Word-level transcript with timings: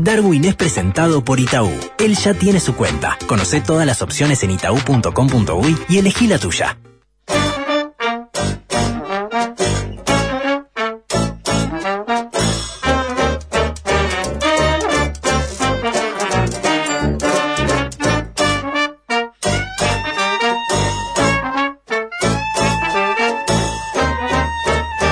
Darwin 0.00 0.44
es 0.44 0.54
presentado 0.54 1.24
por 1.24 1.40
Itaú. 1.40 1.72
Él 1.98 2.14
ya 2.14 2.32
tiene 2.32 2.60
su 2.60 2.76
cuenta. 2.76 3.18
Conoce 3.26 3.60
todas 3.60 3.84
las 3.84 4.00
opciones 4.00 4.42
en 4.44 4.52
itaú.com.uy 4.52 5.76
y 5.88 5.98
elegí 5.98 6.28
la 6.28 6.38
tuya. 6.38 6.78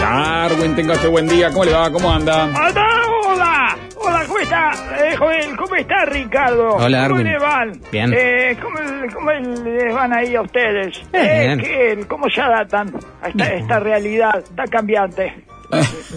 Darwin, 0.01 0.77
tenga 0.77 0.95
usted 0.95 1.09
buen 1.11 1.27
día. 1.27 1.51
¿Cómo 1.51 1.65
le 1.65 1.73
va? 1.73 1.91
¿Cómo 1.91 2.09
anda? 2.09 2.45
¡Hola! 2.45 2.96
¡Hola! 4.47 4.71
Hola, 4.71 4.77
¿cómo 4.77 4.77
está? 4.77 5.07
Eh, 5.07 5.17
joven, 5.17 5.57
¿cómo 5.57 5.75
está 5.77 6.05
Ricardo? 6.07 6.69
Hola, 6.77 7.09
¿Cómo 7.09 7.19
Darwin. 7.19 7.25
le 7.27 7.39
van? 7.39 7.73
Bien. 7.93 8.15
Eh, 8.17 8.57
¿cómo, 8.63 8.79
¿Cómo 9.15 9.31
les 9.33 9.95
van 9.95 10.13
ahí 10.13 10.35
a 10.37 10.43
ustedes? 10.43 11.03
Bien. 11.13 11.61
Eh, 11.61 11.63
¿qué- 11.63 12.07
¿Cómo 12.07 12.29
se 12.29 12.41
adaptan 12.41 12.93
a 13.23 13.29
esta, 13.29 13.55
esta 13.55 13.81
realidad 13.81 14.45
tan 14.55 14.67
cambiante? 14.69 15.45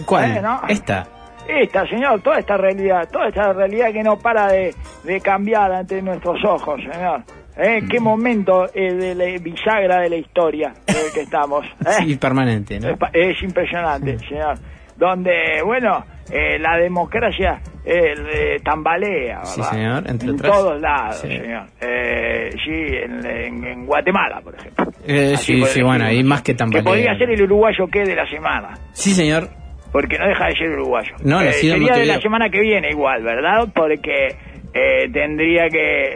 ¿Cuál? 0.06 0.38
Eh, 0.38 0.42
¿no? 0.42 0.62
Esta. 0.68 1.08
Esta, 1.48 1.88
señor, 1.88 2.22
toda 2.22 2.38
esta 2.38 2.58
realidad, 2.58 3.10
toda 3.12 3.28
esta 3.30 3.52
realidad 3.54 3.92
que 3.92 4.04
no 4.04 4.20
para 4.20 4.48
de, 4.52 4.76
de 5.04 5.20
cambiar 5.20 5.72
ante 5.72 6.00
nuestros 6.02 6.44
ojos, 6.46 6.80
señor. 6.82 7.24
¿Eh? 7.58 7.82
Mm. 7.82 7.88
¿Qué 7.90 8.00
momento 8.00 8.68
eh, 8.74 8.94
de 8.94 9.16
la 9.16 9.26
bisagra 9.42 10.02
de 10.02 10.10
la 10.12 10.16
historia 10.18 10.72
en 10.86 10.96
el 10.96 11.12
que 11.12 11.22
estamos? 11.22 11.66
¿eh? 11.86 12.04
Sí, 12.06 12.16
permanente, 12.18 12.80
¿no? 12.80 12.90
Es, 13.12 13.42
impresionante, 13.42 14.20
señor. 14.20 14.60
Donde, 14.96 15.62
bueno, 15.66 16.06
eh, 16.32 16.60
la 16.60 16.78
democracia 16.78 17.62
eh, 17.86 18.14
eh, 18.34 18.60
tambalea, 18.64 19.44
Sí, 19.46 19.60
¿verdad? 19.62 19.72
señor, 19.74 20.04
entre 20.10 20.30
en 20.30 20.36
otras. 20.36 20.52
todos 20.52 20.82
lados, 20.82 21.16
Sí. 21.22 21.28
señor. 21.28 21.64
Eh, 21.82 22.50
sí, 22.64 22.72
en, 22.72 23.26
en- 23.26 23.64
en 23.66 23.86
Guatemala, 23.86 24.42
por 24.42 24.56
ejemplo. 24.56 24.86
Eh, 25.08 25.32
Así 25.36 25.56
sí, 25.56 25.66
sí, 25.66 25.82
bueno, 25.82 26.06
ahí 26.06 26.24
más 26.24 26.42
que 26.42 26.54
tambalea. 26.54 26.84
Que 26.84 26.88
podría 26.90 27.18
ser 27.18 27.30
el 27.32 27.42
uruguayo 27.44 27.88
que 27.88 28.04
de 28.04 28.16
la 28.16 28.28
semana. 28.30 28.70
Sí, 28.94 29.12
señor. 29.14 29.48
Porque 29.92 30.20
no 30.20 30.28
deja 30.28 30.46
de 30.46 30.52
ser 30.56 30.70
uruguayo. 30.70 31.16
No, 31.24 31.42
Eh, 31.42 31.52
sido 31.54 31.74
en 31.76 31.80
sería 31.82 31.98
de 32.00 32.06
la 32.06 32.22
semana 32.22 32.50
que 32.50 32.60
viene 32.60 32.90
igual, 32.92 33.24
¿verdad? 33.24 33.68
Porque 33.74 34.28
eh, 34.74 35.10
tendría 35.12 35.68
que... 35.70 36.16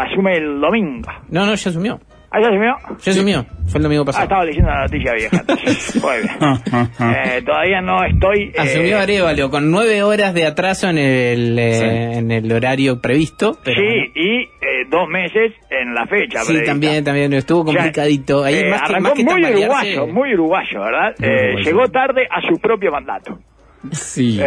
asume 0.00 0.36
el 0.36 0.60
domingo. 0.60 1.08
No, 1.30 1.46
no, 1.46 1.54
ya 1.54 1.70
asumió. 1.70 1.98
¿Ah, 2.30 2.40
ya 2.40 2.48
asumió? 2.48 2.74
Ya 3.02 3.12
asumió. 3.12 3.46
Fue 3.68 3.78
el 3.78 3.82
domingo 3.84 4.02
Ah, 4.02 4.06
pasado. 4.06 4.24
estaba 4.24 4.44
leyendo 4.44 4.70
la 4.70 4.82
noticia 4.82 5.12
vieja. 5.14 5.44
Muy 6.02 6.16
bien. 6.22 7.16
Eh, 7.16 7.42
todavía 7.44 7.80
no 7.80 8.04
estoy... 8.04 8.52
eh, 8.54 8.54
Asumió 8.58 8.98
Arevalo 8.98 9.50
con 9.50 9.70
nueve 9.70 10.02
horas 10.02 10.34
de 10.34 10.46
atraso 10.46 10.88
en 10.88 10.98
el, 10.98 11.58
eh, 11.58 12.18
en 12.18 12.30
el 12.30 12.50
horario 12.52 13.00
previsto. 13.00 13.58
Pero 13.64 13.80
sí, 13.80 14.12
y 14.14 14.42
eh, 14.42 14.48
dos 14.90 15.08
meses 15.08 15.52
en 15.70 15.94
la 15.94 16.06
fecha. 16.06 16.40
Sí, 16.40 16.46
prevista. 16.48 16.72
también, 16.72 17.04
también. 17.04 17.32
Estuvo 17.32 17.64
complicadito. 17.64 18.44
Ahí 18.44 18.56
eh, 18.56 18.70
más 18.70 18.82
que, 18.82 19.00
más 19.00 19.12
que 19.12 19.24
muy 19.24 19.44
uruguayo, 19.44 20.06
muy 20.08 20.34
uruguayo, 20.34 20.80
¿verdad? 20.82 21.14
Muy 21.18 21.28
Eh, 21.28 21.32
uruguayo. 21.44 21.64
llegó 21.70 21.88
tarde 21.88 22.28
a 22.30 22.40
su 22.42 22.58
propio 22.60 22.90
mandato. 22.92 23.38
Sí. 23.92 24.40
Eh, 24.40 24.46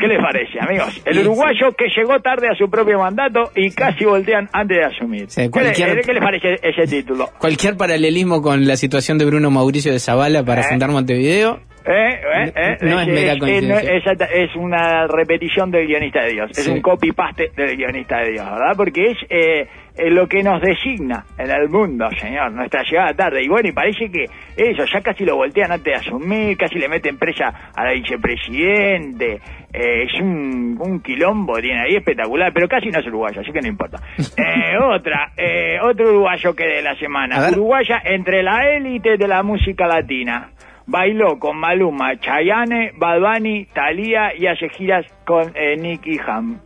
¿Qué 0.00 0.06
les 0.06 0.18
parece, 0.20 0.60
amigos? 0.60 1.00
El 1.04 1.18
uruguayo 1.20 1.72
que 1.76 1.86
llegó 1.96 2.20
tarde 2.20 2.48
a 2.48 2.54
su 2.54 2.70
propio 2.70 2.98
mandato 2.98 3.50
y 3.56 3.70
casi 3.70 4.04
voltean 4.04 4.48
antes 4.52 4.76
de 4.78 4.84
asumir. 4.84 5.24
Sí, 5.28 5.42
¿Qué, 5.42 5.50
cualquier- 5.50 5.98
eh, 5.98 6.02
qué 6.04 6.12
les 6.12 6.22
parece 6.22 6.54
ese 6.62 6.86
título? 6.86 7.28
Cualquier 7.38 7.76
paralelismo 7.76 8.40
con 8.42 8.66
la 8.66 8.76
situación 8.76 9.18
de 9.18 9.24
Bruno 9.24 9.50
Mauricio 9.50 9.92
de 9.92 9.98
Zavala 9.98 10.44
para 10.44 10.60
Eh. 10.60 10.64
fundar 10.68 10.90
Montevideo. 10.90 11.60
¿Eh? 11.86 12.20
¿Eh? 12.20 12.52
¿Eh? 12.56 12.76
No 12.82 13.00
es 13.00 13.38
coincidencia. 13.38 14.60
una 14.60 15.06
repetición 15.06 15.70
del 15.70 15.86
guionista 15.86 16.22
de 16.22 16.32
Dios. 16.32 16.50
Es 16.50 16.66
un 16.66 16.80
copy-paste 16.80 17.52
del 17.56 17.76
guionista 17.76 18.18
de 18.18 18.32
Dios, 18.32 18.44
¿verdad? 18.44 18.74
Porque 18.76 19.10
es 19.12 19.18
eh, 19.30 19.68
eh, 19.96 20.10
lo 20.10 20.26
que 20.26 20.42
nos 20.42 20.60
designa 20.60 21.24
en 21.38 21.50
el 21.50 21.68
mundo, 21.68 22.08
señor. 22.18 22.52
Nuestra 22.52 22.82
llegada 22.82 23.14
tarde. 23.14 23.42
Y 23.42 23.48
bueno, 23.48 23.68
y 23.68 23.72
parece 23.72 24.10
que 24.10 24.24
eso, 24.56 24.84
ya 24.92 25.00
casi 25.00 25.24
lo 25.24 25.36
voltean 25.36 25.72
antes 25.72 25.84
de 25.84 25.94
asumir, 25.94 26.56
casi 26.56 26.78
le 26.78 26.88
meten 26.88 27.18
presa 27.18 27.70
a 27.74 27.84
la 27.84 27.92
vicepresidente. 27.92 29.40
Eh, 29.72 30.04
es 30.04 30.20
un, 30.20 30.76
un 30.80 31.00
quilombo, 31.00 31.58
tiene 31.60 31.82
ahí 31.82 31.96
espectacular, 31.96 32.52
pero 32.52 32.68
casi 32.68 32.88
no 32.88 32.98
es 32.98 33.06
uruguayo, 33.06 33.40
así 33.40 33.52
que 33.52 33.60
no 33.60 33.68
importa. 33.68 33.98
Eh, 34.36 34.76
otra, 34.78 35.32
eh, 35.36 35.78
otro 35.82 36.10
uruguayo 36.10 36.54
que 36.54 36.66
de 36.66 36.82
la 36.82 36.94
semana. 36.96 37.48
Uruguaya 37.50 38.02
entre 38.04 38.42
la 38.42 38.68
élite 38.76 39.16
de 39.16 39.26
la 39.26 39.42
música 39.42 39.86
latina. 39.86 40.50
Bailó 40.86 41.38
con 41.38 41.58
Maluma, 41.58 42.16
Chayanne, 42.20 42.92
Bad 42.96 43.20
Bunny, 43.20 43.66
Thalía 43.66 44.34
y 44.36 44.46
hace 44.46 44.68
giras 44.68 45.04
con 45.24 45.52
eh, 45.56 45.76
Nicky 45.76 46.18
Ham. 46.26 46.60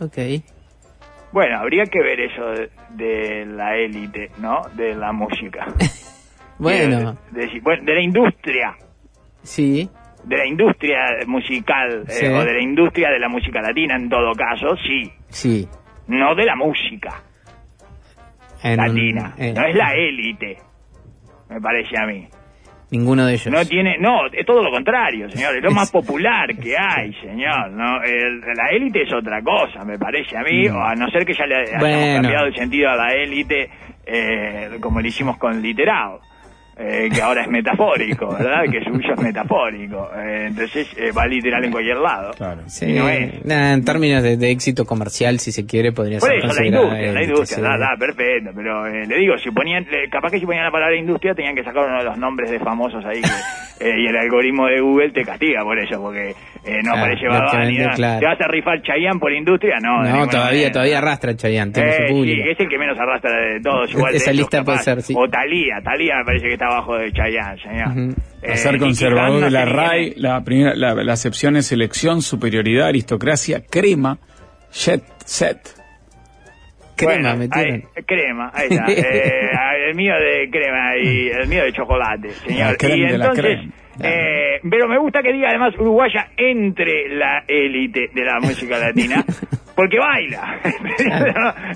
Ok. 0.00 0.18
Bueno, 1.32 1.58
habría 1.58 1.84
que 1.86 2.00
ver 2.00 2.20
eso 2.20 2.44
de, 2.50 2.70
de 2.90 3.46
la 3.46 3.76
élite, 3.76 4.30
¿no? 4.38 4.62
De 4.74 4.94
la 4.94 5.12
música. 5.12 5.66
Bueno, 6.56 7.18
De, 7.32 7.46
de- 7.48 7.60
bueno, 7.60 7.82
de 7.84 7.94
la 7.94 8.00
industria, 8.00 8.76
sí. 9.42 9.90
de 10.22 10.36
la 10.36 10.46
industria 10.46 10.98
musical, 11.26 12.04
eh, 12.08 12.28
o 12.32 12.44
de 12.44 12.52
la 12.54 12.62
industria 12.62 13.10
de 13.10 13.18
la 13.18 13.28
música 13.28 13.60
latina 13.60 13.96
en 13.96 14.08
todo 14.08 14.32
caso, 14.34 14.76
sí. 14.76 15.12
Sí. 15.30 15.68
No 16.06 16.32
de 16.36 16.44
la 16.44 16.54
música 16.54 17.22
En 18.62 18.78
un- 18.78 18.86
latina. 18.86 19.34
No 19.36 19.66
es 19.66 19.74
la 19.74 19.94
élite, 19.94 20.58
me 21.50 21.60
parece 21.60 21.98
a 22.00 22.06
mí. 22.06 22.28
Ninguno 22.96 23.26
de 23.26 23.34
ellos. 23.34 23.46
No 23.48 23.64
tiene, 23.64 23.96
no, 23.98 24.26
es 24.32 24.46
todo 24.46 24.62
lo 24.62 24.70
contrario, 24.70 25.28
señor, 25.30 25.56
es 25.56 25.62
lo 25.62 25.70
más 25.72 25.90
popular 25.90 26.54
que 26.56 26.76
hay, 26.78 27.12
señor, 27.14 27.70
no, 27.72 28.02
El- 28.02 28.40
la 28.40 28.68
élite 28.70 29.02
es 29.02 29.12
otra 29.12 29.42
cosa, 29.42 29.84
me 29.84 29.98
parece 29.98 30.36
a 30.36 30.42
mí, 30.42 30.68
o 30.68 30.80
a 30.80 30.94
no 30.94 31.08
ser 31.10 31.24
que 31.26 31.34
ya 31.34 31.44
le 31.46 31.56
hayamos 31.56 31.80
Bueno. 31.80 32.22
cambiado 32.22 32.46
el 32.46 32.54
sentido 32.54 32.90
a 32.90 32.96
la 32.96 33.12
élite, 33.14 33.68
eh, 34.06 34.70
como 34.80 35.00
lo 35.00 35.06
hicimos 35.08 35.36
con 35.38 35.60
literal, 35.60 36.18
eh, 36.76 37.08
que 37.12 37.22
ahora 37.22 37.42
es 37.42 37.48
metafórico, 37.48 38.28
¿verdad? 38.32 38.64
Que 38.70 38.82
suyo 38.82 39.14
es 39.14 39.20
metafórico, 39.20 40.10
eh, 40.16 40.46
entonces 40.48 40.88
eh, 40.96 41.12
va 41.12 41.26
literal 41.26 41.64
en 41.64 41.70
cualquier 41.70 41.98
lado. 41.98 42.32
Claro. 42.32 42.62
Sí, 42.66 42.86
y 42.86 42.92
no 42.94 43.08
es. 43.08 43.32
en 43.44 43.84
términos 43.84 44.22
de, 44.22 44.36
de 44.36 44.50
éxito 44.50 44.84
comercial, 44.84 45.38
si 45.38 45.52
se 45.52 45.66
quiere, 45.66 45.92
podría 45.92 46.18
Por 46.18 46.30
ser 46.30 46.38
eso, 46.38 46.60
la 46.60 46.66
industria, 46.66 47.12
la 47.12 47.22
industria, 47.22 47.62
da, 47.62 47.78
da, 47.78 47.96
perfecto, 47.98 48.50
pero 48.54 48.86
eh, 48.86 49.06
le 49.06 49.18
digo, 49.18 49.38
si 49.38 49.50
ponían, 49.50 49.86
capaz 50.10 50.30
que 50.30 50.40
si 50.40 50.46
ponían 50.46 50.64
la 50.64 50.72
palabra 50.72 50.96
industria 50.96 51.34
tenían 51.34 51.54
que 51.54 51.62
sacar 51.62 51.86
uno 51.86 51.98
de 51.98 52.04
los 52.04 52.18
nombres 52.18 52.50
de 52.50 52.58
famosos 52.58 53.04
ahí 53.04 53.20
que, 53.20 53.28
eh, 53.80 53.90
y 53.98 54.06
el 54.06 54.16
algoritmo 54.16 54.66
de 54.66 54.80
Google 54.80 55.10
te 55.12 55.22
castiga 55.24 55.62
por 55.62 55.78
eso, 55.78 56.00
porque 56.00 56.30
eh, 56.64 56.80
no 56.82 56.92
Claro, 56.92 56.98
aparece 56.98 57.26
Bunny, 57.28 57.66
vende, 57.66 57.82
nada. 57.84 57.94
claro. 57.96 58.20
¿Te 58.20 58.26
vas 58.26 58.40
a 58.40 58.48
rifar 58.48 58.82
Chayanne 58.82 59.18
por 59.20 59.32
industria? 59.32 59.76
No, 59.82 60.02
No, 60.02 60.26
todavía, 60.28 60.50
manera. 60.52 60.72
todavía 60.72 60.98
arrastra 60.98 61.36
Chayanne, 61.36 61.72
tiene 61.72 61.88
Eh, 61.90 61.92
su 61.92 62.02
sí, 62.06 62.12
público. 62.12 62.48
es 62.50 62.60
el 62.60 62.68
que 62.68 62.78
menos 62.78 62.98
arrastra 62.98 63.30
de 63.32 63.60
todos, 63.60 63.90
igual 63.92 64.14
Esa 64.14 64.32
lista 64.32 64.62
puede 64.64 64.76
capaz. 64.78 64.84
ser, 64.84 65.02
sí. 65.02 65.14
O 65.16 65.28
Talía, 65.28 65.80
Talía 65.82 66.16
me 66.18 66.24
parece 66.24 66.46
que 66.46 66.52
está 66.54 66.66
abajo 66.66 66.96
de 66.96 67.12
Chayanne, 67.12 67.60
señor. 67.62 67.88
Ujú. 67.88 68.20
Eh, 68.42 68.52
A 68.52 68.56
ser 68.56 68.78
conservador 68.78 69.40
no 69.40 69.46
de 69.46 69.50
la 69.50 69.64
RAI, 69.64 70.14
la, 70.16 70.40
primera, 70.42 70.74
la, 70.74 70.94
la 70.94 71.12
acepción 71.12 71.56
es 71.56 71.66
selección, 71.66 72.22
superioridad, 72.22 72.88
aristocracia, 72.88 73.62
crema, 73.68 74.18
jet 74.72 75.02
set. 75.24 75.58
Crema, 76.96 77.12
Bueno, 77.34 77.36
metieron. 77.36 77.74
ahí- 77.96 78.02
crema, 78.04 78.50
ahí 78.54 78.68
está. 78.70 78.84
Eh, 78.92 79.50
el 79.88 79.94
mío 79.96 80.14
de 80.14 80.48
crema 80.50 80.96
y 80.96 81.28
el 81.28 81.48
mío 81.48 81.64
de 81.64 81.72
chocolate, 81.72 82.30
señor. 82.30 82.58
La 82.58 82.72
y 82.72 82.76
de 83.12 83.18
la 83.18 83.24
entonces, 83.26 83.44
crema. 83.58 83.72
Eh, 84.02 84.60
pero 84.68 84.88
me 84.88 84.98
gusta 84.98 85.22
que 85.22 85.32
diga 85.32 85.48
además 85.50 85.74
uruguaya 85.78 86.28
entre 86.36 87.08
la 87.08 87.44
élite 87.46 88.08
de 88.14 88.24
la 88.24 88.38
música 88.40 88.78
latina, 88.78 89.24
porque 89.76 89.98
baila. 89.98 90.60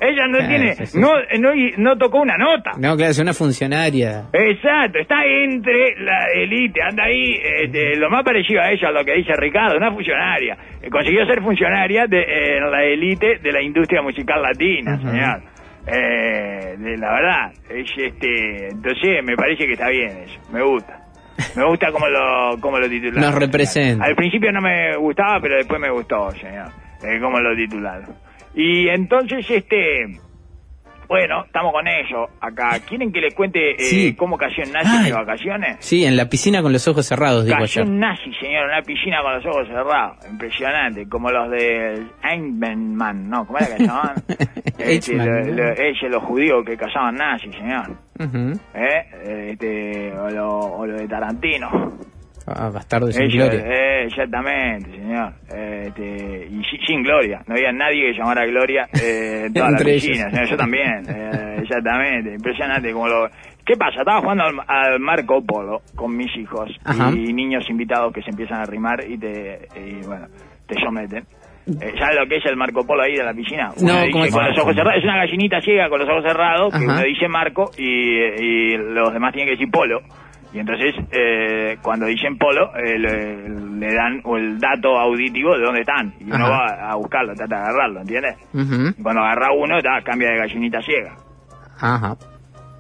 Ella 0.01 0.27
no 0.29 0.39
Claro, 0.39 0.49
tiene, 0.49 0.75
sí, 0.87 0.99
no, 0.99 1.11
no, 1.41 1.51
no 1.79 1.97
tocó 1.99 2.21
una 2.21 2.37
nota. 2.37 2.73
No, 2.79 2.97
claro, 2.97 3.11
es 3.11 3.19
una 3.19 3.33
funcionaria. 3.35 4.25
Exacto, 4.33 4.99
está 4.99 5.25
entre 5.25 5.97
la 6.01 6.27
élite, 6.35 6.81
anda 6.83 7.05
ahí, 7.05 7.35
este, 7.65 7.97
lo 7.97 8.09
más 8.11 8.23
parecido 8.25 8.61
a 8.63 8.71
ella, 8.71 8.89
a 8.89 8.93
lo 8.93 9.05
que 9.05 9.15
dice 9.15 9.33
Ricardo, 9.37 9.77
una 9.77 9.93
funcionaria. 9.93 10.57
Eh, 10.83 10.89
consiguió 10.91 11.27
ser 11.27 11.43
funcionaria 11.43 12.07
de 12.07 12.21
eh, 12.21 12.61
la 12.61 12.85
élite 12.85 13.39
de 13.39 13.53
la 13.53 13.63
industria 13.63 14.03
musical 14.03 14.43
latina, 14.43 14.99
señor. 14.99 15.43
Eh, 15.91 16.77
de, 16.79 16.97
la 16.99 17.13
verdad, 17.13 17.53
es 17.71 17.91
este, 17.97 18.69
entonces 18.69 19.25
me 19.25 19.35
parece 19.37 19.65
que 19.67 19.73
está 19.73 19.89
bien 19.89 20.11
eso, 20.19 20.39
me 20.53 20.63
gusta. 20.63 20.98
Me 21.57 21.65
gusta 21.65 21.91
como 21.93 22.07
lo, 22.09 22.59
como 22.61 22.79
lo 22.79 22.89
titularon. 22.89 23.21
Nos 23.23 23.35
representa. 23.35 24.05
Al 24.05 24.15
principio 24.15 24.51
no 24.53 24.61
me 24.61 24.97
gustaba, 24.97 25.41
pero 25.41 25.57
después 25.57 25.81
me 25.81 25.91
gustó, 25.91 26.31
señor, 26.33 26.69
eh, 27.03 27.21
como 27.21 27.39
lo 27.41 27.55
titularon. 27.57 28.15
Y 28.55 28.89
entonces, 28.89 29.49
este, 29.51 30.07
bueno, 31.07 31.45
estamos 31.47 31.73
con 31.73 31.87
eso 31.89 32.29
acá. 32.41 32.79
¿Quieren 32.87 33.13
que 33.13 33.21
les 33.21 33.35
cuente 33.35 33.73
eh, 33.73 33.79
Sí. 33.79 34.15
cómo 34.15 34.37
cayó 34.37 34.63
en 34.65 34.73
nazi 34.73 34.91
Ay. 34.99 35.05
de 35.07 35.13
vacaciones? 35.13 35.77
Sí, 35.81 36.05
en 36.05 36.17
la 36.17 36.29
piscina 36.29 36.61
con 36.61 36.73
los 36.73 36.87
ojos 36.89 37.07
cerrados, 37.07 37.45
digo 37.47 37.57
Cayó 37.57 37.83
en 37.83 37.99
nazi, 37.99 38.33
señor, 38.41 38.65
en 38.65 38.71
una 38.71 38.83
piscina 38.83 39.23
con 39.23 39.35
los 39.35 39.47
ojos 39.47 39.69
cerrados. 39.69 40.17
Impresionante, 40.31 41.09
como 41.09 41.31
los 41.31 41.51
de 41.51 42.03
Eichmann, 42.25 43.31
¿no? 43.31 43.47
¿Cómo 43.47 43.59
era 43.59 43.77
que 43.77 43.85
llamaban? 43.85 44.17
Este, 44.79 45.13
ellos, 45.15 46.11
los 46.11 46.23
judíos 46.23 46.65
que 46.65 46.77
cazaban 46.77 47.17
nazis, 47.17 47.51
señor. 47.53 47.97
Ujú. 48.19 48.53
¿Eh? 48.75 49.51
Este, 49.53 50.13
o, 50.13 50.31
lo, 50.31 50.59
o 50.59 50.87
lo 50.87 50.97
de 50.97 51.07
Tarantino. 51.09 51.69
Ah, 52.47 52.71
bastardo 52.71 53.13
sin 53.13 53.25
Ellos, 53.25 53.51
gloria. 53.51 53.67
eh, 53.67 54.05
exactamente, 54.07 54.91
señor. 54.91 55.35
Este, 55.51 56.47
y 56.51 56.63
si- 56.65 56.79
sin 56.87 57.03
gloria. 57.03 57.43
No 57.47 57.55
había 57.55 57.73
nadie 57.73 58.11
que 58.11 58.19
llamara 58.19 58.47
Gloria 58.47 58.89
eh, 59.03 59.45
en 59.47 59.53
toda 59.53 59.67
la 59.71 59.77
Entre 59.79 59.95
piscina. 59.95 60.15
ellos. 60.29 60.31
señor. 60.33 60.47
Yo 60.49 60.57
también. 60.57 61.03
eh, 61.09 61.57
exactamente. 61.63 62.35
Impresionante 62.35 62.93
como 62.93 63.07
lo... 63.09 63.29
¿Qué 63.67 63.75
pasa? 63.77 63.99
Estaba 63.99 64.23
jugando 64.23 64.45
al, 64.45 64.55
al 64.67 64.99
Marco 64.99 65.45
Polo 65.45 65.83
con 65.95 66.17
mis 66.17 66.35
hijos 66.39 66.71
Ajá. 66.85 67.11
y 67.11 67.35
niños 67.35 67.69
invitados 67.69 68.15
que 68.15 68.23
se 68.23 68.31
empiezan 68.31 68.61
a 68.63 68.65
rimar 68.65 69.05
y 69.07 69.19
te, 69.19 69.69
y, 69.77 70.07
bueno, 70.07 70.27
te 70.67 70.75
someten. 70.83 71.25
Eh, 71.69 71.93
¿Sabes 71.99 72.17
lo 72.19 72.27
que 72.27 72.37
es 72.37 72.47
el 72.47 72.57
Marco 72.57 72.87
Polo 72.87 73.03
ahí 73.03 73.15
de 73.15 73.25
la 73.25 73.35
piscina? 73.35 73.69
No, 73.81 73.93
Uno 73.93 74.01
dice 74.01 74.11
¿cómo 74.13 74.25
es? 74.25 74.33
con 74.33 74.45
los 74.47 74.59
ojos 74.59 74.75
cerrados. 74.75 74.99
Es 74.99 75.05
una 75.05 75.17
gallinita 75.19 75.61
ciega 75.61 75.89
con 75.89 75.99
los 76.01 76.09
ojos 76.09 76.25
cerrados 76.25 76.73
que 76.73 76.85
uno 76.85 77.03
dice 77.03 77.29
Marco 77.29 77.71
y, 77.77 77.85
y 77.85 78.77
los 78.77 79.13
demás 79.13 79.33
tienen 79.33 79.49
que 79.49 79.59
decir 79.59 79.71
Polo. 79.71 80.01
Y 80.51 80.61
entonces, 80.61 80.95
eh, 81.13 81.77
cuando 81.83 82.07
dicen 82.07 82.39
polo, 82.39 82.75
eh, 82.75 82.99
le, 82.99 83.49
le 83.51 83.95
dan 83.95 84.23
el 84.35 84.59
dato 84.59 84.99
auditivo 84.99 85.55
de 85.59 85.63
dónde 85.63 85.81
están. 85.83 86.15
Y 86.21 86.25
uno 86.25 86.49
va 86.49 86.91
a 86.91 86.95
buscarlo, 86.97 87.35
trata 87.35 87.57
de 87.57 87.63
agarrarlo, 87.65 88.01
¿entiendes? 88.01 88.37
Y 88.99 89.03
cuando 89.03 89.21
agarra 89.21 89.53
uno, 89.53 89.79
ta, 89.83 90.01
cambia 90.03 90.31
de 90.31 90.39
gallinita 90.39 90.81
ciega. 90.81 91.17
Ajá. 91.79 92.17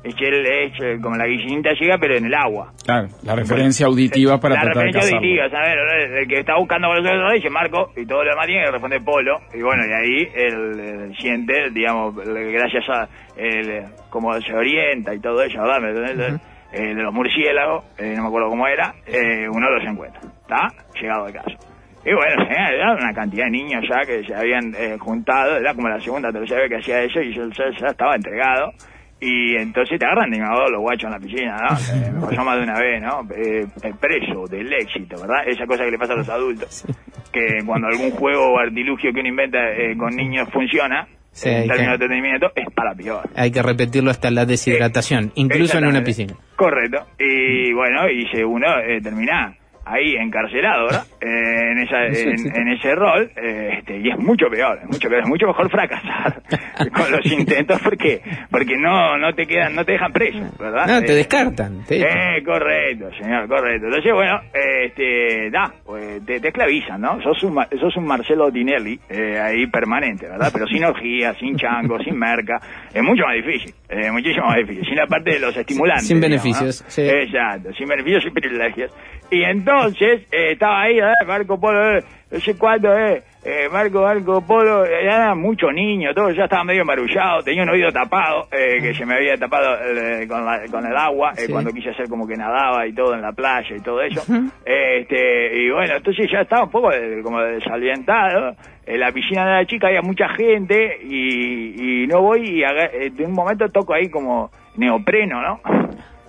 Es, 0.04 0.14
el, 0.20 0.46
es 0.46 1.00
como 1.02 1.16
la 1.16 1.26
gallinita 1.26 1.70
ciega, 1.76 1.96
pero 2.00 2.16
en 2.16 2.26
el 2.26 2.34
agua. 2.34 2.72
Claro, 2.84 3.08
la 3.24 3.34
referencia 3.34 3.86
auditiva 3.86 4.38
para 4.38 4.54
la 4.54 4.60
tratar 4.62 4.84
de 4.84 4.92
referencia 4.92 5.00
cazarlo. 5.00 5.18
auditiva, 5.18 5.50
¿sabes? 5.50 6.08
El, 6.08 6.18
el 6.18 6.28
que 6.28 6.40
está 6.40 6.56
buscando 6.56 6.88
con 6.88 7.02
los 7.02 7.22
ojos 7.22 7.34
dice 7.34 7.50
Marco, 7.50 7.90
y 7.96 8.06
todo 8.06 8.22
lo 8.24 8.30
demás 8.30 8.46
tiene 8.46 8.64
que 8.64 8.70
responder 8.70 9.04
polo. 9.04 9.38
Y 9.52 9.62
bueno, 9.62 9.82
y 9.84 9.92
ahí 9.92 10.28
el, 10.34 10.80
el 10.80 11.16
siente, 11.18 11.70
digamos, 11.72 12.14
gracias 12.14 12.84
a 12.88 13.08
el, 13.36 13.84
cómo 14.08 14.32
se 14.40 14.54
orienta 14.54 15.14
y 15.14 15.20
todo 15.20 15.42
eso, 15.42 15.60
¿verdad? 15.60 16.40
Eh, 16.70 16.94
de 16.94 17.02
los 17.02 17.14
murciélagos, 17.14 17.84
eh, 17.98 18.12
no 18.14 18.22
me 18.24 18.28
acuerdo 18.28 18.50
cómo 18.50 18.68
era, 18.68 18.94
eh, 19.06 19.48
uno 19.48 19.70
los 19.70 19.82
encuentra, 19.84 20.20
¿está? 20.20 20.68
Llegado 21.00 21.26
el 21.26 21.32
caso. 21.32 21.56
Y 22.04 22.12
bueno, 22.12 22.46
era 22.50 22.92
una 22.92 23.12
cantidad 23.14 23.46
de 23.46 23.50
niños 23.50 23.82
ya 23.88 24.04
que 24.06 24.22
se 24.22 24.34
habían 24.34 24.74
eh, 24.74 24.96
juntado, 24.98 25.56
era 25.56 25.74
como 25.74 25.88
la 25.88 25.98
segunda, 25.98 26.30
tercera 26.30 26.60
vez 26.60 26.68
que 26.70 26.76
hacía 26.76 27.02
eso 27.02 27.20
y 27.22 27.34
yo 27.34 27.48
ya, 27.48 27.64
ya 27.80 27.86
estaba 27.88 28.14
entregado. 28.14 28.70
Y 29.20 29.56
entonces 29.56 29.98
te 29.98 30.04
agarran 30.06 30.30
de 30.30 30.36
inmaduro 30.36 30.70
los 30.70 30.80
guachos 30.80 31.04
en 31.04 31.10
la 31.10 31.18
piscina, 31.18 31.56
¿no? 31.56 31.76
Eh, 32.06 32.10
me 32.12 32.20
pasó 32.26 32.44
más 32.44 32.56
de 32.58 32.62
una 32.62 32.78
vez, 32.78 33.02
¿no? 33.02 33.26
Eh, 33.34 33.66
el 33.82 33.94
preso 33.96 34.44
del 34.48 34.72
éxito, 34.72 35.20
¿verdad? 35.20 35.46
Esa 35.46 35.66
cosa 35.66 35.84
que 35.84 35.90
le 35.90 35.98
pasa 35.98 36.12
a 36.12 36.16
los 36.16 36.28
adultos. 36.28 36.84
Que 37.32 37.58
cuando 37.66 37.88
algún 37.88 38.10
juego 38.12 38.52
o 38.54 38.58
artilugio 38.58 39.12
que 39.12 39.20
uno 39.20 39.28
inventa 39.28 39.58
eh, 39.72 39.96
con 39.96 40.14
niños 40.14 40.48
funciona, 40.52 41.06
Sí, 41.30 41.48
en 41.50 41.68
términos 41.68 41.76
que- 41.76 41.82
de 41.82 41.92
entretenimiento, 41.94 42.52
es 42.56 42.66
para 42.74 42.94
peor. 42.94 43.28
Hay 43.36 43.50
que 43.50 43.62
repetirlo 43.62 44.10
hasta 44.10 44.30
la 44.30 44.44
deshidratación, 44.46 45.30
incluso 45.36 45.78
en 45.78 45.86
una 45.86 46.02
piscina. 46.02 46.34
Correcto. 46.56 47.06
Y 47.18 47.72
bueno, 47.74 48.08
y 48.08 48.26
se 48.28 48.44
uno 48.44 48.66
eh, 48.80 49.00
termina 49.00 49.54
ahí 49.90 50.14
encarcelado, 50.16 50.86
¿verdad? 50.86 51.04
Eh, 51.20 51.72
en, 51.72 51.78
esa, 51.78 52.06
en, 52.06 52.56
en 52.56 52.68
ese 52.68 52.94
rol, 52.94 53.28
eh, 53.36 53.70
este, 53.78 53.98
y 53.98 54.08
es 54.08 54.16
mucho 54.18 54.46
peor, 54.48 54.78
es 54.80 54.86
mucho 54.88 55.08
peor, 55.08 55.22
es 55.22 55.28
mucho 55.28 55.46
mejor 55.48 55.68
fracasar 55.68 56.40
con 56.94 57.10
los 57.10 57.26
intentos 57.26 57.80
porque 57.82 58.20
porque 58.52 58.76
no 58.78 59.18
no 59.18 59.34
te 59.34 59.44
quedan, 59.44 59.74
no 59.74 59.84
te 59.84 59.92
dejan 59.92 60.12
preso, 60.12 60.38
¿verdad? 60.60 60.86
No, 60.86 61.00
te 61.02 61.12
Eh, 61.12 61.16
descartan. 61.16 61.84
te 61.84 62.00
eh, 62.00 62.42
correcto, 62.44 63.10
señor, 63.20 63.48
correcto. 63.48 63.86
Entonces, 63.86 64.12
bueno, 64.14 64.40
este, 64.54 65.50
da, 65.50 65.72
pues 65.84 66.24
te, 66.24 66.38
te 66.40 66.48
esclavizan, 66.48 67.00
¿no? 67.00 67.20
Sos 67.20 67.42
un, 67.42 67.58
sos 67.80 67.96
un 67.96 68.06
Marcelo 68.06 68.50
Tinelli 68.52 68.98
eh, 69.10 69.38
ahí 69.40 69.66
permanente, 69.66 70.28
¿verdad? 70.28 70.50
Pero 70.52 70.66
sin 70.68 70.84
orgía, 70.84 71.34
sin 71.34 71.56
chango, 71.56 71.98
sin 72.04 72.16
merca. 72.16 72.60
Es 72.94 73.02
mucho 73.02 73.24
más 73.24 73.34
difícil, 73.34 73.74
eh, 73.88 74.10
muchísimo 74.12 74.46
más 74.46 74.56
difícil. 74.58 74.84
Sin 74.84 74.96
la 74.96 75.06
parte 75.06 75.32
de 75.32 75.40
los 75.40 75.56
estimulantes. 75.56 76.06
Sin 76.06 76.20
beneficios, 76.20 76.82
¿no? 76.84 76.90
sí. 76.90 77.02
Exacto, 77.02 77.72
sin 77.74 77.88
beneficios, 77.88 78.22
sin 78.22 78.32
privilegios. 78.32 78.92
Y 79.30 79.42
entonces, 79.42 79.77
eh, 79.86 80.52
estaba 80.52 80.82
ahí, 80.82 80.96
¿verdad? 80.96 81.14
Marco 81.26 81.58
Polo, 81.60 81.98
eh, 81.98 82.04
no 82.30 82.40
sé 82.40 82.56
cuándo, 82.58 82.96
eh, 82.96 83.22
eh, 83.44 83.68
Marco, 83.72 84.02
Marco 84.02 84.40
Polo, 84.46 84.84
eh, 84.84 85.04
eran 85.04 85.38
muchos 85.40 85.72
niños, 85.72 86.14
todo, 86.14 86.30
ya 86.30 86.44
estaba 86.44 86.64
medio 86.64 86.84
marullado, 86.84 87.42
tenía 87.42 87.62
un 87.62 87.70
oído 87.70 87.90
tapado, 87.92 88.48
eh, 88.52 88.78
que 88.82 88.94
se 88.94 89.06
me 89.06 89.14
había 89.14 89.36
tapado 89.36 89.76
eh, 89.84 90.26
con, 90.28 90.44
la- 90.44 90.62
con 90.70 90.84
el 90.86 90.96
agua, 90.96 91.32
eh, 91.36 91.42
Sí. 91.46 91.52
cuando 91.52 91.70
quise 91.72 91.90
hacer 91.90 92.08
como 92.08 92.26
que 92.26 92.36
nadaba 92.36 92.86
y 92.86 92.92
todo 92.92 93.14
en 93.14 93.22
la 93.22 93.32
playa 93.32 93.74
y 93.76 93.80
todo 93.80 94.02
eso. 94.02 94.22
este 94.66 95.56
Y 95.64 95.70
bueno, 95.70 95.94
entonces 95.96 96.28
ya 96.30 96.40
estaba 96.42 96.64
un 96.64 96.70
poco 96.70 96.90
de- 96.90 97.22
como 97.22 97.40
desalientado. 97.40 98.54
En 98.86 99.00
la 99.00 99.12
piscina 99.12 99.44
de 99.46 99.52
la 99.52 99.66
chica 99.66 99.88
había 99.88 100.00
mucha 100.02 100.28
gente 100.30 100.98
y, 101.02 102.02
y 102.04 102.06
no 102.06 102.22
voy 102.22 102.40
y 102.48 102.64
aga- 102.64 102.90
eh, 102.92 103.10
de 103.10 103.24
un 103.24 103.32
momento 103.32 103.68
toco 103.68 103.92
ahí 103.94 104.08
como 104.08 104.50
neopreno, 104.76 105.42
¿no? 105.42 105.60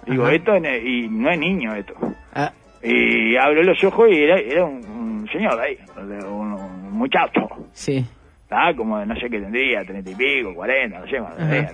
Digo, 0.06 0.26
Ajá. 0.26 0.34
esto 0.36 0.56
es 0.56 0.84
y 0.84 1.08
no 1.08 1.30
es 1.30 1.40
niño 1.40 1.74
esto. 1.76 1.94
Ah, 2.34 2.52
Y 2.84 3.36
abro 3.36 3.64
los 3.64 3.84
ojos 3.84 4.10
y 4.12 4.24
era, 4.24 4.38
era 4.40 4.66
un, 4.66 4.84
un 4.86 5.28
señor 5.32 5.60
ahí, 5.60 5.78
un, 5.98 6.54
un 6.54 6.92
muchacho. 6.98 7.42
sí. 7.74 8.06
¿tá? 8.48 8.74
Como 8.76 8.98
de 8.98 9.06
no 9.06 9.14
sé 9.16 9.30
qué 9.30 9.40
tendría, 9.40 9.84
treinta 9.86 10.10
y 10.10 10.16
pico, 10.16 10.56
cuarenta, 10.56 11.02
no 11.02 11.06
sé, 11.08 11.18
hay 11.20 11.66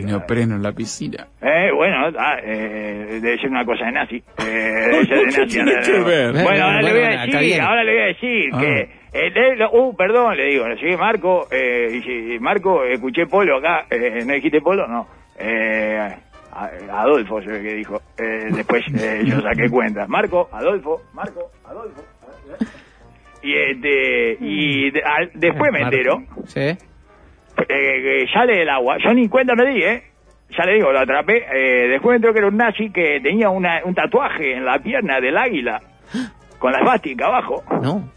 pico. 0.00 0.06
neopreno 0.08 0.56
en 0.56 0.62
la 0.64 0.72
piscina. 0.72 1.24
Eh, 1.40 1.70
bueno, 1.72 2.08
ah, 2.18 2.36
eh, 2.42 3.20
debe 3.22 3.38
ser 3.38 3.48
una 3.48 3.64
cosa 3.64 3.84
de 3.86 3.92
nazi. 3.92 4.16
Eh, 4.16 4.44
debe 4.44 5.04
ser 5.06 5.18
de 5.18 5.24
¿Qué 5.24 5.38
nazi. 5.38 5.46
tiene 5.54 5.70
ahora- 5.70 5.82
que 5.86 6.00
ver? 6.00 6.32
Bueno, 6.42 6.64
ahora 6.64 6.82
le 6.82 6.92
voy 6.92 7.02
a 7.02 7.26
decir, 7.26 7.60
ahora 7.60 7.84
le 7.84 7.92
voy 7.92 8.02
a 8.02 8.06
decir 8.06 8.50
Ah. 8.52 8.60
que... 8.60 8.80
eh, 9.12 9.30
le- 9.30 9.56
lo- 9.56 9.70
uh, 9.72 9.94
perdón, 9.96 10.36
le 10.36 10.46
digo, 10.46 10.64
sí, 10.80 10.96
Marco, 10.98 11.46
eh, 11.52 12.38
Marco, 12.40 12.82
escuché 12.82 13.26
Polo 13.28 13.58
acá, 13.58 13.86
eh, 13.88 14.24
¿no 14.26 14.34
dijiste 14.34 14.60
Polo? 14.60 14.88
No. 14.88 15.06
Eh, 15.38 16.08
Adolfo, 16.92 17.36
ve 17.36 17.62
que 17.62 17.74
dijo. 17.74 18.00
Eh, 18.18 18.48
después 18.52 18.84
eh, 18.98 19.22
yo 19.24 19.40
saqué 19.40 19.68
cuenta. 19.68 20.06
Marco, 20.06 20.48
Adolfo, 20.52 21.02
Marco, 21.12 21.50
Adolfo. 21.64 22.02
Y, 23.42 23.54
este, 23.54 24.36
y 24.40 24.90
de- 24.90 25.02
al- 25.02 25.30
después 25.34 25.70
me 25.72 25.82
entero 25.82 26.22
Sí. 26.46 26.60
eh, 27.68 28.26
sale 28.32 28.58
del 28.58 28.68
agua. 28.68 28.96
Yo 28.98 29.12
ni 29.14 29.28
cuenta 29.28 29.54
me 29.54 29.66
di, 29.70 29.82
¿eh? 29.82 30.02
Ya 30.56 30.64
le 30.64 30.74
digo, 30.74 30.92
lo 30.92 31.00
atrapé. 31.00 31.44
Eh, 31.52 31.88
después 31.88 32.12
me 32.12 32.16
enteré 32.16 32.32
que 32.32 32.38
era 32.38 32.48
un 32.48 32.56
nazi 32.56 32.90
que 32.90 33.20
tenía 33.20 33.50
una, 33.50 33.80
un 33.84 33.94
tatuaje 33.94 34.54
en 34.56 34.64
la 34.64 34.78
pierna 34.78 35.20
del 35.20 35.36
águila 35.36 35.80
con 36.58 36.72
la 36.72 36.78
esvástica 36.78 37.26
abajo. 37.26 37.62
No. 37.82 38.08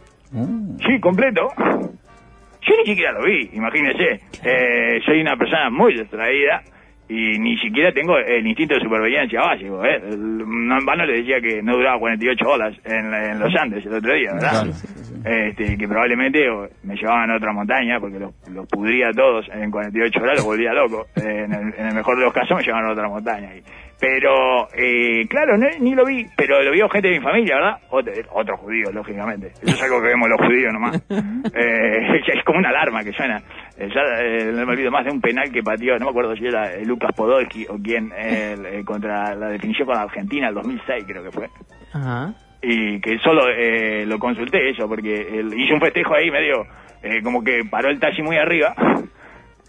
Sí, 0.86 1.00
completo. 1.00 1.50
Yo 1.58 2.76
ni 2.78 2.86
siquiera 2.86 3.12
lo 3.14 3.24
vi, 3.26 3.50
imagínese. 3.54 4.20
Eh, 4.44 5.00
soy 5.06 5.22
una 5.22 5.36
persona 5.38 5.70
muy 5.72 5.94
distraída 5.98 6.62
y 7.10 7.40
ni 7.40 7.58
siquiera 7.58 7.92
tengo 7.92 8.18
el 8.20 8.46
instinto 8.46 8.76
de 8.76 8.82
supervivencia 8.82 9.42
básico. 9.42 9.84
¿eh? 9.84 10.00
No 10.16 10.78
en 10.78 10.86
vano 10.86 11.06
le 11.06 11.18
decía 11.18 11.42
que 11.42 11.62
no 11.64 11.74
duraba 11.76 11.98
48 12.00 12.46
horas 12.48 12.78
en, 12.86 13.14
en 13.14 13.40
los 13.40 13.54
Andes 13.56 13.86
el 13.86 13.94
otro 13.96 14.14
día, 14.14 14.34
¿verdad? 14.34 14.50
Claro, 14.52 14.74
sí, 14.74 14.88
sí. 14.88 15.14
Este, 15.26 15.78
que 15.78 15.88
probablemente 15.88 16.40
me 16.84 16.96
llevaban 16.96 17.32
a 17.32 17.38
otra 17.38 17.52
montaña 17.52 18.00
porque 18.00 18.20
los, 18.20 18.32
los 18.54 18.68
pudría 18.68 19.10
a 19.10 19.14
todos 19.14 19.48
en 19.54 19.70
48 19.72 20.20
horas, 20.22 20.36
los 20.38 20.46
volvía 20.46 20.72
loco. 20.74 21.08
Eh, 21.16 21.46
en, 21.46 21.52
el, 21.54 21.74
en 21.78 21.86
el 21.88 21.96
mejor 21.96 22.18
de 22.18 22.24
los 22.26 22.34
casos 22.34 22.56
me 22.58 22.64
llevaban 22.64 22.86
a 22.88 22.92
otra 22.94 23.10
montaña. 23.10 23.56
Y- 23.56 23.64
Pero, 24.00 24.70
eh, 24.78 25.26
claro, 25.28 25.58
no- 25.58 25.68
ni 25.82 25.94
lo 25.94 26.06
vi, 26.06 26.26
pero 26.38 26.62
lo 26.64 26.72
vio 26.72 26.88
gente 26.90 27.10
de 27.10 27.18
mi 27.20 27.24
familia, 27.24 27.56
¿verdad? 27.56 27.78
Otro, 27.90 28.14
otro 28.32 28.58
judío, 28.58 28.92
lógicamente. 28.94 29.48
Eso 29.62 29.76
es 29.76 29.84
algo 29.84 30.02
que 30.02 30.08
vemos 30.08 30.30
los 30.30 30.40
judíos 30.48 30.72
nomás. 30.72 31.04
Eh, 31.56 32.22
es 32.34 32.44
como 32.46 32.60
una 32.60 32.70
alarma 32.70 33.04
que 33.04 33.12
suena. 33.12 33.42
Eh, 33.80 33.90
ya 33.96 34.02
eh, 34.22 34.52
no 34.52 34.66
me 34.66 34.74
olvido 34.74 34.92
más 34.92 35.06
de 35.06 35.12
un 35.12 35.22
penal 35.22 35.50
que 35.54 35.64
pateó, 35.64 35.98
no 35.98 36.06
me 36.06 36.12
acuerdo 36.12 36.36
si 36.36 36.46
era 36.46 36.74
eh, 36.74 36.84
Lucas 36.86 37.12
Podolski 37.16 37.66
o 37.70 37.78
quién, 37.82 38.12
eh, 38.14 38.84
contra 38.84 39.34
la 39.36 39.48
definición 39.48 39.88
con 39.88 39.98
Argentina 39.98 40.50
el 40.50 40.56
2006 40.56 41.06
creo 41.08 41.24
que 41.24 41.32
fue 41.32 41.50
Ajá. 41.94 42.34
y 42.62 43.00
que 43.00 43.18
solo 43.20 43.48
eh, 43.48 44.06
lo 44.06 44.20
consulté 44.20 44.70
eso 44.70 44.86
porque 44.86 45.40
él 45.40 45.54
hizo 45.58 45.76
un 45.76 45.80
festejo 45.80 46.14
ahí 46.14 46.30
medio 46.30 46.66
eh, 47.02 47.22
como 47.24 47.42
que 47.42 47.62
paró 47.72 47.90
el 47.90 48.02
taxi 48.02 48.22
muy 48.22 48.36
arriba 48.36 48.76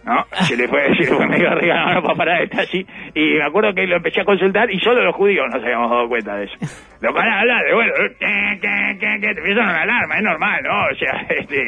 ¿no? 0.04 0.24
Se 0.46 0.56
le 0.56 0.66
fue, 0.68 0.94
se 0.96 1.02
le 1.02 1.16
fue 1.16 1.26
medio 1.26 1.50
mano 1.50 2.02
para 2.02 2.14
parar 2.14 2.42
el 2.42 2.50
taxi 2.50 2.86
y 3.14 3.34
me 3.34 3.44
acuerdo 3.44 3.74
que 3.74 3.86
lo 3.86 3.96
empecé 3.96 4.22
a 4.22 4.24
consultar 4.24 4.70
y 4.70 4.78
solo 4.80 5.02
los 5.02 5.14
judíos 5.14 5.46
nos 5.52 5.62
habíamos 5.62 5.90
dado 5.90 6.08
cuenta 6.08 6.36
de 6.36 6.44
eso. 6.44 6.56
Lo 7.00 7.14
van 7.14 7.28
a 7.28 7.40
hablar 7.40 7.64
de, 7.64 7.72
bueno, 7.72 7.94
te 8.18 9.30
empiezan 9.30 9.64
una 9.64 9.80
alarma, 9.80 10.16
es 10.16 10.22
normal, 10.22 10.62
¿no? 10.62 10.84
O 10.84 10.94
sea, 10.96 11.26
este, 11.30 11.62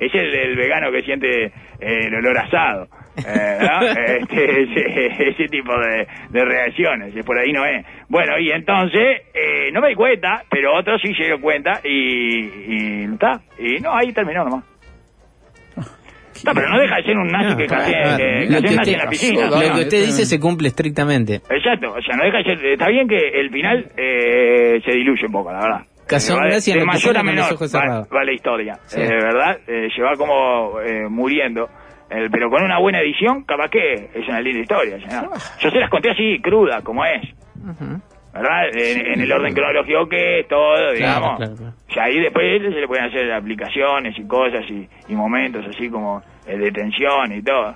es 0.00 0.14
el, 0.14 0.34
el 0.34 0.56
vegano 0.56 0.90
que 0.90 1.02
siente 1.02 1.44
eh, 1.44 1.50
el 1.80 2.14
olor 2.14 2.38
asado. 2.38 2.88
Eh, 3.26 3.58
¿no? 3.60 3.86
este, 3.86 4.62
ese, 4.62 5.28
ese 5.30 5.48
tipo 5.48 5.72
de, 5.78 6.06
de 6.30 6.44
reacciones, 6.44 7.14
por 7.24 7.38
ahí 7.38 7.52
no 7.52 7.64
es. 7.66 7.84
Bueno, 8.08 8.38
y 8.38 8.50
entonces, 8.50 9.22
eh, 9.34 9.70
no 9.72 9.80
me 9.80 9.88
di 9.88 9.94
cuenta, 9.94 10.44
pero 10.50 10.74
otros 10.74 11.00
sí 11.02 11.14
se 11.14 11.24
dio 11.24 11.40
cuenta 11.40 11.80
y, 11.84 13.02
y. 13.04 13.18
Y 13.58 13.80
no, 13.80 13.94
ahí 13.94 14.12
terminó 14.12 14.44
nomás. 14.44 14.64
No, 16.44 16.52
pero 16.54 16.68
no 16.68 16.78
deja 16.80 16.96
de 16.96 17.02
ser 17.02 17.16
un 17.16 17.28
nazi 17.28 17.50
No, 17.50 17.56
que 17.56 17.66
casi 17.66 17.92
claro. 17.92 18.16
que 18.16 18.46
Lo 18.46 18.50
casi 18.60 18.62
que 18.68 18.76
nazi 18.76 18.92
en 18.92 18.98
la 18.98 19.06
piscina. 19.08 19.44
Lo 19.46 19.50
¿no? 19.56 19.60
que 19.60 19.80
usted 19.82 20.04
dice 20.06 20.24
se 20.26 20.40
cumple 20.40 20.68
estrictamente. 20.68 21.34
Exacto, 21.50 21.92
o 21.92 22.02
sea, 22.02 22.16
no 22.16 22.24
deja 22.24 22.38
de 22.38 22.44
ser. 22.44 22.66
Está 22.66 22.88
bien 22.88 23.08
que 23.08 23.16
el 23.16 23.50
final 23.50 23.90
eh, 23.96 24.80
se 24.84 24.90
diluye 24.92 25.26
un 25.26 25.32
poco, 25.32 25.52
la 25.52 25.60
verdad. 25.60 25.80
Casó 26.06 26.38
Eh, 26.42 26.58
de- 26.60 26.84
mayor 26.86 27.18
a 27.18 27.22
menor 27.22 27.52
ojos 27.52 27.74
va, 27.74 27.80
cerrados. 27.80 28.08
va 28.14 28.24
la 28.24 28.32
historia, 28.32 28.74
Sí. 28.86 29.00
eh, 29.00 29.08
¿verdad? 29.08 29.58
Eh, 29.66 29.88
se 29.94 30.02
va 30.02 30.12
como 30.16 30.80
eh, 30.80 31.06
muriendo. 31.08 31.68
Eh, 32.10 32.28
pero 32.32 32.48
con 32.48 32.62
una 32.64 32.78
buena 32.78 33.00
edición, 33.02 33.44
capaz 33.44 33.68
que 33.68 33.92
es 34.14 34.26
una 34.28 34.40
linda 34.40 34.60
historia. 34.60 34.98
señor. 34.98 35.28
Yo 35.60 35.70
se 35.70 35.78
las 35.78 35.90
conté 35.90 36.10
así, 36.10 36.38
cruda, 36.40 36.80
como 36.82 37.04
es. 37.04 37.22
Ujú. 37.62 38.00
¿Verdad? 38.32 38.68
En, 38.74 39.06
en 39.14 39.20
el 39.20 39.32
orden 39.32 39.54
cronológico 39.54 40.08
que 40.08 40.40
es 40.40 40.48
todo, 40.48 40.92
digamos. 40.92 41.36
claro, 41.38 41.54
claro. 41.56 41.72
Y 41.88 41.98
ahí 41.98 42.20
después 42.20 42.44
se 42.62 42.68
le 42.80 42.86
pueden 42.86 43.04
hacer 43.04 43.32
aplicaciones 43.32 44.18
y 44.18 44.26
cosas 44.26 44.64
y, 44.70 44.88
y 45.08 45.14
momentos 45.14 45.64
así 45.68 45.88
como 45.90 46.22
eh, 46.46 46.56
de 46.56 46.70
tensión 46.72 47.32
y 47.32 47.42
todo. 47.42 47.74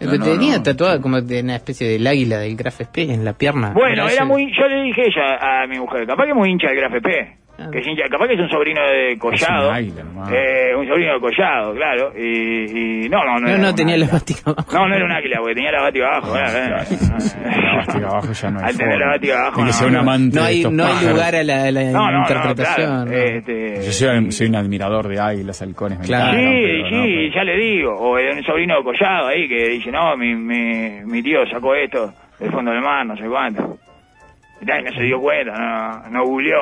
El 0.00 0.06
No, 0.10 0.16
no, 0.16 0.24
tenía 0.24 0.56
no. 0.58 0.62
tatuada 0.62 1.00
como 1.00 1.20
de 1.20 1.42
una 1.42 1.56
especie 1.56 1.88
del 1.88 2.06
águila 2.06 2.38
del 2.38 2.56
Graf 2.56 2.80
Spee 2.80 3.12
en 3.12 3.24
la 3.24 3.32
pierna. 3.32 3.72
Bueno, 3.72 4.04
era 4.04 4.12
ese? 4.12 4.24
muy, 4.24 4.50
yo 4.56 4.66
le 4.68 4.82
dije 4.84 5.02
ella 5.08 5.62
a 5.62 5.66
mi 5.66 5.78
mujer, 5.78 6.06
capaz 6.06 6.24
que 6.24 6.30
es 6.30 6.36
muy 6.36 6.50
hincha 6.50 6.68
del 6.68 6.76
Graf 6.76 6.92
P. 7.02 7.36
Que 7.72 7.78
es 7.80 7.86
hincha, 7.88 8.04
capaz 8.08 8.28
que 8.28 8.34
es 8.34 8.40
un 8.40 8.48
sobrino 8.48 8.80
de 8.82 9.18
Collado. 9.18 9.64
Es 9.64 9.68
un 9.70 9.74
águila 9.74 10.04
nomás. 10.04 10.30
eh, 10.32 10.74
un 10.76 10.86
sobrino 10.86 11.14
de 11.14 11.20
Collado, 11.20 11.74
claro. 11.74 12.12
Y, 12.16 13.04
y 13.04 13.08
no, 13.08 13.24
no, 13.24 13.34
no. 13.34 13.40
No, 13.40 13.48
era 13.48 13.58
no, 13.58 13.74
tenía 13.74 13.96
la 13.96 14.06
bástica 14.06 14.50
abajo. 14.52 14.72
No, 14.72 14.88
no 14.88 14.94
era 14.94 15.04
un 15.04 15.12
águila, 15.12 15.36
porque 15.40 15.54
tenía 15.56 15.72
la 15.72 15.82
bática 15.82 16.06
abajo. 16.06 16.32
Claro. 16.32 16.68
La 16.68 17.76
bástica 17.76 18.06
abajo 18.08 18.32
ya 18.32 18.50
no 18.50 18.58
hay 18.60 18.64
Al 18.66 18.76
tener 18.76 18.92
la 18.92 18.98
forma. 18.98 19.10
bástica 19.10 19.40
abajo, 19.40 19.60
no, 19.64 19.88
un 19.88 19.96
amante 19.96 20.40
hay, 20.40 20.56
estos 20.58 20.72
no 20.72 20.84
hay 20.86 21.06
lugar 21.08 21.34
a 21.34 21.42
la, 21.44 21.64
a 21.64 21.70
la 21.72 21.82
No, 21.84 21.90
no, 22.06 22.10
no, 22.12 22.18
interpretación. 22.20 22.86
claro. 22.86 23.04
¿no? 23.06 23.12
Este, 23.12 23.74
Yo 23.86 23.92
soy, 23.92 24.32
soy 24.32 24.46
un 24.46 24.54
admirador 24.56 25.08
de 25.08 25.20
águilas, 25.20 25.60
halcones, 25.60 25.98
Claro. 26.06 26.38
Sí, 26.38 26.44
pero 26.44 26.88
sí, 26.88 26.94
no, 26.94 27.02
pero- 27.02 27.34
ya 27.34 27.44
le 27.44 27.56
digo. 27.56 27.92
O 27.94 28.12
un 28.12 28.44
sobrino 28.44 28.76
de 28.76 28.82
Collado 28.84 29.26
ahí 29.28 29.48
que 29.48 29.68
dice, 29.70 29.90
no, 29.90 30.16
mi, 30.16 30.34
mi, 30.36 31.00
mi 31.04 31.22
tío 31.24 31.40
sacó 31.50 31.74
esto 31.74 32.12
del 32.38 32.52
fondo 32.52 32.70
del 32.70 32.82
mar, 32.82 33.04
no 33.04 33.16
sé 33.16 33.24
cuánto. 33.28 33.78
Y 34.60 34.66
tal, 34.66 34.80
y 34.80 34.84
no 34.84 34.92
se 34.92 35.02
dio 35.02 35.20
cuenta, 35.20 35.52
no, 35.58 36.10
no 36.10 36.24
googleó. 36.24 36.60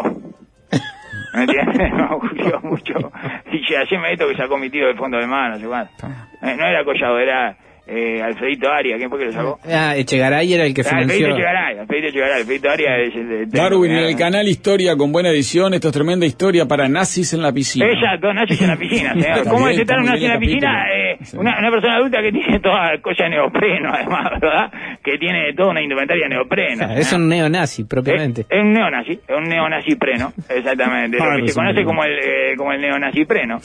¿Me 1.35 1.43
entiendes? 1.43 1.93
No 1.97 2.19
googleó 2.19 2.61
mucho. 2.63 2.95
Dice, 3.51 3.79
haceme 3.79 4.13
esto 4.13 4.29
que 4.29 4.37
sacó 4.37 4.57
mi 4.59 4.71
tío 4.71 4.87
del 4.87 4.97
fondo 4.97 5.19
del 5.19 5.29
mar, 5.29 5.51
no 5.51 5.59
sé 5.59 5.67
cuánto. 5.67 6.07
Eh, 6.43 6.57
no 6.57 6.67
era 6.67 6.85
Collado, 6.85 7.19
era 7.19 7.57
eh, 7.87 8.21
Alfredito 8.23 8.69
Arias. 8.71 8.99
¿Quién 8.99 9.09
fue 9.11 9.19
que 9.19 9.25
lo 9.27 9.33
sacó? 9.33 9.59
Ah, 9.65 9.95
Echegaray 9.97 10.53
era 10.55 10.65
el 10.67 10.75
que 10.75 10.83
Ah, 10.83 10.85
Alfredito 10.97 11.15
financió. 11.15 11.37
Chegaray, 11.37 11.79
Alfredito 11.79 12.11
Chegaray. 12.13 12.41
Alfredito 12.41 12.71
Arias 12.71 12.93
es 13.09 13.15
el 13.15 13.29
de... 13.29 13.47
Darwin 13.47 13.93
en 13.93 13.99
el 14.05 14.17
canal 14.17 14.49
Historia 14.49 14.97
con 14.97 15.13
buena 15.13 15.31
edición. 15.31 15.75
Esto 15.75 15.89
es 15.89 15.95
tremenda 15.95 16.27
historia 16.27 16.67
para 16.67 16.89
nazis 16.89 17.33
en 17.35 17.43
la 17.43 17.53
piscina. 17.53 17.87
Dos 18.21 18.35
nazis 18.35 18.61
en 18.63 18.69
la 18.69 18.77
piscina, 18.77 19.13
señor. 19.21 19.45
¿Cómo 19.45 19.67
bien, 19.67 19.71
es 19.71 19.79
estar 19.81 19.99
está 19.99 20.01
un 20.01 20.07
nazi 20.07 20.25
en 20.25 20.29
la 20.29 20.35
el 20.35 20.41
piscina? 20.41 20.85
Eh, 20.93 21.03
Sí. 21.23 21.37
una, 21.39 21.59
una 21.59 21.71
persona 21.71 21.97
adulta 21.97 22.21
que 22.21 22.31
tiene 22.31 22.61
toda 22.61 23.01
cosa 23.01 23.25
de 23.25 23.31
neopreno, 23.31 23.91
además, 23.93 24.31
¿verdad? 24.39 24.71
Que 25.03 25.17
tiene 25.19 25.55
toda 25.55 25.71
una 25.71 25.83
indumentaria 25.83 26.29
neopreno. 26.29 26.85
Ah, 26.89 26.99
es 26.99 27.11
un 27.13 27.27
neonazi, 27.29 27.85
propiamente. 27.85 28.43
Es, 28.43 28.47
es 28.51 28.61
un 28.63 28.73
neonazi, 28.75 29.13
es 29.13 29.37
un 29.37 29.45
neonazi 29.45 29.97
preno, 29.97 30.33
exactamente, 30.49 31.17
Ah, 31.21 31.31
lo 31.31 31.37
que 31.37 31.43
no 31.43 31.49
se 31.49 31.55
conoce 31.55 31.81
no. 31.81 31.87
como 31.87 32.05
el, 32.05 32.13
eh, 32.19 32.55
como 32.57 32.73
el 32.73 32.81
neonazi 32.83 33.25
preno. 33.25 33.59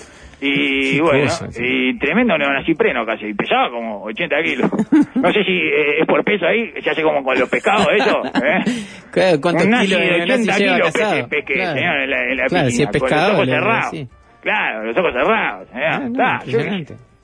Y 0.43 0.95
Qué 0.95 1.01
bueno, 1.01 1.23
cosa, 1.25 1.51
sí. 1.51 1.61
y 1.63 1.99
tremendo 1.99 2.35
neonazi 2.37 2.73
preno 2.73 3.05
casi, 3.05 3.27
y 3.27 3.33
pesaba 3.35 3.69
como 3.69 4.01
80 4.05 4.35
kilos. 4.43 4.71
No 5.15 5.31
sé 5.31 5.43
si 5.43 5.51
eh, 5.53 5.99
es 6.01 6.07
por 6.07 6.23
peso 6.23 6.47
ahí, 6.47 6.71
se 6.81 6.89
hace 6.89 7.03
como 7.03 7.23
con 7.23 7.37
los 7.39 7.47
pescados 7.47 7.85
eso, 7.95 8.23
¿eh? 8.25 8.63
Claro, 9.11 9.39
¿Cuántos 9.39 9.65
un 9.65 9.71
kilos 9.81 9.89
de 9.89 10.05
de 10.07 10.11
neonazi 10.25 10.41
80 10.41 10.57
lleva 10.57 10.75
kilos 10.77 10.91
casado? 10.93 11.11
pesque, 11.13 11.27
pesque, 11.29 11.53
Claro. 11.53 11.73
señor, 11.77 11.95
en 12.01 12.09
la, 12.09 12.17
en 12.31 12.37
la 12.37 12.45
Claro, 12.47 12.69
si 12.69 12.81
es 12.81 12.89
piscina, 12.89 12.91
con 12.91 12.99
pescador, 13.01 13.29
los 13.29 13.37
ojos 13.37 13.47
cerrados. 13.49 14.07
Claro, 14.41 14.83
los 14.85 14.97
ojos 14.97 15.13
cerrados. 15.13 15.67
Ah, 15.73 15.99
no, 15.99 16.07
Está. 16.07 16.39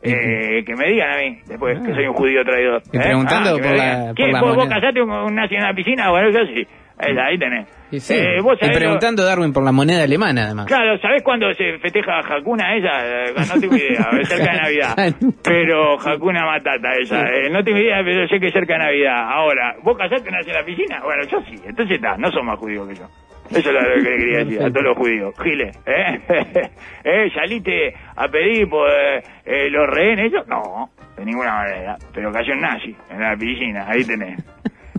Eh, 0.02 0.64
que 0.66 0.76
me 0.76 0.88
digan 0.90 1.12
a 1.12 1.18
mí, 1.18 1.40
después, 1.48 1.80
que 1.82 1.92
Ah. 1.92 1.96
soy 1.96 2.08
un 2.08 2.14
judío 2.14 2.44
traidor. 2.44 2.82
¿eh? 2.94 3.00
preguntando 3.00 3.50
Ah, 3.50 3.54
por 3.62 3.76
la- 3.76 4.14
por 4.16 4.42
¿Vos, 4.42 4.56
vos 4.56 4.68
casaste 4.68 5.02
un, 5.02 5.10
un 5.12 5.36
nazi 5.36 5.56
en 5.56 5.64
la 5.64 5.74
piscina? 5.74 6.10
Bueno, 6.12 6.30
yo 6.32 6.40
sí. 6.54 6.68
Ahí, 7.00 7.16
ahí 7.16 7.38
tenés. 7.38 7.68
Y, 7.92 8.00
sí. 8.00 8.16
Eh, 8.16 8.42
vos 8.42 8.56
y 8.56 8.60
sabés 8.60 8.76
lo- 8.76 8.80
preguntando 8.80 9.24
Darwin 9.24 9.54
por 9.54 9.64
la 9.64 9.72
moneda 9.72 10.04
alemana, 10.04 10.46
además. 10.46 10.66
Claro, 10.66 10.98
¿sabés 10.98 11.22
cuándo 11.22 11.54
se 11.54 11.78
festeja 11.78 12.20
Hakuna 12.22 12.76
ella? 12.76 12.92
Eh, 13.28 13.34
No 13.54 13.60
tengo 13.62 13.76
idea, 13.76 14.10
cerca 14.24 14.52
de 14.52 14.58
Navidad. 14.62 14.96
Pero 15.44 15.94
Hakuna 16.00 16.46
Matata 16.46 16.90
ella. 17.00 17.24
eh, 17.30 17.50
no 17.52 17.64
tengo 17.64 17.78
idea, 17.78 18.02
pero 18.04 18.28
sé 18.28 18.40
que 18.40 18.48
es 18.48 18.54
cerca 18.54 18.74
de 18.74 18.80
Navidad. 18.80 19.30
Ahora, 19.32 19.76
¿vos 19.84 19.96
casaste 19.96 20.32
nací 20.32 20.50
en 20.50 20.56
la 20.56 20.64
piscina? 20.66 21.02
Bueno, 21.04 21.24
yo 21.30 21.40
sí. 21.42 21.56
Entonces 21.68 21.98
está, 21.98 22.18
no 22.18 22.32
sos 22.32 22.44
más 22.44 22.58
judío 22.58 22.88
que 22.88 22.96
yo. 22.96 23.06
Eso 23.50 23.70
es 23.70 23.74
lo 23.74 23.80
que 24.04 24.10
le 24.10 24.18
quería 24.18 24.38
decir 24.46 24.62
a 24.62 24.70
todos 24.70 24.84
los 24.84 24.98
judíos. 24.98 25.34
Giles, 25.44 25.78
¿eh? 25.86 26.20
¿Eh? 27.04 27.32
¿Saliste 27.34 27.94
a 28.16 28.28
pedir 28.28 28.70
por 28.70 28.90
eh, 28.90 29.24
eh, 29.46 29.70
los 29.70 29.88
rehenes? 29.90 30.32
Yo, 30.32 30.44
no, 30.48 30.90
de 31.18 31.26
ninguna 31.26 31.54
manera. 31.54 31.98
Pero 32.14 32.32
cayó 32.32 32.54
un 32.54 32.62
nazi 32.62 32.96
en 33.10 33.20
la 33.22 33.36
piscina, 33.36 33.86
ahí 33.88 34.04
tenés. 34.04 34.44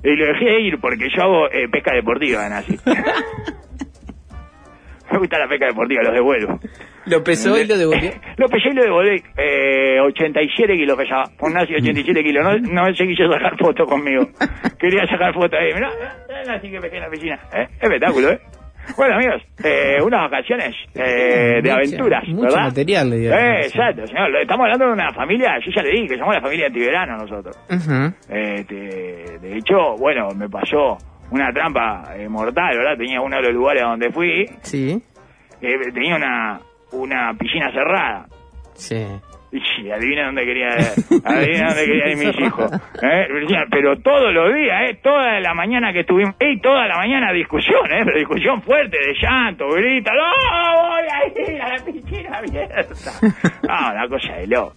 Y 0.03 0.15
lo 0.15 0.27
dejé 0.27 0.61
ir 0.61 0.79
porque 0.81 1.09
yo 1.15 1.23
hago 1.23 1.51
eh, 1.51 1.69
pesca 1.69 1.95
deportiva 1.95 2.43
de 2.45 2.51
nazi. 2.51 2.79
Me 5.11 5.19
gusta 5.19 5.39
la 5.39 5.49
pesca 5.49 5.67
deportiva, 5.67 6.03
los 6.03 6.15
devuelvo. 6.15 6.61
Lo 7.09 7.23
pesó 7.25 7.59
y 7.59 7.67
lo 7.67 7.77
devolvió. 7.77 8.11
Lo 8.37 8.49
pesé 8.49 8.69
y 8.71 8.75
lo 8.75 8.83
devolví. 8.83 9.23
Eh, 9.37 10.01
87 10.01 10.75
kilos 10.75 10.97
pesaba. 10.97 11.25
Un 11.41 11.53
nazi 11.53 11.75
87 11.75 12.23
kilos. 12.23 12.45
No, 12.45 12.85
no 12.85 12.95
se 12.95 13.07
quiso 13.07 13.31
sacar 13.33 13.57
foto 13.59 13.85
conmigo. 13.87 14.29
Quería 14.79 15.07
sacar 15.07 15.35
foto 15.35 15.57
ahí. 15.57 15.73
Mirá, 15.75 15.91
nazi 16.47 16.71
que 16.71 16.81
pesqué 16.81 16.97
en 16.97 17.03
la 17.03 17.11
piscina. 17.11 17.39
¿Eh? 17.53 17.67
Espectáculo, 17.81 18.31
¿eh? 18.31 18.41
Bueno, 18.97 19.17
amigos, 19.17 19.43
eh, 19.63 19.97
unas 20.03 20.31
vacaciones 20.31 20.75
eh, 20.95 21.61
de 21.63 21.71
aventuras, 21.71 22.27
mucho 22.27 22.43
¿verdad? 22.43 22.63
material 22.65 23.11
le 23.11 23.19
dio. 23.19 23.33
Eh, 23.35 23.61
exacto, 23.65 24.07
señor. 24.07 24.35
Estamos 24.41 24.65
hablando 24.65 24.87
de 24.87 24.93
una 24.93 25.13
familia, 25.13 25.59
yo 25.65 25.71
ya 25.75 25.83
le 25.83 25.91
dije 25.91 26.09
que 26.09 26.19
somos 26.19 26.35
la 26.35 26.41
familia 26.41 26.67
antiverano 26.67 27.19
nosotros. 27.19 27.57
Este, 28.29 28.75
de 29.41 29.57
hecho, 29.57 29.95
bueno, 29.99 30.29
me 30.35 30.49
pasó 30.49 30.97
una 31.31 31.53
trampa 31.53 32.15
eh, 32.17 32.29
mortal, 32.29 32.79
¿verdad? 32.79 32.97
Tenía 32.97 33.21
uno 33.21 33.37
de 33.37 33.43
los 33.43 33.53
lugares 33.53 33.83
a 33.83 33.89
donde 33.89 34.11
fui, 34.11 34.47
Sí, 34.63 35.01
tenía 35.61 36.17
una, 36.17 36.61
una 36.93 37.33
piscina 37.39 37.71
cerrada. 37.73 38.27
sí. 38.75 39.07
Y 39.51 39.91
adivina 39.91 40.27
dónde 40.27 40.45
quería, 40.45 40.69
adivina 41.25 41.69
dónde 41.69 41.85
quería 41.87 42.09
ir 42.11 42.17
mis 42.19 42.39
hijos. 42.39 42.71
¿eh? 43.01 43.27
Pero 43.71 43.97
todos 44.03 44.31
los 44.35 44.55
días, 44.55 44.91
¿eh? 44.91 45.01
Toda 45.03 45.41
la 45.41 45.55
mañana 45.55 45.91
que 45.91 46.01
estuvimos, 46.01 46.35
y 46.39 46.61
toda 46.61 46.87
la 46.87 46.97
mañana 46.99 47.33
discusión, 47.33 47.81
¿eh? 47.91 48.03
Pero 48.05 48.19
discusión 48.19 48.61
fuerte, 48.61 48.99
de 48.99 49.15
llanto, 49.19 49.67
grita, 49.71 50.11
¡No, 50.13 50.83
voy 50.83 51.03
a 51.03 51.51
ir 51.51 51.63
a 51.63 51.69
la 51.79 51.83
piscina 51.83 52.37
abierta! 52.37 53.11
No, 53.63 53.91
una 53.95 54.07
cosa 54.09 54.35
de 54.35 54.47
loco. 54.49 54.77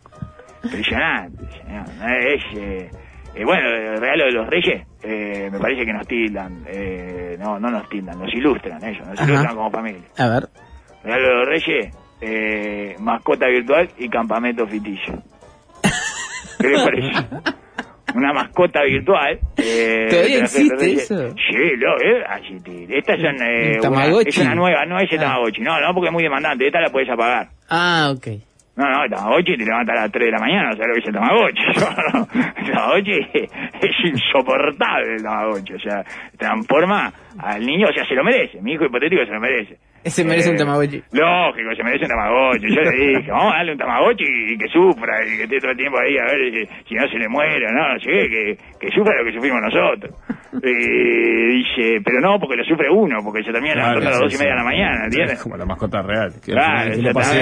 Impresionante, 0.63 1.45
señor. 1.51 1.85
¿eh? 2.09 2.35
Es, 2.35 2.57
eh, 2.57 2.89
eh, 3.35 3.43
bueno, 3.43 3.67
el 3.69 3.97
regalo 3.99 4.23
de 4.25 4.31
los 4.31 4.47
reyes, 4.47 4.87
eh, 5.03 5.49
me 5.51 5.59
parece 5.59 5.85
que 5.85 5.91
nos 5.93 6.07
tildan, 6.07 6.63
eh, 6.67 7.35
no, 7.37 7.59
no 7.59 7.69
nos 7.71 7.89
tildan, 7.89 8.17
nos 8.19 8.33
ilustran 8.33 8.81
ellos, 8.85 9.05
nos 9.05 9.19
Ajá. 9.19 9.29
ilustran 9.29 9.55
como 9.55 9.69
familia. 9.69 10.01
A 10.17 10.29
ver. 10.29 10.43
Regalo 11.03 11.27
de 11.27 11.35
los 11.35 11.47
Reyes, 11.47 11.95
eh, 12.21 12.95
mascota 12.99 13.47
virtual 13.47 13.89
y 13.97 14.07
campamento 14.09 14.65
ficticio. 14.67 15.13
¿Qué 16.59 16.67
les 16.67 16.81
parece? 16.83 17.09
Una 18.15 18.33
mascota 18.33 18.83
virtual. 18.83 19.39
Eh, 19.57 20.07
¿Todavía 20.09 20.39
existe 20.39 20.93
eso? 20.93 21.29
Sí, 21.31 21.57
lo, 21.77 21.95
eh, 22.01 22.23
así 22.27 22.59
te- 22.61 22.97
Estas 22.97 23.19
son 23.21 23.35
eh, 23.41 23.69
Un 23.69 23.71
una, 23.71 23.81
Tamagotchi. 23.81 24.29
es 24.29 24.37
una 24.39 24.55
nueva, 24.55 24.85
no 24.85 24.99
es 24.99 25.11
el 25.11 25.19
Ah. 25.19 25.21
Tamagotchi. 25.21 25.61
No, 25.61 25.79
no, 25.79 25.93
porque 25.93 26.07
es 26.07 26.13
muy 26.13 26.23
demandante. 26.23 26.67
Esta 26.67 26.81
la 26.81 26.89
puedes 26.89 27.09
apagar. 27.09 27.47
Ah, 27.69 28.11
ok. 28.13 28.27
No, 28.75 28.89
no, 28.89 29.03
el 29.05 29.09
Tamagotchi 29.11 29.57
te 29.57 29.65
levanta 29.65 29.93
a 29.93 29.95
las 29.95 30.11
3 30.11 30.25
de 30.25 30.31
la 30.31 30.39
mañana, 30.39 30.71
¿sabes 30.73 30.87
lo 30.87 30.93
que 30.93 30.99
es 30.99 31.07
el 31.07 31.13
Tamagotchi? 31.13 31.63
No, 32.61 32.65
el 32.65 32.71
Tamagotchi 32.73 33.19
es 33.81 34.05
insoportable 34.05 35.15
el 35.15 35.23
Tamagotchi, 35.23 35.73
o 35.73 35.79
sea, 35.79 36.03
transforma 36.37 37.13
al 37.39 37.65
niño, 37.65 37.87
o 37.89 37.93
sea, 37.93 38.05
se 38.05 38.13
lo 38.15 38.23
merece, 38.23 38.61
mi 38.61 38.73
hijo 38.73 38.85
hipotético 38.85 39.23
se 39.25 39.31
lo 39.31 39.39
merece. 39.39 39.77
Se 40.05 40.23
merece 40.25 40.49
un 40.51 40.57
Tamagotchi. 40.57 41.01
Lógico, 41.11 41.75
se 41.75 41.83
merece 41.83 42.05
un 42.05 42.09
Tamagotchi. 42.09 42.67
Yo 42.75 42.81
le 42.81 42.91
dije, 42.91 43.31
vamos 43.31 43.53
a 43.53 43.57
darle 43.57 43.71
un 43.73 43.77
Tamagotchi 43.77 44.25
y 44.53 44.57
que 44.57 44.67
sufra, 44.67 45.13
y 45.25 45.37
que 45.37 45.43
esté 45.43 45.59
todo 45.59 45.71
el 45.71 45.77
tiempo 45.77 45.97
ahí 45.99 46.17
a 46.17 46.25
ver 46.25 46.39
si, 46.53 46.65
si 46.89 46.95
no 46.95 47.07
se 47.07 47.17
le 47.19 47.27
muere, 47.29 47.65
no, 47.71 47.93
no 47.93 47.99
sé, 47.99 48.09
que, 48.29 48.57
que 48.79 48.89
sufra 48.91 49.13
lo 49.19 49.25
que 49.25 49.33
sufrimos 49.33 49.61
nosotros. 49.61 50.11
Y 50.63 51.53
dice, 51.61 52.01
pero 52.03 52.19
no, 52.21 52.39
porque 52.39 52.57
lo 52.57 52.63
sufre 52.65 52.89
uno, 52.89 53.19
porque 53.23 53.43
se 53.43 53.51
termina 53.51 53.73
Claro, 53.73 53.99
levantando 53.99 54.07
a 54.07 54.11
las 54.11 54.17
sí, 54.19 54.23
dos 54.25 54.33
y 54.33 54.37
media 54.43 54.53
de 54.53 54.59
sí. 54.59 54.63
la 54.63 54.69
mañana, 54.69 55.05
¿entiendes? 55.05 55.33
Es 55.37 55.43
como 55.43 55.57
la 55.57 55.65
mascota 55.65 56.01
real. 56.01 56.31
Que 56.43 56.51
Claro. 56.51 56.91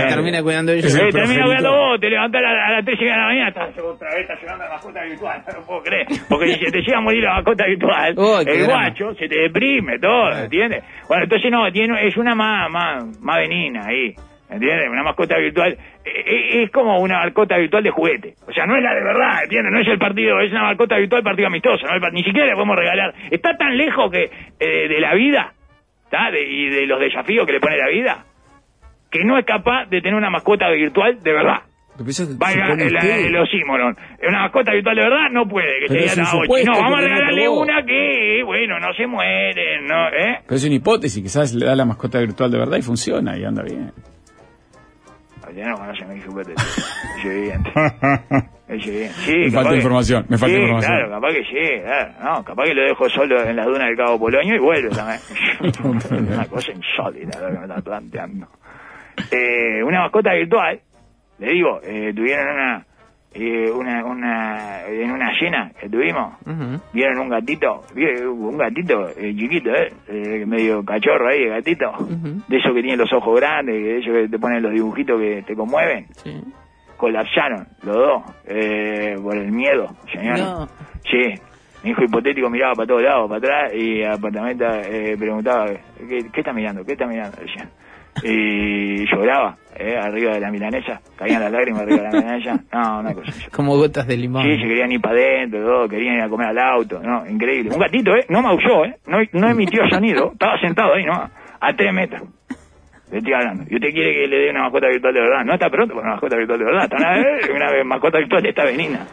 Termina 0.09 0.43
cuidando 0.43 0.71
ellos. 0.73 0.95
Eh, 0.95 1.09
termina 1.11 1.43
cuidando 1.45 1.71
vos, 1.71 1.99
te 1.99 2.09
levantás 2.09 2.41
a, 2.41 2.43
la- 2.51 2.67
a 2.67 2.71
las 2.73 2.85
3 2.85 2.97
y 2.99 3.01
media 3.03 3.13
de 3.15 3.19
la 3.19 3.25
mañana, 3.27 3.47
estás 3.49 3.83
otra 3.83 4.09
vez 4.09 4.21
estás 4.21 4.41
llevando 4.41 4.63
la 4.65 4.69
mascota 4.71 5.03
virtual, 5.03 5.43
no 5.47 5.59
lo 5.59 5.65
puedo 5.65 5.83
creer. 5.83 6.05
Porque 6.29 6.47
si 6.53 6.65
se 6.65 6.71
te 6.71 6.81
llega 6.81 6.97
a 6.97 7.01
morir 7.01 7.23
la 7.23 7.33
mascota 7.35 7.65
virtual, 7.65 8.09
el 8.47 8.65
drama. 8.67 8.83
guacho 8.89 9.13
se 9.15 9.27
te 9.27 9.39
deprime 9.39 9.99
todo, 9.99 10.31
¿entiendes? 10.43 10.83
Bueno, 11.07 11.23
entonces 11.23 11.51
no, 11.51 11.71
tiene, 11.71 12.07
es 12.07 12.17
una 12.17 12.35
más, 12.35 12.48
más, 12.69 13.19
más 13.21 13.37
benigna 13.37 13.85
ahí. 13.85 14.15
¿Entiendes? 14.49 14.89
Una 14.89 15.03
mascota 15.03 15.37
virtual 15.37 15.73
eh, 16.03 16.09
eh, 16.25 16.63
es 16.63 16.71
como 16.71 16.99
una 16.99 17.19
mascota 17.19 17.55
virtual 17.57 17.83
de 17.83 17.91
juguete. 17.91 18.33
O 18.47 18.51
sea, 18.51 18.65
no 18.65 18.75
es 18.75 18.81
la 18.81 18.95
de 18.95 19.03
verdad, 19.03 19.43
¿entiendes? 19.43 19.71
No 19.71 19.79
es 19.79 19.87
el 19.87 19.99
partido, 19.99 20.39
es 20.39 20.51
una 20.51 20.63
mascota 20.63 20.97
virtual 20.97 21.21
partido 21.21 21.47
amistoso. 21.47 21.85
¿no? 21.85 22.09
Ni 22.09 22.23
siquiera 22.23 22.47
le 22.47 22.53
podemos 22.55 22.75
regalar. 22.75 23.13
Está 23.29 23.55
tan 23.57 23.77
lejos 23.77 24.11
que 24.11 24.23
eh, 24.59 24.87
de 24.87 24.99
la 24.99 25.13
vida 25.13 25.53
¿está? 26.05 26.31
De- 26.31 26.43
y 26.43 26.69
de 26.69 26.87
los 26.87 26.99
desafíos 26.99 27.45
que 27.45 27.51
le 27.53 27.59
pone 27.59 27.77
la 27.77 27.89
vida 27.89 28.25
que 29.11 29.23
no 29.23 29.37
es 29.37 29.45
capaz 29.45 29.85
de 29.85 30.01
tener 30.01 30.15
una 30.15 30.29
mascota 30.31 30.69
virtual 30.69 31.21
de 31.21 31.31
verdad. 31.31 31.61
Vaya, 32.37 32.67
el, 32.77 33.35
oxímoron. 33.37 33.95
Una 34.27 34.41
mascota 34.43 34.71
virtual 34.73 34.95
de 34.95 35.01
verdad 35.01 35.29
no 35.31 35.47
puede, 35.47 35.79
que 35.81 35.85
Pero 35.87 36.05
Tamagotchi. 36.15 36.41
supuesto 36.43 36.71
No, 36.71 36.77
vamos 36.81 36.97
a 36.99 37.01
regalarle 37.01 37.49
una 37.49 37.85
que, 37.85 38.41
bueno, 38.45 38.79
no 38.79 38.93
se 38.93 39.07
muere, 39.07 39.81
¿no? 39.81 40.07
¿Eh? 40.09 40.39
Pero 40.45 40.55
es 40.55 40.65
una 40.65 40.75
hipótesis, 40.75 41.21
quizás 41.23 41.53
le 41.53 41.65
da 41.65 41.75
la 41.75 41.85
mascota 41.85 42.19
virtual 42.19 42.51
de 42.51 42.57
verdad 42.57 42.77
y 42.77 42.81
funciona 42.81 43.37
y 43.37 43.43
anda 43.43 43.63
bien. 43.63 43.91
No 45.55 45.75
juguete. 46.25 46.53
Es 46.53 47.25
evidente. 47.25 47.71
Sí, 49.25 49.31
Me 49.45 49.51
falta 49.51 49.71
que- 49.71 49.75
información, 49.77 50.25
me 50.29 50.37
falta 50.37 50.55
sí, 50.55 50.61
información. 50.61 50.91
claro, 50.93 51.09
capaz 51.09 51.33
que 51.33 51.43
sí, 51.45 51.81
claro. 51.83 52.11
No, 52.23 52.43
capaz 52.43 52.63
que 52.65 52.73
lo 52.75 52.83
dejo 52.83 53.09
solo 53.09 53.43
en 53.43 53.55
las 53.55 53.65
dunas 53.65 53.87
del 53.87 53.97
Cabo 53.97 54.19
Polonio 54.19 54.55
y 54.55 54.59
vuelve 54.59 54.89
también. 54.89 55.19
una 56.33 56.45
cosa 56.45 56.71
insólita 56.71 57.39
lo 57.39 57.47
que 57.47 57.57
me 57.57 57.65
está 57.65 57.81
planteando. 57.81 58.47
Eh, 59.31 59.83
una 59.83 60.01
mascota 60.01 60.33
virtual, 60.33 60.79
le 61.39 61.51
digo, 61.53 61.79
eh, 61.83 62.13
tuvieron 62.15 62.47
una, 62.53 62.85
eh, 63.33 63.71
una, 63.71 64.05
una, 64.05 64.81
en 64.87 65.11
una 65.11 65.31
cena 65.39 65.71
que 65.79 65.87
tuvimos, 65.89 66.33
vieron 66.93 67.19
un 67.19 67.29
gatito, 67.29 67.83
un 67.95 68.57
gatito 68.57 69.09
eh, 69.09 69.33
chiquito, 69.35 69.69
eh, 69.73 69.93
eh, 70.07 70.45
medio 70.45 70.83
cachorro 70.83 71.27
ahí, 71.29 71.47
gatito, 71.47 71.91
de 72.47 72.57
esos 72.57 72.73
que 72.73 72.81
tienen 72.81 72.97
los 72.99 73.11
ojos 73.13 73.39
grandes, 73.39 73.75
de 73.75 73.97
esos 73.99 74.13
que 74.13 74.27
te 74.29 74.39
ponen 74.39 74.63
los 74.63 74.73
dibujitos 74.73 75.19
que 75.19 75.43
te 75.43 75.55
conmueven, 75.55 76.07
Sí. 76.23 76.41
colapsaron 76.97 77.67
los 77.83 77.95
dos 77.95 78.23
eh, 78.45 79.15
por 79.21 79.37
el 79.37 79.51
miedo, 79.51 79.87
señor. 80.11 80.39
No. 80.39 80.67
Sí, 81.09 81.33
mi 81.83 81.91
hijo 81.91 82.03
hipotético 82.03 82.49
miraba 82.49 82.73
para 82.73 82.87
todos 82.87 83.03
lados, 83.03 83.29
para 83.29 83.37
atrás, 83.37 83.73
y 83.73 84.03
apartamento 84.03 84.65
eh, 84.65 85.15
preguntaba, 85.17 85.67
¿qué, 85.97 86.19
¿qué 86.33 86.39
está 86.41 86.51
mirando? 86.51 86.83
¿Qué 86.83 86.91
está 86.93 87.05
mirando? 87.07 87.37
Decía. 87.39 87.69
Y 88.23 89.05
lloraba, 89.05 89.55
eh, 89.77 89.95
arriba 89.97 90.33
de 90.33 90.39
la 90.39 90.51
milanesa, 90.51 90.99
caían 91.17 91.41
las 91.41 91.51
lágrimas 91.51 91.81
arriba 91.83 91.97
de 91.97 92.03
la 92.03 92.11
milanesa. 92.21 92.59
No, 92.73 92.99
una 92.99 93.13
cosa. 93.13 93.31
Como 93.51 93.75
gotas 93.77 94.07
de 94.07 94.17
limón. 94.17 94.43
Sí, 94.43 94.55
se 94.57 94.67
querían 94.67 94.91
ir 94.91 95.01
para 95.01 95.15
adentro, 95.15 95.63
todo, 95.63 95.87
querían 95.89 96.15
ir 96.15 96.21
a 96.21 96.29
comer 96.29 96.47
al 96.47 96.59
auto, 96.59 96.99
no, 97.01 97.25
increíble. 97.27 97.71
Un 97.73 97.79
gatito, 97.79 98.15
¿eh? 98.15 98.25
No 98.29 98.41
maulló, 98.41 98.85
¿eh? 98.85 98.95
No, 99.07 99.17
no 99.33 99.49
emitió 99.49 99.81
sonido, 99.89 100.31
estaba 100.33 100.59
sentado 100.59 100.93
ahí, 100.93 101.05
¿no? 101.05 101.13
A 101.13 101.73
tres 101.75 101.93
metros. 101.93 102.23
Le 103.11 103.17
estoy 103.17 103.33
hablando. 103.33 103.63
Y 103.69 103.75
usted 103.75 103.89
quiere 103.89 104.13
que 104.13 104.27
le 104.27 104.37
dé 104.37 104.49
una 104.51 104.61
mascota 104.63 104.87
virtual 104.87 105.13
de 105.15 105.19
verdad. 105.19 105.43
No 105.43 105.53
está 105.53 105.67
pronto 105.69 105.95
para 105.95 106.05
una 106.05 106.11
mascota 106.13 106.37
virtual 106.37 106.59
de 106.59 106.65
verdad. 106.65 106.83
Está 106.83 106.97
una, 106.97 107.11
vez- 107.17 107.49
una 107.55 107.71
vez 107.71 107.85
mascota 107.85 108.17
virtual 108.19 108.45
está 108.45 108.63
benigna. 108.65 109.07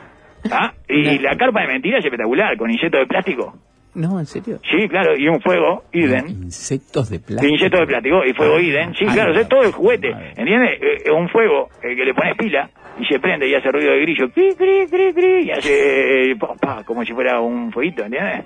¿Ah? 0.52 0.72
Y 0.86 1.18
la 1.18 1.34
carpa 1.36 1.62
de 1.62 1.68
mentira 1.68 1.98
es 1.98 2.04
espectacular, 2.04 2.56
con 2.58 2.70
insectos 2.70 3.00
de 3.00 3.06
plástico. 3.06 3.54
No, 3.96 4.20
en 4.20 4.26
serio. 4.26 4.60
Sí, 4.70 4.88
claro, 4.88 5.16
y 5.16 5.26
un 5.26 5.40
fuego, 5.40 5.84
Iden. 5.92 6.28
Insectos 6.28 7.08
de 7.10 7.18
plástico. 7.18 7.52
insectos 7.52 7.80
de 7.80 7.86
plástico 7.86 8.24
y 8.26 8.32
fuego 8.34 8.60
Iden. 8.60 8.94
Sí, 8.94 9.06
Ay, 9.08 9.14
claro, 9.14 9.32
no. 9.34 9.40
es 9.40 9.48
todo 9.48 9.62
el 9.62 9.72
juguete. 9.72 10.10
Madre. 10.12 10.32
¿Entiendes? 10.36 10.70
Eh, 10.82 11.02
Es 11.06 11.10
un 11.12 11.28
fuego 11.30 11.68
eh, 11.82 11.96
que 11.96 12.04
le 12.04 12.12
pones 12.14 12.36
pila 12.36 12.70
y 13.00 13.04
se 13.06 13.18
prende 13.18 13.48
y 13.48 13.54
hace 13.54 13.70
ruido 13.72 13.90
de 13.92 14.00
grillo. 14.02 14.28
Cri, 14.32 14.54
cri, 14.54 14.86
cri, 14.90 15.12
cri, 15.14 15.46
y 15.46 15.50
hace 15.50 16.30
eh, 16.32 16.36
pa, 16.36 16.54
pa, 16.60 16.84
como 16.84 17.04
si 17.04 17.12
fuera 17.14 17.40
un 17.40 17.72
fueguito, 17.72 18.04
¿entiendes? 18.04 18.44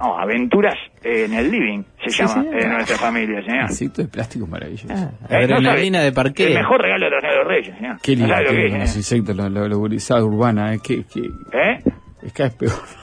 No, 0.00 0.18
aventuras 0.18 0.74
eh, 1.04 1.26
en 1.26 1.34
el 1.34 1.50
living 1.50 1.82
se 2.02 2.10
Sí, 2.10 2.22
llama 2.22 2.46
en 2.58 2.70
nuestra 2.70 2.96
familia, 2.96 3.42
señor. 3.42 3.64
Insectos 3.68 4.06
de 4.06 4.10
plástico 4.10 4.46
maravilloso. 4.46 4.86
Ah, 4.90 5.10
Eh, 5.28 5.46
no 5.46 5.56
adrenalina 5.56 5.98
sabe. 5.98 6.04
de 6.10 6.12
parqueo. 6.12 6.48
El 6.48 6.54
mejor 6.54 6.80
regalo 6.80 7.04
de 7.04 7.10
los 7.10 7.22
Negros 7.22 7.46
Reyes, 7.46 7.76
señor. 7.76 7.96
Qué 8.02 8.16
¿No 8.16 8.26
lindo, 8.26 8.34
qué 8.40 8.44
que 8.56 8.62
lindo, 8.62 8.78
los 8.78 8.96
insectos, 8.96 9.36
la, 9.36 9.48
la, 9.50 9.68
la 9.68 10.24
urbana, 10.24 10.74
eh, 10.74 10.78
que, 10.82 11.04
que 11.04 11.20
¿Eh? 11.20 11.78
es 12.22 12.32
cada 12.32 12.48
vez 12.48 12.58
peor. 12.58 13.01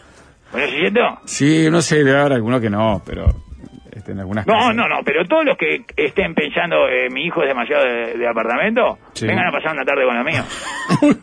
¿Con 0.51 0.62
ese 0.62 0.77
insecto? 0.77 1.20
Sí, 1.25 1.68
no 1.72 1.82
sé, 1.82 2.03
debe 2.03 2.20
haber 2.20 2.34
alguno 2.34 2.60
que 2.60 2.70
no, 2.70 3.01
pero 3.06 3.25
este, 3.91 4.12
en 4.13 4.20
algunas 4.20 4.46
No, 4.48 4.53
casas- 4.53 4.75
no, 4.75 4.88
no, 4.88 5.00
pero 5.03 5.24
todos 5.25 5.46
los 5.46 5.58
que 5.58 5.84
estén 5.96 6.34
pensando, 6.34 6.88
eh, 6.88 7.10
mi 7.12 7.25
hijo 7.25 7.41
es 7.44 7.50
demasiado 7.50 7.84
de, 7.86 8.18
de 8.18 8.27
apartamento, 8.27 8.98
Sí. 9.13 9.27
vengan 9.27 9.48
a 9.48 9.51
pasar 9.51 9.74
una 9.74 9.84
tarde 9.86 10.06
con 10.06 10.15
los 10.15 10.25
míos. 10.25 10.46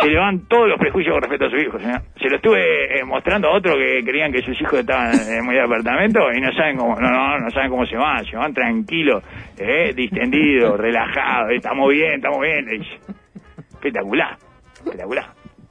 Se 0.00 0.06
le 0.06 0.18
van 0.18 0.46
todos 0.46 0.68
los 0.68 0.78
prejuicios 0.78 1.12
con 1.14 1.22
respecto 1.22 1.46
a 1.46 1.50
su 1.50 1.56
hijo, 1.56 1.78
señor. 1.80 2.00
Se 2.20 2.28
lo 2.28 2.36
estuve 2.36 3.00
eh, 3.00 3.04
mostrando 3.04 3.48
a 3.48 3.56
otros 3.56 3.74
que 3.76 4.04
creían 4.04 4.30
que 4.32 4.42
sus 4.42 4.60
hijos 4.60 4.78
estaban 4.80 5.12
eh, 5.12 5.42
muy 5.42 5.54
de 5.56 5.62
apartamento 5.62 6.20
y 6.32 6.40
no 6.40 6.52
saben 6.52 6.76
cómo, 6.76 6.94
no, 7.00 7.10
no, 7.10 7.38
no 7.38 7.50
saben 7.50 7.70
cómo 7.70 7.84
se 7.86 7.96
van, 7.96 8.24
se 8.24 8.36
van 8.36 8.54
tranquilos, 8.54 9.24
eh, 9.58 9.92
distendidos, 9.96 10.78
relajados, 10.80 11.50
estamos 11.52 11.90
bien, 11.90 12.14
estamos 12.14 12.38
bien. 12.40 12.68
Espectacular, 13.72 14.36
espectacular. 14.74 15.26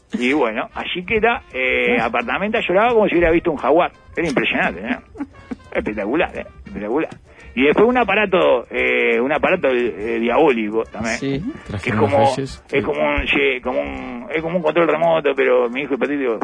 Y 0.20 0.34
bueno, 0.34 0.70
allí 0.74 1.06
queda, 1.06 1.44
eh, 1.54 2.00
apartamento 2.00 2.60
lloraba 2.60 2.94
como 2.94 3.08
si 3.08 3.16
hubiera 3.16 3.32
visto 3.32 3.52
un 3.52 3.58
jaguar. 3.58 3.92
Era 4.16 4.28
impresionante, 4.28 4.82
¿no? 4.82 5.26
Espectacular, 5.72 6.38
¿eh? 6.38 6.46
Espectacular. 6.66 7.10
Y 7.56 7.64
después 7.64 7.88
un 7.88 7.98
aparato, 7.98 8.66
eh, 8.70 9.20
un 9.20 9.32
aparato 9.34 9.68
eh, 9.70 10.20
diabólico 10.20 10.84
también. 10.84 11.16
Sí. 11.18 11.44
Que 11.84 11.90
es 11.90 11.96
como, 11.96 12.18
reyes. 12.18 12.64
es 12.72 12.86
como 12.86 13.02
un, 13.02 13.28
sí, 13.28 13.62
como 13.64 13.82
un, 13.82 14.28
es 14.30 14.42
como 14.42 14.58
un 14.58 14.64
control 14.64 14.88
remoto, 14.88 15.32
pero 15.36 15.68
mi 15.70 15.82
hijo 15.82 15.96
hipotético 15.96 16.38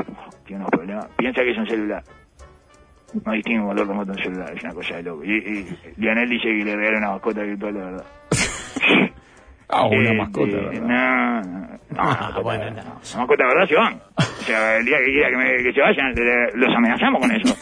tiene 0.46 0.62
unos 0.62 0.72
problemas. 0.72 1.06
Piensa 1.16 1.42
que 1.44 1.52
es 1.52 1.58
un 1.58 1.68
celular. 1.68 2.04
No 3.24 3.32
distingue 3.32 3.60
un 3.60 3.68
control 3.68 3.88
remoto 3.90 4.12
de 4.12 4.18
un 4.18 4.24
celular, 4.24 4.54
es 4.58 4.64
una 4.64 4.74
cosa 4.74 4.96
de 4.96 5.04
loco. 5.04 5.24
Y, 5.24 5.38
y 5.38 5.78
Lionel 5.98 6.30
dice 6.30 6.46
que 6.46 6.66
le 6.66 6.76
regaló 6.76 6.98
una 6.98 7.12
mascota 7.12 7.44
virtual 7.44 7.74
de 7.76 7.80
verdad. 7.80 8.06
Ah, 9.76 9.86
una 9.88 10.10
Eh, 10.12 10.14
mascota, 10.18 10.52
eh, 10.58 10.70
¿verdad? 10.72 10.82
No, 10.82 11.42
no, 11.42 11.60
no, 11.68 11.80
Ah, 11.98 12.18
mascota, 12.20 12.40
bueno, 12.42 12.66
no. 12.66 12.72
no. 12.84 12.94
Las 13.00 13.16
mascotas 13.18 13.48
de 13.48 13.54
verdad 13.54 13.68
se 13.68 13.76
van. 13.76 13.94
O 14.18 14.22
sea, 14.44 14.78
el 14.78 14.86
día 14.86 14.98
que 15.00 15.06
quiera 15.06 15.30
que, 15.30 15.38
me- 15.38 15.64
que 15.64 15.74
se 15.74 15.82
vayan, 15.82 16.14
le- 16.14 16.52
los 16.56 16.76
amenazamos 16.76 17.22
con 17.22 17.32
eso. 17.32 17.56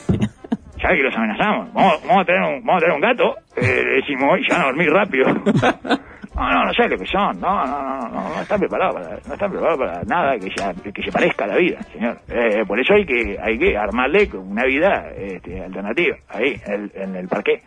¿Sabes 0.81 0.97
que 0.97 1.03
los 1.03 1.15
amenazamos? 1.15 1.73
Vamos, 1.73 2.01
vamos, 2.07 2.21
a, 2.21 2.25
traer 2.25 2.41
un, 2.41 2.65
vamos 2.65 2.75
a 2.75 2.85
traer 2.85 2.95
un 2.95 3.01
gato, 3.01 3.35
eh, 3.55 3.83
le 3.85 3.95
decimos, 3.97 4.39
y 4.39 4.43
se 4.45 4.51
van 4.53 4.61
a 4.61 4.65
dormir 4.65 4.89
rápido. 4.91 5.25
No, 6.33 6.49
no, 6.49 6.63
no 6.65 6.73
sabes 6.73 6.91
lo 6.93 6.97
que 6.97 7.05
son. 7.05 7.39
No, 7.41 7.65
no, 7.67 7.83
no, 7.83 8.07
no, 8.09 8.29
no 8.35 8.41
están 8.41 8.57
preparados 8.57 8.95
para, 8.95 9.09
no 9.27 9.33
están 9.33 9.51
preparados 9.51 9.77
para 9.79 10.03
nada 10.05 10.37
que, 10.39 10.49
sea, 10.55 10.73
que 10.73 11.03
se 11.03 11.11
parezca 11.11 11.43
a 11.43 11.47
la 11.49 11.57
vida, 11.57 11.81
señor. 11.91 12.17
Eh, 12.29 12.63
por 12.65 12.79
eso 12.79 12.93
hay 12.93 13.05
que, 13.05 13.37
hay 13.39 13.59
que 13.59 13.77
armarle 13.77 14.29
una 14.35 14.63
vida 14.63 15.09
este, 15.15 15.61
alternativa, 15.61 16.15
ahí, 16.29 16.55
en 16.65 16.89
en 16.95 17.15
el 17.17 17.27
parque. 17.27 17.61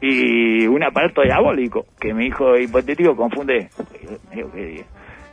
Y 0.00 0.66
un 0.66 0.82
aparato 0.82 1.22
diabólico 1.22 1.86
que 1.98 2.12
mi 2.14 2.26
hijo 2.26 2.56
hipotético 2.56 3.16
confunde. 3.16 3.68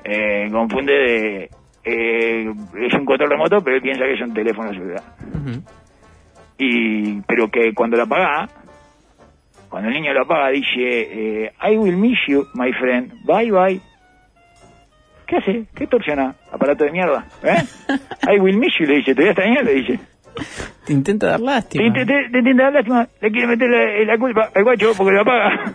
Eh, 0.05 0.49
confunde 0.51 0.93
de, 0.93 1.49
eh, 1.85 2.53
es 2.81 2.93
un 2.93 3.05
control 3.05 3.29
remoto, 3.29 3.61
pero 3.61 3.75
él 3.77 3.81
piensa 3.81 4.03
que 4.05 4.13
es 4.13 4.21
un 4.21 4.33
teléfono 4.33 4.69
celular 4.71 5.01
Ujú. 5.33 5.61
y 6.57 7.21
pero 7.21 7.49
que 7.49 7.73
cuando 7.73 7.97
lo 7.97 8.03
apaga 8.03 8.47
cuando 9.69 9.89
el 9.89 9.95
niño 9.95 10.13
lo 10.13 10.21
apaga 10.23 10.49
dice 10.49 10.71
eh, 11.45 11.51
I 11.61 11.77
will 11.77 11.97
miss 11.97 12.19
you 12.27 12.45
my 12.53 12.71
friend 12.73 13.13
bye 13.25 13.49
bye 13.51 13.81
¿qué 15.25 15.37
hace? 15.37 15.65
¿qué 15.75 15.87
torsiona? 15.87 16.35
aparato 16.51 16.83
de 16.83 16.91
mierda 16.91 17.25
¿eh? 17.43 17.63
I 18.33 18.39
will 18.39 18.57
miss 18.57 18.73
you 18.79 18.85
le 18.85 18.97
dice 18.97 19.15
te 19.15 19.21
voy 19.21 19.27
a 19.29 19.31
extrañar 19.31 19.63
le 19.65 19.73
dice 19.73 19.99
Te 20.85 20.93
intenta 20.93 21.27
dar 21.27 21.39
lástima. 21.39 21.93
te, 21.93 22.05
te, 22.05 22.29
te 22.29 22.37
intenta 22.39 22.63
dar 22.63 22.73
lástima 22.73 23.07
le 23.21 23.31
quiere 23.31 23.47
meter 23.47 23.69
la, 23.69 24.13
la 24.13 24.17
culpa 24.17 24.49
al 24.53 24.63
guacho 24.63 24.91
porque 24.97 25.13
lo 25.13 25.21
apaga 25.21 25.73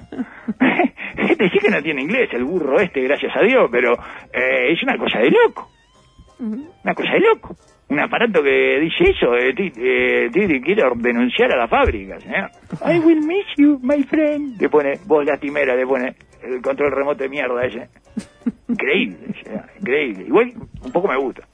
este 1.17 1.49
sí 1.51 1.59
que 1.59 1.71
no 1.71 1.83
tiene 1.83 2.03
inglés 2.03 2.29
el 2.33 2.45
burro 2.45 2.81
este 2.81 3.03
gracias 3.03 3.37
a 3.37 3.41
Dios 3.43 3.69
pero 3.71 3.95
eh, 4.33 4.73
es 4.73 4.83
una 4.83 4.97
cosa 4.99 5.19
de 5.21 5.31
loco 5.31 5.71
una 6.41 6.95
cosa 6.95 7.13
de 7.13 7.21
loco. 7.21 7.57
Un 7.89 8.01
aparato 8.01 8.43
que 8.43 8.79
dice 8.81 9.11
eso, 9.11 9.35
eh, 9.35 9.55
eh, 9.57 10.61
quiero 10.63 10.93
denunciar 10.95 11.53
a 11.53 11.57
la 11.57 11.69
fábrica, 11.69 12.21
señor. 12.21 12.51
I 12.87 12.99
will 12.99 13.21
miss 13.21 13.47
you, 13.57 13.79
my 13.83 14.03
friend. 14.05 14.61
Le 14.61 14.69
pone, 14.69 14.99
voz 15.07 15.25
lastimera, 15.25 15.75
le 15.75 15.87
pone 15.87 16.15
el 16.43 16.61
control 16.61 16.93
remoto 16.93 17.23
de 17.23 17.29
mierda 17.31 17.65
ese. 17.65 17.89
Increíble, 18.69 19.35
señor, 19.43 19.65
increíble. 19.81 20.25
Igual, 20.27 20.53
un 20.85 20.93
poco 20.93 21.09
me 21.09 21.17
gusta. 21.17 21.48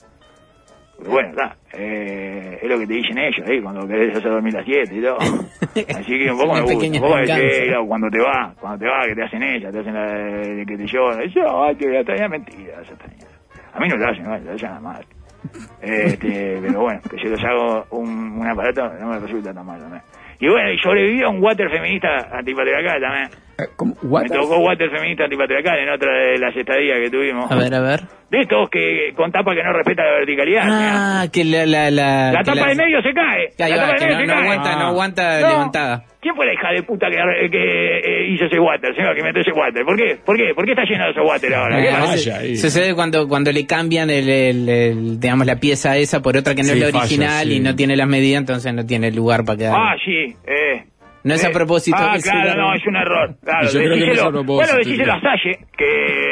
Pero 0.98 1.10
bueno, 1.10 1.30
está, 1.30 1.56
eh, 1.72 2.58
es 2.62 2.68
lo 2.68 2.78
que 2.78 2.86
te 2.86 2.94
dicen 2.94 3.18
ellos 3.18 3.46
ahí 3.48 3.60
cuando 3.60 3.86
querés 3.86 4.16
hacer 4.16 4.30
dormir 4.30 4.54
las 4.54 4.64
7 4.64 4.94
y 4.94 5.02
todo. 5.02 5.16
Así 5.98 6.18
que 6.18 6.30
un 6.30 6.38
poco 6.38 6.54
me 6.54 6.60
gusta. 6.62 7.24
claro, 7.24 7.86
cuando 7.86 8.08
te 8.10 8.20
va, 8.20 8.54
cuando 8.60 8.78
te 8.78 8.86
va, 8.86 9.06
que 9.06 9.14
te 9.14 9.22
hacen 9.24 9.42
ellas, 9.42 9.72
te 9.72 9.80
hacen 9.80 9.94
la 9.94 10.64
que 10.64 10.76
te 10.76 10.86
lloran. 10.86 11.28
Yo, 11.28 11.64
ay, 11.64 11.76
que 11.76 11.88
la 11.88 12.00
extraña, 12.00 12.28
mentira, 12.28 12.80
esa. 12.80 12.94
A 13.72 13.80
mí 13.80 13.88
no 13.88 13.96
lo 13.96 14.08
hacen, 14.08 14.24
lo 14.24 14.52
hacen 14.52 14.68
a 14.68 14.74
la 14.74 14.80
madre. 14.80 15.06
Este, 15.82 16.58
pero 16.62 16.80
bueno, 16.80 17.00
que 17.10 17.16
yo 17.22 17.30
les 17.30 17.44
hago 17.44 17.84
un, 17.90 18.38
un 18.38 18.46
aparato, 18.46 18.88
no 19.00 19.08
me 19.08 19.18
resulta 19.18 19.52
tan 19.52 19.66
mal 19.66 19.80
también. 19.80 20.02
Y 20.40 20.48
bueno, 20.48 20.70
y 20.72 20.78
sobreviví 20.78 21.22
a 21.22 21.28
un 21.28 21.42
water 21.42 21.70
feminista 21.70 22.08
antipatriarcal 22.32 23.00
también. 23.00 23.28
Eh, 23.56 23.64
¿Cómo? 23.76 23.94
Me 24.02 24.28
tocó 24.28 24.58
water 24.58 24.90
feminista 24.90 25.24
antipatriarcal 25.24 25.78
en 25.78 25.88
otra 25.90 26.10
de 26.12 26.38
las 26.38 26.56
estadías 26.56 26.98
que 27.02 27.10
tuvimos. 27.10 27.50
A 27.50 27.54
ver, 27.56 27.74
a 27.74 27.80
ver. 27.80 28.00
De 28.30 28.40
estos 28.40 28.68
que 28.68 29.12
con 29.14 29.30
tapa 29.30 29.54
que 29.54 29.62
no 29.62 29.72
respeta 29.72 30.02
la 30.02 30.12
verticalidad. 30.18 30.62
Ah, 30.66 31.26
que 31.32 31.44
la... 31.44 31.64
La, 31.66 31.90
la, 31.90 32.32
la 32.32 32.38
que 32.40 32.44
tapa 32.44 32.60
la- 32.60 32.66
de 32.68 32.74
medio 32.74 33.00
se 33.02 33.12
cae. 33.14 33.48
La 33.58 33.68
va, 33.76 33.92
tapa 33.92 34.04
medio 34.06 34.08
no, 34.14 34.20
se 34.20 34.26
no 34.26 34.32
cae. 34.34 34.42
aguanta, 34.42 34.72
no 34.76 34.84
Ah. 34.84 34.88
aguanta 34.88 35.40
No. 35.40 35.48
levantada. 35.48 36.04
¿Quién 36.20 36.34
fue 36.34 36.46
la 36.46 36.54
hija 36.54 36.70
de 36.72 36.82
puta 36.82 37.06
que, 37.10 37.50
que 37.50 37.98
eh, 37.98 38.28
hizo 38.30 38.46
ese 38.46 38.58
water, 38.58 38.94
señor? 38.96 39.14
Que 39.14 39.22
metió 39.22 39.42
ese 39.42 39.52
water. 39.52 39.84
¿Por 39.84 39.96
qué? 39.96 40.16
¿Por 40.24 40.36
qué? 40.38 40.54
¿Por 40.54 40.64
qué 40.64 40.70
está 40.72 40.84
lleno 40.84 41.04
de 41.04 41.10
ese 41.10 41.20
water 41.20 41.54
ahora? 41.54 41.80
¿Qué 41.82 41.88
Ah, 41.90 42.38
ahí. 42.40 42.56
Sucede 42.56 42.94
cuando, 42.94 43.28
cuando 43.28 43.52
le 43.52 43.66
cambian 43.66 44.08
el, 44.10 44.28
el- 44.28 44.68
el- 44.68 45.20
digamos 45.20 45.46
la 45.46 45.56
pieza 45.56 45.96
esa 45.98 46.20
por 46.22 46.36
otra 46.36 46.54
que 46.54 46.62
no 46.62 46.68
Sí, 46.68 46.74
es 46.74 46.80
la 46.80 46.86
falla, 46.86 46.98
original 47.04 47.46
sí. 47.46 47.56
y 47.56 47.60
no 47.60 47.76
tiene 47.76 47.94
las 47.94 48.08
medidas, 48.08 48.40
entonces 48.40 48.72
no 48.74 48.86
tiene 48.86 49.12
lugar 49.12 49.44
para 49.44 49.58
quedar. 49.58 49.74
Ah, 49.76 49.94
sí. 50.02 50.34
Eh, 50.46 50.83
No 51.24 51.34
es 51.34 51.44
a 51.44 51.50
propósito. 51.50 51.96
Ah, 51.98 52.16
claro, 52.22 52.54
no, 52.60 52.74
es 52.74 52.86
un 52.86 52.96
error. 52.96 53.34
Claro, 53.44 53.66
Yo 53.68 53.80
creo 53.80 53.94
que 53.94 54.06
no 54.06 54.12
es 54.12 54.22
a 54.22 54.28
propósito, 54.30 54.54
bueno, 54.54 54.76
decíselo 54.78 55.12
a. 55.14 55.20
Salle, 55.20 55.58
que 55.76 55.84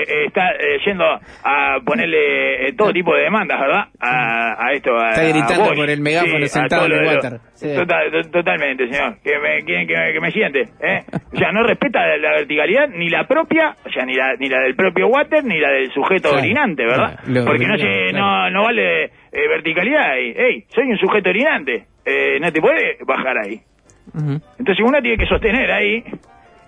eh, 0.03 0.25
está 0.27 0.51
eh, 0.53 0.79
yendo 0.85 1.05
a 1.45 1.79
ponerle 1.85 2.69
eh, 2.69 2.73
todo 2.77 2.93
tipo 2.93 3.15
de 3.15 3.23
demandas, 3.23 3.59
¿verdad? 3.61 3.85
A, 4.01 4.67
a 4.67 4.73
esto, 4.73 4.91
a, 4.97 5.11
Está 5.11 5.25
gritando 5.29 5.73
por 5.75 5.89
el 5.91 6.01
megáfono 6.01 6.45
a 6.45 6.49
sentado 6.49 6.87
en 6.87 6.93
el 6.93 7.07
water. 7.07 7.41
Sí. 7.55 7.75
Total- 7.75 8.11
to- 8.11 8.31
totalmente, 8.31 8.87
señor. 8.89 9.17
Que 9.25 9.39
me, 9.39 9.63
quieren 9.65 9.87
que, 9.89 9.97
me- 9.97 10.13
que 10.13 10.21
me 10.21 10.31
siente, 10.31 10.61
¿eh? 10.81 11.03
O 11.33 11.37
sea, 11.37 11.53
no 11.53 11.63
respeta 11.63 12.07
la 12.19 12.31
verticalidad, 12.33 12.89
ni 12.89 13.09
la 13.09 13.27
propia, 13.27 13.77
o 13.85 13.91
sea, 13.91 14.05
ni 14.05 14.15
la, 14.15 14.35
ni 14.39 14.49
la 14.49 14.61
del 14.61 14.75
propio 14.77 15.07
water, 15.09 15.43
ni 15.45 15.59
la 15.59 15.71
del 15.71 15.91
sujeto 15.93 16.29
Claro. 16.31 16.39
orinante, 16.45 16.85
¿verdad? 16.85 17.19
Claro, 17.25 17.47
Porque 17.47 17.67
no, 17.67 17.79
se, 17.79 18.11
claro. 18.11 18.19
no, 18.19 18.51
no 18.51 18.63
vale 18.65 19.05
eh, 19.05 19.11
verticalidad 19.49 20.11
ahí. 20.13 20.35
Ey, 20.37 20.65
soy 20.69 20.85
un 20.89 20.99
sujeto 20.99 21.31
orinante. 21.31 21.87
Eh, 22.05 22.39
no 22.41 22.53
te 22.53 22.61
puede 22.61 22.99
bajar 23.07 23.37
ahí. 23.39 23.61
Ujú. 24.15 24.41
Entonces 24.59 24.85
uno 24.87 25.01
tiene 25.01 25.17
que 25.17 25.27
sostener 25.27 25.71
ahí 25.71 26.05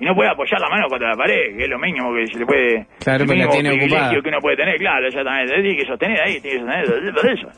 y 0.01 0.05
no 0.05 0.15
puede 0.15 0.31
apoyar 0.31 0.61
la 0.61 0.69
mano 0.69 0.89
contra 0.89 1.11
la 1.11 1.17
pared, 1.17 1.57
que 1.57 1.65
es 1.65 1.69
lo 1.71 1.79
mínimo 1.79 2.13
que 2.15 2.27
se 2.27 2.39
le 2.39 2.47
puede... 2.47 2.87
Claro, 2.99 3.23
el 3.25 3.29
pero 3.29 3.39
la 3.41 3.47
mínimo 3.47 3.53
tiene 3.53 3.85
ocupada. 3.85 4.11
que 4.23 4.29
uno 4.29 4.39
puede 4.41 4.57
tener, 4.57 4.77
claro, 4.79 5.07
exactamente. 5.07 5.55
Tiene 5.55 5.77
que 5.77 5.87
sostener 5.87 6.21
ahí, 6.23 6.41
tiene 6.41 6.59
que 6.59 6.87
sostener 6.87 7.15
por 7.15 7.31
eso. 7.31 7.49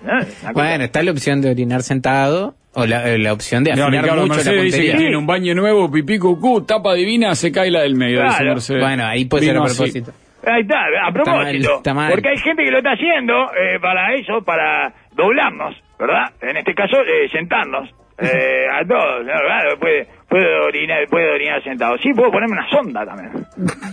Una 0.43 0.53
Bueno, 0.53 0.85
está 0.85 1.03
la 1.03 1.11
opción 1.13 1.41
de 1.41 1.51
orinar 1.51 1.83
sentado 1.83 2.55
o 2.75 2.85
la, 2.85 3.09
eh, 3.11 3.19
la 3.19 3.33
opción 3.33 3.65
de 3.65 3.73
afinar 3.73 4.03
mucho 4.05 4.15
la 4.17 4.27
Mercedes 4.27 4.63
dice 4.65 4.77
que 4.77 4.83
puntería. 4.83 4.97
tiene 4.99 5.17
un 5.17 5.27
baño 5.27 5.55
nuevo, 5.55 5.91
pipí 5.91 6.19
cucú, 6.19 6.63
tapa 6.67 6.93
divina, 6.93 7.35
se 7.35 7.51
cae 7.51 7.71
la 7.71 7.81
del 7.81 7.95
medio. 7.97 8.23
dice 8.23 8.37
Claro. 8.37 8.51
Mercedes. 8.53 8.83
Bueno, 8.83 9.07
ahí 9.07 9.25
puede 9.25 9.47
ser 9.47 9.57
a 9.57 9.63
así. 9.63 9.77
propósito. 9.77 10.13
Ahí 10.47 10.61
está, 10.61 10.77
a 11.09 11.13
propósito. 11.13 11.37
mal, 11.43 11.57
está 11.79 11.95
mal. 11.95 12.11
Porque 12.13 12.29
hay 12.29 12.37
gente 12.37 12.63
que 12.65 12.71
lo 12.71 12.79
está 12.79 12.93
haciendo 12.93 13.33
eh, 13.55 13.81
para 13.81 14.15
eso, 14.15 14.43
para 14.45 14.93
doblarnos, 15.17 15.75
¿verdad? 15.99 16.25
En 16.43 16.57
este 16.59 16.75
caso, 16.75 17.01
eh, 17.01 17.29
sentarnos. 17.33 17.89
Eh, 18.19 18.67
a 18.73 18.85
todos. 18.87 19.25
Claro, 19.25 19.79
puede, 19.79 20.07
puede, 20.29 20.61
orinar, 20.61 21.07
puede 21.09 21.31
orinar 21.31 21.63
sentado. 21.63 21.97
Sí, 21.99 22.13
puedo 22.15 22.31
ponerme 22.31 22.55
una 22.55 22.69
sonda 22.71 23.05
también. 23.05 23.47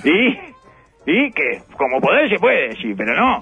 ¿Y? 0.04 0.54
¿Y 1.06 1.32
que 1.32 1.62
Como 1.78 2.00
poder 2.00 2.30
se 2.30 2.40
puede, 2.40 2.72
sí, 2.78 2.94
pero 2.96 3.14
no. 3.16 3.40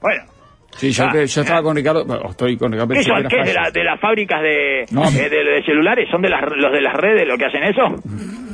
Bueno. 0.00 0.35
Sí, 0.76 0.90
yo, 0.90 1.04
Ah, 1.04 1.12
yo 1.14 1.40
estaba 1.40 1.58
ah. 1.58 1.62
con 1.62 1.76
Ricardo, 1.76 2.04
estoy 2.30 2.56
con 2.56 2.70
Ricardo. 2.72 2.94
Que 2.94 3.00
¿Qué 3.28 3.42
de, 3.44 3.54
la- 3.54 3.70
de 3.70 3.84
las 3.84 4.00
fábricas 4.00 4.42
de, 4.42 4.84
No. 4.90 5.04
eh, 5.08 5.28
de, 5.28 5.44
de 5.44 5.62
celulares? 5.64 6.08
¿Son 6.10 6.20
de 6.22 6.28
las, 6.28 6.42
los 6.56 6.72
de 6.72 6.80
las 6.80 6.94
redes 6.94 7.26
los 7.26 7.38
que 7.38 7.46
hacen 7.46 7.62
eso? 7.64 7.82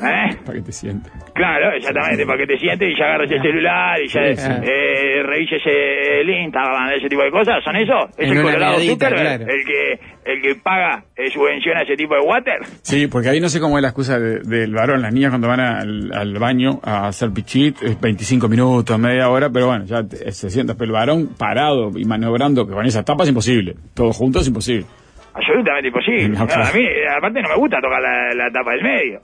¿Eh? 0.05 0.37
Para 0.45 0.59
que 0.59 0.65
te 0.65 0.73
sientes. 0.73 1.13
Claro, 1.35 1.73
exactamente, 1.77 2.27
para 2.27 2.39
que 2.39 2.47
te 2.47 2.59
sientes 2.59 2.89
y 2.93 2.99
ya 2.99 3.05
agarres 3.07 3.31
el 3.31 3.41
celular 3.43 4.01
y 4.03 4.09
ya 4.09 4.21
Sí, 4.37 4.51
eh, 4.65 5.23
revises 5.25 5.63
el 5.67 6.29
Instagram, 6.29 6.91
ese 6.99 7.09
tipo 7.09 7.23
de 7.23 7.31
cosas. 7.31 7.63
¿Son 7.65 7.75
eso? 7.77 8.09
¿Es 8.19 8.31
En 8.31 8.37
el 8.37 8.43
Colorado 8.43 8.77
claro. 8.99 9.45
el, 9.45 9.65
que, 9.65 10.01
el 10.25 10.43
que 10.43 10.55
paga, 10.57 11.05
eh, 11.17 11.31
subvenciona 11.31 11.83
ese 11.83 11.97
tipo 11.97 12.15
de 12.15 12.21
water? 12.21 12.59
Sí, 12.83 13.07
porque 13.07 13.29
ahí 13.31 13.41
no 13.41 13.49
sé 13.49 13.61
cómo 13.61 13.79
es 13.79 13.83
la 13.83 13.89
excusa 13.89 14.19
de- 14.19 14.41
del 14.41 14.73
varón. 14.75 15.01
Las 15.03 15.13
niñas 15.13 15.31
cuando 15.31 15.49
van 15.49 15.61
al, 15.61 16.11
al 16.13 16.39
baño 16.39 16.81
a 16.83 17.07
hacer 17.09 17.31
pichit, 17.33 17.81
es 17.83 17.99
25 18.01 18.49
minutos, 18.49 18.99
media 18.99 19.29
hora, 19.31 19.49
pero 19.51 19.69
bueno, 19.69 19.85
ya 19.85 20.03
te- 20.03 20.31
se 20.33 20.51
sienta. 20.51 20.75
Pero 20.75 20.87
el 20.87 20.93
varón 20.93 21.29
parado 21.39 21.91
y 21.97 22.05
maniobrando 22.19 22.67
que 22.67 22.73
con 22.73 22.85
esas 22.87 23.05
tapas 23.05 23.27
es 23.27 23.31
imposible. 23.31 23.77
Todo 23.95 24.13
junto 24.13 24.41
es 24.41 24.47
imposible. 24.49 24.87
Absolutamente 25.35 25.89
imposible. 25.89 26.29
No, 26.29 26.47
claro. 26.47 26.65
a 26.65 26.73
mí, 26.73 26.81
eh, 26.85 27.09
aparte, 27.17 27.41
no 27.43 27.49
me 27.49 27.57
gusta 27.57 27.79
tocar 27.81 28.01
la, 28.03 28.35
la 28.35 28.51
tapa 28.53 28.73
del 28.73 28.83
medio. 28.83 29.21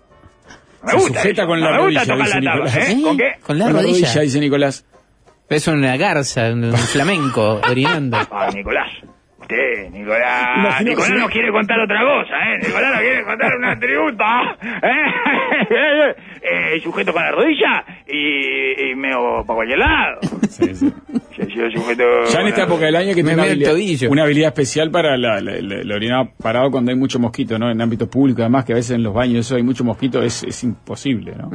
No 0.82 0.84
me 0.84 0.90
Se 0.92 0.96
gusta. 0.96 1.20
sujeta 1.20 1.42
eso. 1.42 1.48
con 1.48 1.60
no 1.60 1.70
la 1.70 1.76
me 1.76 1.84
gusta 1.84 2.00
rodilla, 2.00 2.14
tocar 2.14 2.26
dice 2.26 2.40
la 2.40 2.52
tapa. 2.52 2.64
Nicolás. 2.64 2.88
¿eh? 2.90 3.02
¿Con 3.02 3.16
qué? 3.18 3.32
Con 3.42 3.58
la 3.58 3.64
Con 3.66 3.74
rodilla. 3.74 4.20
dice 4.20 4.40
Nicolás. 4.40 4.86
Es 5.50 5.66
una 5.68 5.96
garza, 5.96 6.52
un, 6.52 6.64
un 6.64 6.72
flamenco 6.76 7.60
orinando. 7.68 8.18
Ah, 8.30 8.48
Nicolás. 8.54 8.90
Usted, 9.50 9.90
Nicolás. 9.90 10.58
Imagino 10.58 10.90
Nicolás 10.90 11.08
sí. 11.10 11.14
nos 11.18 11.30
quiere 11.30 11.50
contar 11.50 11.80
otra 11.80 12.00
cosa, 12.00 12.34
¿eh? 12.52 12.58
Nicolás 12.66 12.90
nos 12.92 13.00
quiere 13.00 13.24
contar 13.24 13.56
una 13.56 13.78
tributa. 13.78 14.58
¿eh? 14.82 16.14
eh, 16.76 16.80
sujeto 16.82 17.12
con 17.12 17.22
la 17.22 17.30
rodilla 17.32 17.84
y, 18.06 18.90
y 18.90 18.94
medio 18.94 19.42
para 19.46 19.56
cualquier 19.56 19.78
lado. 19.78 20.20
Sí, 20.50 20.74
sí. 20.74 20.92
Yo, 21.38 21.44
yo 21.46 21.70
sujeto. 21.70 22.02
Ya 22.32 22.40
en 22.40 22.48
esta 22.48 22.64
época 22.64 22.84
del 22.86 22.96
año 22.96 23.08
que 23.14 23.22
tiene 23.22 23.34
una 23.34 23.42
habilidad, 23.44 24.10
una 24.10 24.22
habilidad 24.24 24.48
especial 24.48 24.90
para 24.90 25.16
la, 25.16 25.40
la, 25.40 25.52
la- 25.60 25.84
la 25.84 25.94
orinada 25.94 26.28
parado 26.42 26.70
cuando 26.70 26.90
hay 26.90 26.96
mucho 26.98 27.18
mosquito, 27.18 27.58
¿no? 27.58 27.70
En 27.70 27.80
ámbito 27.80 28.08
público, 28.10 28.42
además, 28.42 28.64
que 28.64 28.72
a 28.72 28.76
veces 28.76 28.92
en 28.96 29.02
los 29.02 29.14
baños 29.14 29.46
eso 29.46 29.56
hay 29.56 29.62
mucho 29.62 29.84
mosquito, 29.84 30.22
es, 30.22 30.42
es 30.42 30.62
imposible, 30.64 31.32
¿no? 31.36 31.48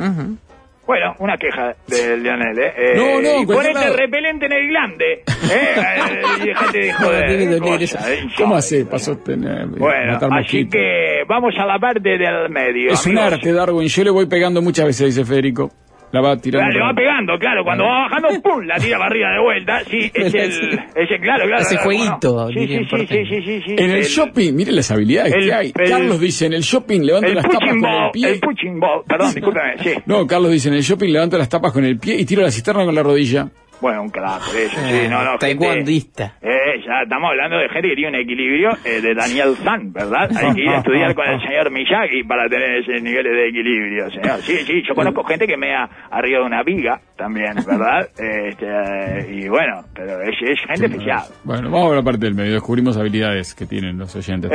Bueno, 0.86 1.16
una 1.20 1.38
queja 1.38 1.74
de 1.88 2.18
Leonel, 2.18 2.60
¿eh? 2.60 2.74
eh 2.76 2.94
No, 2.98 3.22
no, 3.22 3.30
en 3.30 3.44
y 3.44 3.46
ponete 3.46 3.74
lado. 3.74 3.96
repelente 3.96 4.46
en 4.48 4.52
el 4.52 4.68
glande. 4.68 5.14
¿eh? 5.14 5.24
Eh, 5.54 6.22
y 6.42 6.48
dejate 6.48 6.78
de 6.80 6.94
joder. 6.94 7.30
debe 7.30 7.60
doler 7.60 7.80
cosa, 7.80 8.14
eh, 8.14 8.20
¿Cómo 8.38 8.56
insólito, 8.56 8.56
hace 8.56 8.80
¿no? 8.80 8.86
para 8.90 9.00
sostener? 9.00 9.68
Bueno, 9.68 10.14
matar 10.14 10.30
así 10.34 10.68
que 10.68 11.24
vamos 11.28 11.54
a 11.58 11.66
la 11.66 11.80
parte 11.80 12.18
del 12.18 12.50
medio. 12.50 12.92
Es 12.92 13.06
un 13.06 13.18
arte, 13.18 13.52
Darwin. 13.52 13.88
Yo 13.88 14.04
le 14.04 14.10
voy 14.10 14.26
pegando 14.28 14.62
muchas 14.62 14.86
veces, 14.86 15.16
dice 15.16 15.26
Federico. 15.26 15.72
La 16.14 16.22
va 16.22 16.38
tirando. 16.38 16.70
Claro, 16.70 16.80
le 16.80 16.86
va 16.86 16.96
pegando, 16.96 17.40
claro, 17.40 17.64
cuando 17.66 17.84
va 17.86 18.08
bajando, 18.08 18.30
¡pum! 18.44 18.62
La 18.66 18.78
tira 18.78 18.98
para 19.00 19.10
arriba 19.10 19.32
de 19.32 19.42
vuelta. 19.42 19.84
Sí, 19.90 20.12
es 20.14 20.34
el. 20.34 20.80
Es 20.96 21.12
el 21.12 21.20
claro, 21.20 21.46
claro. 21.46 21.62
Ese 21.64 21.70
claro, 21.76 21.84
jueguito, 21.84 22.34
bueno. 22.34 22.50
Sí, 22.50 22.68
sí, 22.68 22.74
en 22.76 22.88
sí, 22.88 22.98
sí, 23.08 23.26
sí, 23.26 23.42
sí, 23.42 23.62
sí. 23.66 23.76
En 23.78 23.92
el, 23.92 24.04
shopping, 24.04 24.54
mire 24.56 24.72
las 24.72 24.92
habilidades 24.92 25.34
el- 25.34 25.46
que 25.46 25.54
hay. 25.54 25.74
el- 25.76 25.90
Carlos 25.90 26.20
dice, 26.22 26.46
en 26.46 26.54
el 26.54 26.62
shopping 26.62 27.02
levanto 27.02 27.28
El 27.28 27.36
las 27.36 27.44
tapas 27.46 27.60
con 27.60 27.70
el 27.70 27.82
ball, 27.82 28.12
pie. 28.12 28.30
el 28.30 28.40
punching 28.40 28.80
ball, 28.80 29.02
perdón, 29.08 29.34
discúlpeme, 29.36 29.78
sí. 29.80 29.90
No, 30.06 30.26
Carlos 30.28 30.52
dice, 30.52 30.70
en 30.70 30.76
el 30.76 30.82
shopping 30.84 31.10
levanto 31.12 31.38
las 31.38 31.50
tapas 31.50 31.74
con 31.74 31.84
el 31.84 31.98
pie 31.98 32.16
y 32.20 32.26
tiro 32.26 32.42
la 32.44 32.52
cisterna 32.52 32.86
con 32.86 32.94
la 32.96 33.04
rodilla. 33.04 33.48
Bueno, 33.84 34.04
un 34.04 34.12
crack, 34.12 34.44
eso, 34.56 34.80
sí, 34.80 34.96
eh, 34.96 35.10
no, 35.10 35.26
no. 35.26 35.38
Taekwondista. 35.38 36.38
Eh, 36.42 36.80
ya 36.88 37.04
estamos 37.04 37.32
hablando 37.32 37.58
de 37.58 37.68
gente 37.68 37.90
que 37.90 37.96
tiene 37.96 38.16
un 38.18 38.24
equilibrio 38.24 38.70
eh, 38.86 39.02
de 39.02 39.14
Daniel 39.14 39.58
San, 39.58 39.92
¿verdad? 39.92 40.32
Hay 40.38 40.56
que 40.56 40.62
ir 40.62 40.70
a 40.70 40.78
estudiar 40.78 41.14
con 41.14 41.28
el 41.28 41.42
señor 41.42 41.70
Miyagi 41.70 42.24
para 42.24 42.48
tener 42.48 42.78
ese 42.78 43.02
nivel 43.02 43.26
de 43.26 43.50
equilibrio, 43.50 44.10
señor. 44.10 44.40
Sí, 44.40 44.56
sí, 44.60 44.84
yo 44.88 44.96
conozco 44.96 45.20
eh. 45.24 45.26
gente 45.32 45.48
que 45.48 45.58
me 45.58 45.76
ha 45.76 45.84
arriba 46.10 46.46
una 46.46 46.64
viga 46.64 47.02
también, 47.18 47.56
¿verdad? 47.56 48.08
Este, 48.24 49.36
y 49.36 49.50
bueno, 49.50 49.84
pero 49.94 50.22
es, 50.22 50.38
gente 50.66 50.86
especial. 50.86 51.24
Bueno, 51.44 51.70
vamos 51.70 51.92
a 51.92 51.96
la 51.98 52.04
parte 52.04 52.26
del 52.26 52.36
medio. 52.36 52.54
Descubrimos 52.54 52.96
habilidades 52.96 53.54
que 53.54 53.66
tienen 53.66 53.98
los 53.98 54.16
oyentes. 54.16 54.50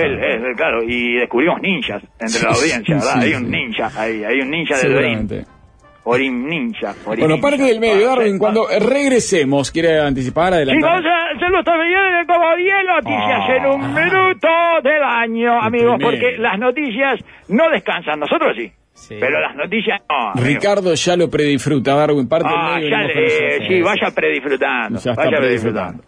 Claro, 0.57 0.83
y 0.85 1.17
descubrimos 1.17 1.61
ninjas 1.61 2.03
entre 2.19 2.29
sí, 2.29 2.47
la 2.47 2.53
audiencia, 2.53 2.95
¿verdad? 2.95 3.19
Hay 3.21 3.35
un 3.35 3.51
ninja, 3.51 3.91
hay, 3.95 4.25
hay 4.25 4.41
un 4.41 4.51
ninja 4.51 4.79
del 4.79 4.95
20. 4.95 5.58
Orim 6.11 6.47
ninja. 6.49 6.95
Orim 7.05 7.21
Bueno, 7.21 7.35
ninja. 7.37 7.41
parte 7.49 7.63
del 7.65 7.81
medio, 7.81 8.07
Ah, 8.07 8.15
Darwin. 8.17 8.39
Cuando 8.39 8.67
regresemos, 8.81 9.71
¿quiere 9.71 10.01
anticipar? 10.01 10.53
Chicos, 10.55 10.91
se 11.39 11.49
lo 11.49 11.59
está 11.59 11.73
viendo 11.77 12.33
como 12.35 12.57
10 12.57 12.75
noticias 12.87 13.41
Ah. 13.49 13.57
en 13.57 13.67
un 13.67 13.95
minuto 13.95 14.49
del 14.83 15.03
año, 15.03 15.61
amigos, 15.61 15.99
porque 16.03 16.37
las 16.39 16.59
noticias 16.59 17.21
no 17.49 17.69
descansan, 17.71 18.21
nosotros 18.21 18.57
sí, 18.57 18.73
Sí. 18.95 19.17
pero 19.21 19.41
las 19.41 19.55
noticias 19.55 20.01
no. 20.09 20.41
Ricardo 20.43 20.95
ya 20.95 21.17
lo 21.17 21.29
predisfruta, 21.31 21.95
Darwin. 21.95 22.29
Parte 22.29 22.49
Ah, 22.51 22.79
del 22.81 22.91
medio. 22.91 22.97
ya 22.97 23.03
le- 23.03 23.69
sí, 23.69 23.81
vaya 23.83 24.11
predisfrutando, 24.15 24.99
Ya 25.01 25.11
está 25.13 25.25
vaya 25.25 25.39
predisfrutando. 25.39 26.03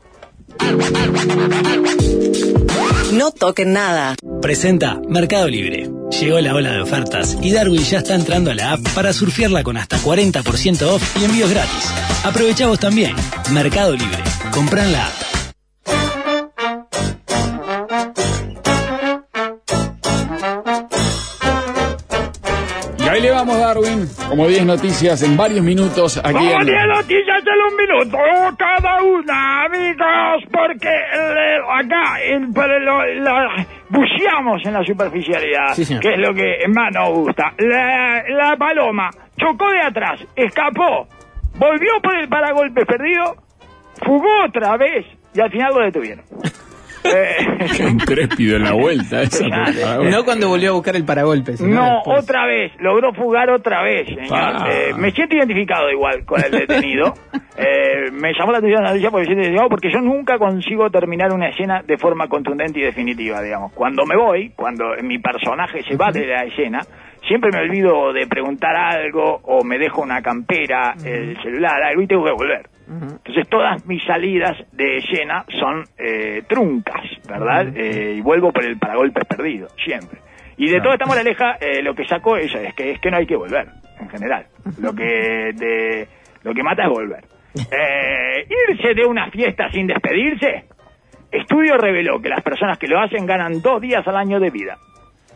No 3.13 3.31
toquen 3.33 3.73
nada. 3.73 4.17
Presenta 4.41 5.01
Mercado 5.09 5.49
Libre. 5.49 5.91
Llegó 6.21 6.41
la 6.41 6.55
ola 6.55 6.73
de 6.73 6.81
ofertas 6.81 7.37
y 7.41 7.53
Darwin 7.53 7.83
ya 7.83 7.99
está 7.99 8.15
entrando 8.15 8.51
a 8.51 8.55
la 8.55 8.73
app 8.73 8.81
para 8.95 9.13
surfearla 9.13 9.63
con 9.63 9.77
hasta 9.77 9.99
40% 9.99 10.83
off 10.83 11.17
y 11.21 11.25
envíos 11.25 11.51
gratis. 11.51 11.91
Aprovecha 12.25 12.67
vos 12.67 12.79
también. 12.79 13.15
Mercado 13.53 13.95
Libre. 13.95 14.23
Comprá 14.53 14.85
en 14.85 14.93
la 14.93 15.07
app. 15.07 15.30
Ahí 23.21 23.27
le 23.27 23.31
vamos, 23.33 23.59
Darwin. 23.59 24.07
Como 24.29 24.47
10 24.47 24.65
noticias 24.67 25.23
en 25.23 25.37
varios 25.37 25.63
minutos 25.63 26.17
aquí 26.19 26.33
Como 26.33 26.51
en... 26.61 26.67
10 26.67 26.79
noticias 26.89 27.43
en 27.47 27.73
un 27.73 27.77
minuto, 27.77 28.19
cada 28.59 29.03
una, 29.03 29.65
amigos, 29.65 30.45
porque 30.51 30.89
acá 30.89 32.21
el, 32.23 32.49
pero 32.55 32.79
lo- 32.81 33.05
la- 33.23 33.67
buceamos 33.89 34.65
en 34.65 34.73
la 34.75 34.85
superficialidad, 34.85 35.75
Sí, 35.75 35.85
que 36.01 36.15
es 36.15 36.19
lo 36.19 36.33
que 36.35 36.59
más 36.69 36.93
nos 36.95 37.11
gusta. 37.11 37.53
La, 37.59 38.23
la 38.29 38.57
paloma 38.57 39.11
chocó 39.39 39.69
de 39.71 39.83
atrás, 39.83 40.21
escapó, 40.37 41.07
volvió 41.59 41.91
por 42.03 42.17
el 42.17 42.29
paragolpes 42.29 42.87
perdido, 42.87 43.37
fugó 44.05 44.45
otra 44.47 44.77
vez 44.77 45.05
y 45.35 45.41
al 45.41 45.51
final 45.51 45.73
lo 45.75 45.81
detuvieron. 45.85 46.25
Eh, 47.05 47.67
Qué 47.77 47.83
intrépido 47.85 48.57
en 48.57 48.65
la 48.65 48.73
vuelta 48.73 49.23
esa. 49.23 49.45
por 49.45 49.75
favor. 49.75 50.11
No 50.11 50.25
cuando 50.25 50.49
volvió 50.49 50.71
a 50.71 50.75
buscar 50.75 50.97
el 50.97 51.05
paragolpe. 51.05 51.53
No, 51.61 51.97
después. 51.97 52.25
otra 52.25 52.47
vez, 52.47 52.73
logró 52.79 53.13
fugar 53.15 53.51
otra 53.51 53.83
vez, 53.83 54.07
señor. 54.09 54.69
Eh, 54.71 54.93
me 54.97 55.11
siento 55.13 55.37
identificado 55.37 55.91
igual 55.91 56.25
con 56.25 56.43
el 56.43 56.51
detenido. 56.51 57.15
Eh, 57.63 58.11
me 58.13 58.33
llamó 58.33 58.53
la 58.53 58.59
atención 58.59 58.83
la 58.83 58.91
noticia 58.91 59.11
porque 59.11 59.23
me 59.23 59.35
siento 59.35 59.43
identificado 59.43 59.69
porque 59.69 59.91
yo 59.93 60.01
nunca 60.01 60.39
consigo 60.39 60.89
terminar 60.89 61.31
una 61.31 61.51
escena 61.51 61.83
de 61.87 61.99
forma 61.99 62.27
contundente 62.27 62.81
y 62.81 62.83
definitiva, 62.83 63.43
digamos. 63.43 63.73
Cuando 63.75 64.07
me 64.07 64.17
voy, 64.17 64.51
cuando 64.57 64.85
mi 65.03 65.19
personaje 65.19 65.83
se 65.83 65.95
va 65.95 66.11
de 66.11 66.27
la 66.27 66.45
escena, 66.45 66.81
siempre 67.29 67.51
me 67.53 67.59
olvido 67.61 68.15
de 68.15 68.27
preguntar 68.27 68.75
algo 68.75 69.41
o 69.45 69.63
me 69.63 69.79
dejo 69.79 70.01
una 70.01 70.23
campera, 70.23 70.95
el 71.05 71.37
celular, 71.43 71.83
algo 71.83 72.01
y 72.01 72.07
tengo 72.07 72.25
que 72.25 72.33
volver. 72.33 72.70
Entonces 72.91 73.49
todas 73.49 73.87
mis 73.87 74.03
salidas 74.05 74.57
de 74.73 74.97
escena 74.99 75.45
son 75.61 75.85
eh, 75.97 76.43
truncas, 76.49 77.05
¿verdad? 77.29 77.69
Eh, 77.77 78.15
y 78.17 78.21
vuelvo 78.21 78.53
por 78.53 78.65
el 78.65 78.79
paragolpes 78.79 79.25
perdido, 79.27 79.69
siempre. 79.85 80.19
Y 80.57 80.65
de 80.67 80.73
Claro. 80.81 80.83
toda 80.83 80.95
esta 80.95 81.07
moraleja, 81.07 81.57
eh, 81.61 81.83
lo 81.83 81.95
que 81.95 82.05
saco 82.07 82.37
es, 82.37 82.53
es 82.55 82.75
que 82.75 82.91
es 82.91 83.01
que 83.01 83.11
no 83.11 83.19
hay 83.19 83.27
que 83.27 83.37
volver, 83.37 83.69
en 84.01 84.09
general. 84.11 84.47
Lo 84.81 84.93
que 84.93 85.53
de, 85.55 86.09
lo 86.43 86.53
que 86.53 86.63
mata 86.63 86.83
es 86.85 86.89
volver. 86.91 87.25
Eh, 87.73 88.47
irse 88.71 88.95
de 88.95 89.05
una 89.05 89.29
fiesta 89.31 89.69
sin 89.73 89.87
despedirse. 89.89 90.65
Estudio 91.33 91.77
reveló 91.77 92.21
que 92.21 92.29
las 92.29 92.43
personas 92.43 92.79
que 92.79 92.87
lo 92.87 92.99
hacen 93.01 93.27
ganan 93.27 93.61
dos 93.61 93.81
días 93.81 94.07
al 94.07 94.17
año 94.17 94.39
de 94.41 94.51
vida. 94.51 94.77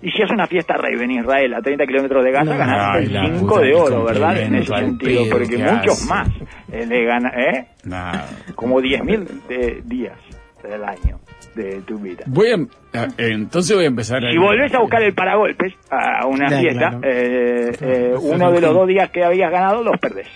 Y 0.06 0.10
si 0.10 0.22
es 0.22 0.30
una 0.30 0.46
fiesta 0.46 0.74
rave 0.74 1.02
en 1.02 1.10
Israel 1.12 1.54
a 1.54 1.62
30 1.62 1.86
kilómetros 1.86 2.22
de 2.24 2.30
Gaza, 2.30 2.54
No. 2.54 3.00
la 3.10 3.26
5 3.26 3.38
puta 3.48 3.60
de 3.62 3.74
oro, 3.74 4.04
¿verdad? 4.04 4.38
En 4.40 4.54
ese 4.56 4.66
sentido, 4.76 5.22
pedo 5.22 5.30
porque 5.38 5.56
que 5.56 5.62
muchos 5.64 5.94
hace. 6.02 6.08
más 6.08 6.28
eh, 6.70 6.86
le 6.86 7.04
ganan, 7.04 7.32
¿eh? 7.40 7.66
Nada. 7.84 8.28
Como 8.54 8.80
10.000 8.80 9.46
de 9.48 9.82
días 9.84 10.18
del 10.62 10.84
año 10.84 11.18
de 11.54 11.80
tu 11.82 11.98
vida. 11.98 12.24
Voy 12.26 12.48
a, 12.50 13.00
a- 13.00 13.08
entonces 13.18 13.74
voy 13.76 13.84
a 13.84 13.88
empezar 13.88 14.20
Si 14.30 14.36
volvés 14.38 14.74
a 14.74 14.80
buscar 14.80 15.02
el 15.02 15.14
paragolpes 15.14 15.72
a 15.90 16.26
una 16.26 16.48
fiesta, 16.48 16.88
claro. 16.90 17.00
eh, 17.04 17.72
eh, 17.80 18.12
uno 18.20 18.48
un 18.48 18.54
de 18.54 18.60
los 18.60 18.74
dos 18.74 18.86
días 18.88 19.08
que 19.10 19.24
habías 19.24 19.50
ganado 19.50 19.82
los 19.82 19.98
perdés. 19.98 20.28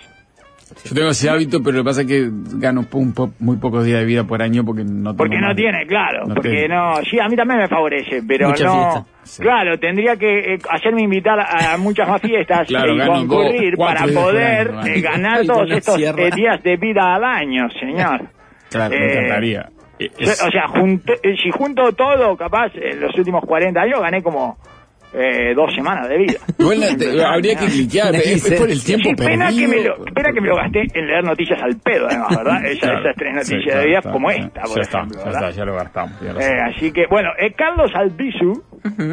Yo 0.84 0.94
tengo 0.94 1.10
ese 1.10 1.28
hábito, 1.28 1.62
pero 1.62 1.78
lo 1.78 1.82
que 1.82 1.86
pasa 1.88 2.00
es 2.02 2.06
que 2.06 2.28
gano 2.30 2.86
un 2.92 3.12
po- 3.12 3.32
muy 3.40 3.56
pocos 3.56 3.84
días 3.84 3.98
de 4.00 4.06
vida 4.06 4.24
por 4.24 4.40
año 4.42 4.64
porque 4.64 4.84
no 4.84 5.10
tengo 5.10 5.16
Porque 5.16 5.38
no 5.38 5.54
tiene, 5.54 5.86
claro, 5.86 6.26
No 6.26 6.34
porque 6.34 6.66
tengo. 6.68 6.74
no, 6.74 6.96
sí, 7.10 7.18
a 7.20 7.28
mí 7.28 7.36
también 7.36 7.60
me 7.60 7.68
favorece, 7.68 8.22
pero 8.26 8.48
Mucha 8.48 8.64
no, 8.64 8.72
fiesta. 8.92 9.04
Sí. 9.24 9.42
claro, 9.42 9.78
tendría 9.78 10.16
que 10.16 10.54
eh, 10.54 10.58
hacerme 10.70 11.02
invitar 11.02 11.38
a, 11.40 11.74
a 11.74 11.76
muchas 11.78 12.08
más 12.08 12.20
fiestas 12.22 12.66
Claro, 12.68 12.94
y 12.94 13.06
concurrir 13.06 13.76
dos, 13.76 13.86
para 13.86 14.06
poder 14.06 14.70
año, 14.70 14.86
eh, 14.86 15.00
ganar 15.00 15.44
todos 15.46 15.70
estos 15.70 16.00
eh, 16.00 16.30
días 16.34 16.62
de 16.62 16.76
vida 16.76 17.14
al 17.14 17.24
año, 17.24 17.68
señor. 17.80 18.22
Claro, 18.70 18.94
me 18.98 19.12
encantaría. 19.12 19.70
Es- 19.98 20.42
O 20.42 20.50
sea, 20.50 20.68
junto- 20.68 21.14
eh, 21.22 21.34
si 21.42 21.50
junto 21.50 21.92
todo, 21.92 22.36
capaz, 22.36 22.70
en 22.74 23.00
los 23.00 23.16
últimos 23.18 23.42
40 23.44 23.80
años 23.80 24.00
gané 24.00 24.22
como 24.22 24.58
eh, 25.12 25.54
dos 25.54 25.74
semanas 25.74 26.08
de 26.08 26.18
vida. 26.18 26.38
Te- 26.98 27.24
habría 27.24 27.56
que 27.56 27.66
cliquear, 27.66 28.14
es, 28.14 28.44
es 28.50 28.60
por 28.60 28.70
el 28.70 28.82
tiempo 28.84 29.08
Sí, 29.10 29.14
pena 29.14 29.48
que, 29.48 29.66
me 29.66 29.74
perdido. 29.74 29.96
lo, 29.98 30.04
pena 30.06 30.32
que 30.32 30.40
me 30.40 30.48
lo 30.48 30.56
gasté 30.56 30.82
en 30.94 31.06
leer 31.06 31.24
noticias 31.24 31.62
al 31.62 31.76
pedo, 31.78 32.06
además, 32.08 32.36
¿verdad? 32.36 32.64
Esa- 32.66 32.80
Claro, 32.80 33.00
esas 33.00 33.16
tres 33.16 33.30
sí, 33.30 33.36
noticias 33.54 33.64
claro, 33.64 33.80
de 33.80 33.86
vida 33.86 33.98
está, 33.98 34.10
como 34.12 34.30
esta, 34.30 34.62
por 34.62 34.76
ya 34.76 34.82
está, 34.82 34.98
ya 34.98 35.16
¿verdad? 35.24 35.32
está, 35.32 35.50
ya 35.50 35.64
lo 35.64 35.74
gastamos. 35.74 36.20
ya 36.20 36.32
lo 36.32 36.40
Eh, 36.40 36.42
sabemos. 36.42 36.74
así 36.76 36.92
que, 36.92 37.06
bueno, 37.10 37.30
eh, 37.38 37.52
Carlos 37.56 37.90
Albizu, 37.94 38.62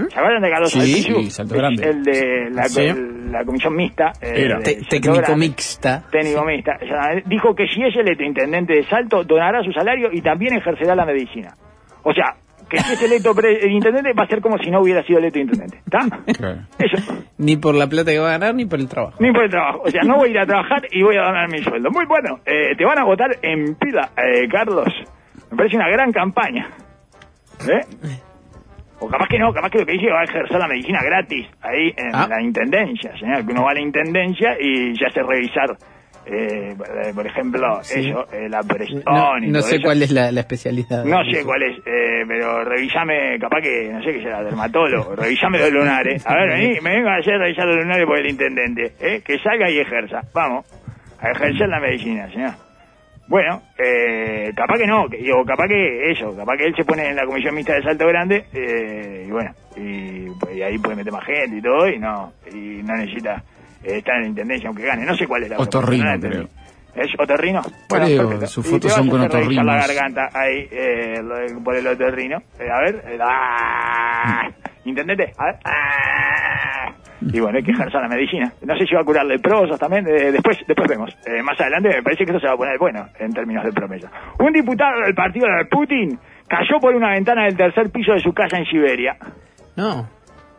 ¿se 0.09 0.19
acuerdan 0.19 0.41
de 0.41 0.49
Carlos 0.51 0.71
Sí, 0.71 0.79
Albizu? 0.79 1.15
sí, 1.23 1.29
Salto 1.31 1.55
Grande. 1.55 1.89
El 1.89 2.03
de 2.03 2.49
la, 2.51 2.63
Sí. 2.65 2.81
el- 2.81 3.31
la 3.31 3.43
comisión 3.43 3.75
mixta. 3.75 4.11
eh, 4.21 4.43
Era. 4.45 4.59
técnico 4.61 5.13
Grande. 5.15 5.35
mixta. 5.35 6.03
Técnico 6.11 6.45
mixta. 6.45 6.77
Dijo 7.25 7.55
que 7.55 7.67
si 7.67 7.81
es 7.83 7.95
electo 7.95 8.23
intendente 8.23 8.73
de 8.73 8.83
Salto, 8.83 9.23
donará 9.23 9.63
su 9.63 9.71
salario 9.71 10.09
y 10.11 10.21
también 10.21 10.55
ejercerá 10.55 10.95
la 10.95 11.05
medicina. 11.05 11.53
O 12.03 12.13
sea, 12.13 12.35
si 12.79 12.93
es 12.93 13.01
electo 13.03 13.33
pre- 13.35 13.67
intendente 13.69 14.13
va 14.13 14.23
a 14.23 14.27
ser 14.27 14.41
como 14.41 14.57
si 14.57 14.69
no 14.71 14.81
hubiera 14.81 15.03
sido 15.03 15.19
electo 15.19 15.39
intendente. 15.39 15.77
¿Está? 15.85 15.99
Claro. 16.37 16.61
Eso. 16.79 17.25
Ni 17.37 17.57
por 17.57 17.75
la 17.75 17.87
plata 17.87 18.11
que 18.11 18.19
va 18.19 18.29
a 18.29 18.37
ganar, 18.37 18.55
ni 18.55 18.65
por 18.65 18.79
el 18.79 18.87
trabajo. 18.87 19.17
Ni 19.19 19.31
por 19.31 19.43
el 19.43 19.49
trabajo. 19.49 19.81
O 19.85 19.89
sea, 19.89 20.01
no 20.03 20.17
voy 20.17 20.29
a 20.29 20.31
ir 20.31 20.39
a 20.39 20.45
trabajar 20.45 20.81
y 20.91 21.03
voy 21.03 21.15
a 21.17 21.21
ganar 21.23 21.49
mi 21.51 21.59
sueldo. 21.59 21.89
Muy 21.91 22.05
bueno. 22.05 22.39
Eh, 22.45 22.75
te 22.77 22.85
van 22.85 22.99
a 22.99 23.03
votar 23.03 23.29
en 23.41 23.75
pila, 23.75 24.09
eh, 24.17 24.47
Carlos. 24.49 24.87
Me 25.51 25.57
parece 25.57 25.75
una 25.77 25.89
gran 25.89 26.11
campaña. 26.11 26.69
¿Eh? 27.69 27.81
O 28.99 29.07
capaz 29.09 29.27
que 29.27 29.37
no, 29.37 29.51
capaz 29.53 29.69
que 29.69 29.79
lo 29.79 29.85
que 29.85 29.91
dice 29.93 30.09
va 30.09 30.21
a 30.21 30.23
ejercer 30.23 30.57
la 30.57 30.67
medicina 30.67 30.99
gratis 31.03 31.47
ahí 31.61 31.93
en 31.97 32.15
Ah. 32.15 32.27
la 32.29 32.41
intendencia, 32.41 33.11
señor. 33.19 33.45
Que 33.45 33.51
uno 33.51 33.63
va 33.63 33.71
a 33.71 33.73
la 33.73 33.81
intendencia 33.81 34.55
y 34.59 34.93
ya 34.99 35.07
hace 35.07 35.21
revisar, 35.21 35.75
eh, 36.25 36.75
por 37.13 37.25
ejemplo, 37.27 37.79
Sí. 37.83 38.09
eso, 38.09 38.25
eh, 38.33 38.49
la 38.49 38.61
presión 38.63 39.03
No, 39.05 39.37
y 39.37 39.47
no 39.47 39.59
todo 39.59 39.69
sé 39.69 39.75
eso. 39.75 39.83
cuál 39.85 40.01
es 40.01 40.11
la, 40.11 40.31
la 40.31 40.39
especialidad. 40.41 41.03
No 41.05 41.23
sé 41.31 41.43
cuál 41.43 41.63
es, 41.63 41.77
eh, 41.85 42.23
pero 42.27 42.63
revisame, 42.63 43.37
capaz 43.39 43.61
que, 43.61 43.89
no 43.91 44.01
sé 44.03 44.13
qué 44.13 44.21
será, 44.23 44.43
dermatólogo, 44.43 45.15
revisame 45.15 45.59
los 45.59 45.71
lunares. 45.71 46.25
A 46.27 46.35
ver, 46.35 46.49
vení, 46.49 46.79
me 46.81 46.95
vengo 46.95 47.09
a 47.09 47.17
hacer 47.17 47.37
revisar 47.37 47.65
los 47.67 47.77
lunares 47.77 48.05
por 48.05 48.17
el 48.19 48.29
intendente, 48.29 48.93
¿eh? 48.99 49.21
que 49.25 49.37
salga 49.39 49.69
y 49.69 49.79
ejerza. 49.79 50.21
Vamos, 50.33 50.65
a 51.19 51.31
ejercer 51.31 51.69
la 51.69 51.79
medicina, 51.79 52.29
señor. 52.31 52.51
Bueno, 53.27 53.63
eh, 53.79 54.51
capaz 54.55 54.77
que 54.77 54.85
no, 54.85 55.07
digo, 55.07 55.43
capaz 55.45 55.67
que 55.67 56.11
eso, 56.11 56.35
capaz 56.37 56.57
que 56.57 56.65
él 56.65 56.75
se 56.75 56.83
pone 56.85 57.07
en 57.07 57.15
la 57.15 57.25
comisión 57.25 57.55
mixta 57.55 57.73
de 57.73 57.81
Salto 57.81 58.05
Grande, 58.07 58.45
eh, 58.53 59.25
y 59.27 59.31
bueno, 59.31 59.49
y, 59.75 60.29
pues, 60.39 60.55
y 60.55 60.61
ahí 60.61 60.77
puede 60.77 60.97
meter 60.97 61.11
más 61.11 61.25
gente 61.25 61.57
y 61.57 61.61
todo, 61.61 61.89
y 61.89 61.97
no, 61.97 62.33
y 62.53 62.83
no 62.83 62.93
necesita 62.95 63.43
eh, 63.85 63.97
estar 63.97 64.15
en 64.15 64.21
la 64.23 64.27
intendencia 64.29 64.67
aunque 64.69 64.85
gane. 64.85 65.05
No 65.05 65.15
sé 65.15 65.27
cuál 65.27 65.43
es 65.43 65.49
la 65.49 65.57
Otorrino, 65.57 66.05
no 66.05 66.13
entendí. 66.13 66.47
¿Es 66.95 67.11
otorrino? 67.19 67.61
Creo, 67.89 68.47
sus 68.47 68.65
fotos 68.65 68.93
son 68.93 69.09
con 69.09 69.19
revisar 69.19 69.65
la 69.65 69.73
otorrinos. 69.73 69.87
garganta 69.87 70.29
ahí, 70.33 70.65
eh, 70.71 71.15
por 71.61 71.75
el 71.75 71.85
otorrino. 71.87 72.37
Eh, 72.57 72.69
a 72.71 72.79
ver, 72.79 73.03
eh, 73.05 73.17
ah, 73.21 74.47
intendente, 74.85 75.33
a 75.37 75.45
ver. 75.45 75.55
ah. 75.65 76.95
Y 77.33 77.39
bueno, 77.41 77.57
hay 77.57 77.63
que 77.65 77.71
ejercer 77.71 77.99
la 77.99 78.07
medicina. 78.07 78.53
No 78.61 78.77
sé 78.77 78.85
si 78.85 78.95
va 78.95 79.01
a 79.01 79.03
curar 79.03 79.25
leprosos 79.25 79.77
también, 79.77 80.07
eh, 80.07 80.31
después 80.31 80.57
después 80.65 80.87
vemos. 80.87 81.09
Eh, 81.25 81.41
más 81.41 81.59
adelante 81.59 81.89
me 81.89 82.01
parece 82.03 82.23
que 82.23 82.31
esto 82.31 82.39
se 82.39 82.47
va 82.47 82.53
a 82.53 82.57
poner 82.57 82.77
bueno 82.77 83.07
en 83.19 83.31
términos 83.33 83.65
de 83.65 83.73
promesa. 83.73 84.09
Un 84.39 84.53
diputado 84.53 85.01
del 85.01 85.15
partido 85.15 85.47
de 85.47 85.65
Putin 85.65 86.17
cayó 86.47 86.79
por 86.79 86.95
una 86.95 87.11
ventana 87.11 87.43
del 87.43 87.57
tercer 87.57 87.89
piso 87.91 88.13
de 88.13 88.19
su 88.21 88.31
casa 88.31 88.57
en 88.57 88.65
Siberia. 88.67 89.17
No. 89.75 90.07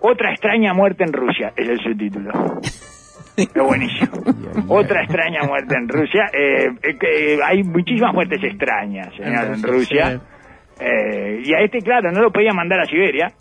Otra 0.01 0.33
extraña 0.33 0.75
muerte 0.75 1.05
en 1.05 1.13
Rusia 1.15 1.53
es 1.57 1.67
el 1.67 1.79
subtítulo. 1.81 2.31
Es 3.37 3.53
buenísimo. 3.55 4.13
Otra 4.69 5.03
extraña 5.03 5.43
muerte 5.43 5.75
en 5.77 5.89
Rusia. 5.89 6.25
Eh, 6.33 6.69
eh, 6.83 7.39
hay 7.45 7.63
muchísimas 7.63 8.13
muertes 8.15 8.43
extrañas, 8.43 9.09
señor, 9.17 9.45
en 9.55 9.63
Rusia. 9.63 10.21
Eh, 10.81 11.43
y 11.45 11.55
a 11.55 11.59
este, 11.61 11.79
claro, 11.81 12.11
no 12.13 12.21
lo 12.23 12.31
podía 12.33 12.53
mandar 12.53 12.81
a 12.81 12.85
Siberia. 12.87 13.33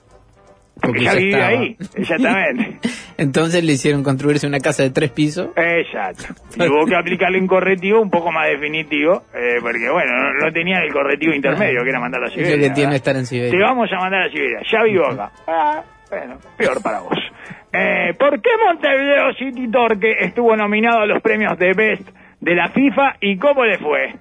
Porque, 0.82 1.04
ya, 1.04 1.14
vivía 1.14 1.38
estaba. 1.38 1.48
ahí, 1.62 1.78
exactamente. 1.96 2.80
Entonces 3.18 3.64
le 3.64 3.72
hicieron 3.74 4.04
construirse 4.04 4.46
una 4.46 4.60
casa 4.60 4.84
de 4.84 4.90
tres 4.90 5.10
pisos. 5.12 5.50
Exacto. 5.56 6.26
Y 6.58 6.68
hubo 6.68 6.86
que 6.86 6.96
aplicarle 6.98 7.40
un 7.40 7.48
correctivo 7.48 8.02
un 8.02 8.10
poco 8.10 8.30
más 8.30 8.50
definitivo, 8.50 9.24
eh, 9.34 9.56
porque 9.62 9.90
bueno, 9.90 10.12
no, 10.12 10.46
no 10.46 10.52
tenía 10.52 10.80
el 10.80 10.92
correctivo 10.92 11.34
intermedio 11.34 11.82
que 11.82 11.90
era 11.90 12.00
mandarlo 12.02 12.28
a 12.28 12.30
Es 12.30 12.36
lo 12.38 12.44
Siberia. 12.44 12.68
que 12.68 12.74
tiene 12.74 12.88
¿verdad? 12.92 12.96
estar 12.96 13.16
en 13.16 13.22
Te 13.22 13.28
Siberia. 13.28 13.60
vamos 13.68 13.90
a 13.94 13.96
mandar 14.02 14.22
a 14.24 14.30
Siberia. 14.30 14.60
Ya 14.70 14.84
vivo 14.84 15.06
acá. 15.08 15.32
Ah, 15.48 15.84
bueno, 16.10 16.38
peor 16.58 16.82
para 16.84 17.00
vos. 17.00 17.18
Eh, 17.76 18.14
¿Por 18.18 18.42
qué 18.42 18.50
Montevideo 18.66 19.34
City 19.34 19.70
Torque 19.70 20.16
estuvo 20.20 20.56
nominado 20.56 21.02
a 21.02 21.06
los 21.06 21.22
premios 21.22 21.58
de 21.58 21.74
Best 21.74 22.10
de 22.40 22.56
la 22.56 22.70
FIFA 22.70 23.16
y 23.20 23.38
cómo 23.38 23.66
le 23.66 23.78
fue? 23.80 24.14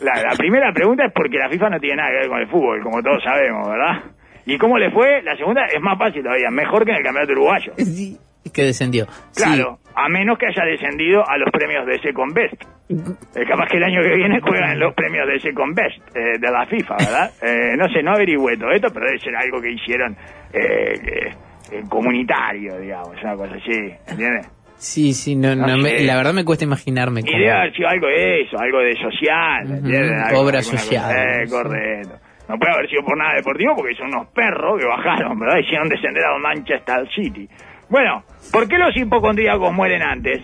La, 0.00 0.22
la 0.22 0.36
primera 0.36 0.72
pregunta 0.72 1.04
es 1.06 1.12
porque 1.12 1.36
la 1.38 1.50
FIFA 1.50 1.70
no 1.70 1.80
tiene 1.80 1.96
nada 1.96 2.10
que 2.10 2.16
ver 2.18 2.28
con 2.28 2.40
el 2.40 2.48
fútbol, 2.48 2.82
como 2.82 3.02
todos 3.02 3.22
sabemos, 3.22 3.68
¿verdad? 3.68 4.04
¿Y 4.46 4.56
cómo 4.56 4.78
le 4.78 4.90
fue? 4.90 5.20
La 5.22 5.36
segunda 5.36 5.66
es 5.66 5.80
más 5.82 5.98
fácil 5.98 6.22
todavía, 6.22 6.50
mejor 6.50 6.84
que 6.84 6.92
en 6.92 6.96
el 6.98 7.02
campeonato 7.02 7.32
uruguayo. 7.32 7.72
Sí, 7.76 8.16
que 8.54 8.62
descendió. 8.62 9.06
Claro, 9.34 9.78
a 9.94 10.08
menos 10.08 10.38
que 10.38 10.46
haya 10.46 10.64
descendido 10.64 11.28
a 11.28 11.36
los 11.36 11.50
premios 11.50 11.84
de 11.84 11.98
Second 12.00 12.32
Best. 12.32 12.62
Eh, 12.88 13.44
capaz 13.46 13.66
que 13.68 13.76
el 13.76 13.84
año 13.84 14.00
que 14.00 14.14
viene 14.14 14.40
juegan 14.40 14.78
los 14.78 14.94
premios 14.94 15.26
de 15.26 15.40
Second 15.40 15.74
Best 15.74 16.16
eh, 16.16 16.38
de 16.38 16.50
la 16.50 16.64
FIFA, 16.66 16.96
¿verdad? 16.96 17.30
Eh, 17.42 17.76
no 17.76 17.88
sé, 17.88 18.02
no 18.02 18.12
averigüé 18.12 18.56
todo 18.56 18.70
esto, 18.70 18.88
pero 18.92 19.06
debe 19.06 19.18
ser 19.18 19.36
algo 19.36 19.60
que 19.60 19.72
hicieron 19.72 20.16
eh, 20.52 21.34
eh, 21.70 21.82
comunitario, 21.88 22.78
digamos, 22.78 23.10
una 23.22 23.34
cosa 23.36 23.54
así, 23.54 23.92
¿entiendes? 24.06 24.48
Sí, 24.76 25.12
sí, 25.12 25.34
no, 25.34 25.56
No 25.56 25.66
no 25.66 25.76
me- 25.78 25.98
sé. 25.98 26.04
la 26.04 26.16
verdad 26.16 26.32
me 26.32 26.44
cuesta 26.44 26.64
imaginarme 26.64 27.20
Y 27.20 27.24
cómo. 27.24 27.36
debe 27.38 27.50
haber 27.50 27.74
sido 27.74 27.88
algo 27.88 28.06
de 28.06 28.42
eso, 28.42 28.58
algo 28.58 28.78
de 28.78 28.92
social, 28.94 29.70
¿entiendes? 29.72 30.22
Algo- 30.24 30.40
obra 30.40 30.62
social, 30.62 31.16
Eh, 31.16 31.46
sí. 31.46 31.50
correcto. 31.50 32.14
No 32.48 32.56
puede 32.58 32.72
haber 32.72 32.88
sido 32.88 33.02
por 33.04 33.18
nada 33.18 33.34
deportivo 33.34 33.74
porque 33.76 33.94
son 33.96 34.06
unos 34.08 34.28
perros 34.28 34.78
que 34.80 34.86
bajaron, 34.86 35.38
¿verdad? 35.38 35.58
Hicieron 35.58 35.88
descender 35.88 36.24
a 36.24 36.38
Manchester 36.38 37.08
City. 37.14 37.48
Bueno, 37.90 38.22
¿por 38.52 38.68
qué 38.68 38.78
los 38.78 38.96
hipocondríacos 38.96 39.72
mueren 39.72 40.02
antes? 40.02 40.42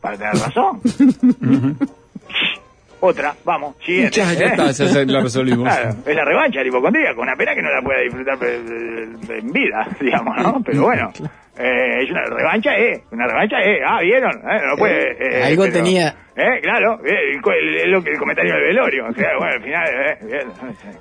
Para 0.00 0.16
tener 0.16 0.32
razón. 0.34 0.80
Otra, 3.00 3.34
vamos, 3.44 3.76
siguiente. 3.84 4.16
Ya, 4.18 4.32
ya 4.34 4.46
¿eh? 4.46 4.48
está, 4.50 4.70
ya, 4.72 4.84
ya 4.86 5.04
la 5.12 5.20
resolvimos. 5.22 5.64
Claro, 5.74 5.90
es 6.06 6.14
la 6.16 6.24
revancha 6.24 6.58
del 6.58 6.68
hipocondríaco, 6.68 7.20
una 7.22 7.34
pena 7.36 7.54
que 7.54 7.62
no 7.62 7.70
la 7.70 7.80
pueda 7.82 8.00
disfrutar 8.00 8.36
eh, 8.42 9.08
en 9.38 9.52
vida, 9.52 9.86
digamos, 10.00 10.36
¿no? 10.42 10.62
Pero 10.66 10.82
bueno, 10.82 11.10
eh, 11.58 12.02
es 12.02 12.10
una 12.10 12.24
revancha, 12.26 12.76
eh, 12.78 13.02
una 13.10 13.26
revancha, 13.26 13.56
eh, 13.62 13.80
ah, 13.86 14.00
¿vieron? 14.02 14.32
Eh, 14.32 14.60
no 14.66 14.76
puede, 14.76 15.12
eh, 15.40 15.44
Algo 15.44 15.62
pero- 15.64 15.74
tenía. 15.74 16.14
Eh, 16.36 16.60
claro, 16.62 17.00
eh, 17.04 17.32
el, 17.34 17.68
el- 17.68 17.80
el- 17.80 17.90
lo 17.90 18.02
que- 18.02 18.10
el 18.12 18.18
comentario 18.18 18.54
del 18.54 18.64
velorio, 18.64 19.04
claro, 19.14 19.38
bueno, 19.40 19.54
al 19.56 19.62
final, 19.62 19.88
eh, 19.88 20.46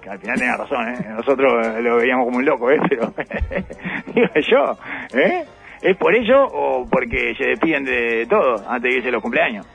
al 0.10 0.20
final 0.20 0.36
tenía 0.38 0.58
razón, 0.58 0.88
eh, 0.90 1.06
nosotros 1.16 1.68
eh, 1.68 1.82
lo 1.82 1.98
veíamos 1.98 2.26
como 2.26 2.38
un 2.38 2.46
loco, 2.46 2.70
eh, 2.72 2.78
pero, 2.90 3.14
digo 4.14 4.28
yo, 4.50 4.78
eh, 5.18 5.44
¿es 5.82 5.96
por 5.98 6.14
eso 6.16 6.44
o 6.44 6.86
porque 6.90 7.36
se 7.38 7.46
despiden 7.50 7.86
de 7.86 8.26
todo 8.30 8.56
antes 8.70 8.92
de 8.92 8.98
irse 8.98 9.12
los 9.12 9.22
cumpleaños? 9.22 9.66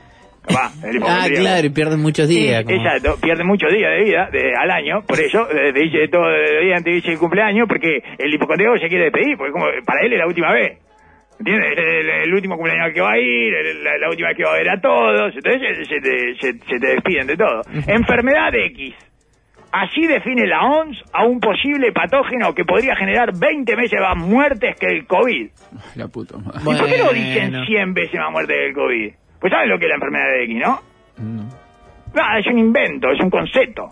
El 0.83 1.01
Ah, 1.03 1.25
claro, 1.33 1.65
y 1.67 1.69
pierden 1.69 1.99
muchos 2.01 2.27
días. 2.27 2.59
Sí, 2.59 2.65
como- 2.65 2.77
exacto, 2.85 3.17
pierde 3.21 3.43
muchos 3.43 3.71
días 3.73 3.91
de 3.91 4.03
vida 4.03 4.29
de- 4.31 4.53
al 4.55 4.69
año, 4.71 5.01
por 5.07 5.19
eso 5.19 5.49
eh, 5.51 5.73
te 5.73 5.79
dice 5.81 6.07
todo 6.11 6.29
el 6.29 6.65
día 6.65 6.75
antes 6.77 6.91
de 6.93 6.97
irse 6.97 7.11
el 7.13 7.17
cumpleaños, 7.19 7.67
porque 7.67 8.01
el 8.17 8.33
hipocondríaco 8.33 8.77
se 8.77 8.87
quiere 8.87 9.05
despedir, 9.05 9.37
porque 9.37 9.51
como 9.51 9.65
para 9.85 10.01
él 10.05 10.13
es 10.13 10.19
la 10.19 10.27
última 10.27 10.51
vez. 10.53 10.79
¿Entiendes? 11.37 11.71
Es 11.73 11.77
el, 11.79 12.09
el 12.09 12.33
último 12.33 12.55
cumpleaños 12.55 12.85
al 12.85 12.93
que 12.93 13.01
va 13.01 13.11
a 13.11 13.17
ir, 13.19 13.53
el- 13.53 13.83
la, 13.83 13.97
la 13.97 14.09
última 14.09 14.29
vez 14.29 14.37
que 14.37 14.43
va 14.45 14.53
a 14.53 14.57
ver 14.57 14.69
a 14.69 14.79
todos, 14.79 15.33
entonces 15.35 15.61
se, 15.77 15.85
se 15.85 15.99
te, 16.01 16.35
se- 16.39 16.59
se 16.65 16.79
te 16.79 16.87
despiden 16.87 17.27
de 17.27 17.35
todo. 17.35 17.61
Enfermedad 17.87 18.53
X. 18.55 18.93
Así 19.71 20.07
define 20.07 20.47
la 20.47 20.61
OMS 20.61 21.03
a 21.11 21.25
un 21.25 21.41
posible 21.41 21.91
patógeno 21.91 22.53
que 22.55 22.63
podría 22.63 22.95
generar 22.95 23.31
20 23.37 23.75
veces 23.75 23.99
más 23.99 24.15
muertes 24.15 24.73
que 24.79 24.85
el 24.87 25.05
COVID. 25.05 25.49
La 25.95 26.07
puta 26.07 26.37
madre. 26.37 26.61
¿Y 26.61 26.63
por 26.77 26.87
qué 26.89 26.97
no 26.97 27.11
dicen 27.11 27.49
Bueno. 27.51 27.65
100 27.65 27.93
veces 27.93 28.19
más 28.21 28.31
muertes 28.31 28.55
que 28.55 28.67
el 28.67 28.73
COVID? 28.73 29.13
Pues 29.45 29.53
saben 29.53 29.69
lo 29.69 29.77
que 29.77 29.85
es 29.85 29.89
la 29.89 29.95
enfermedad 29.95 30.25
de 30.31 30.43
X, 30.45 30.57
¿no? 30.57 30.81
No. 31.19 31.49
Ah, 32.19 32.39
es 32.39 32.47
un 32.47 32.57
invento, 32.57 33.11
es 33.11 33.19
un 33.21 33.29
concepto. 33.29 33.91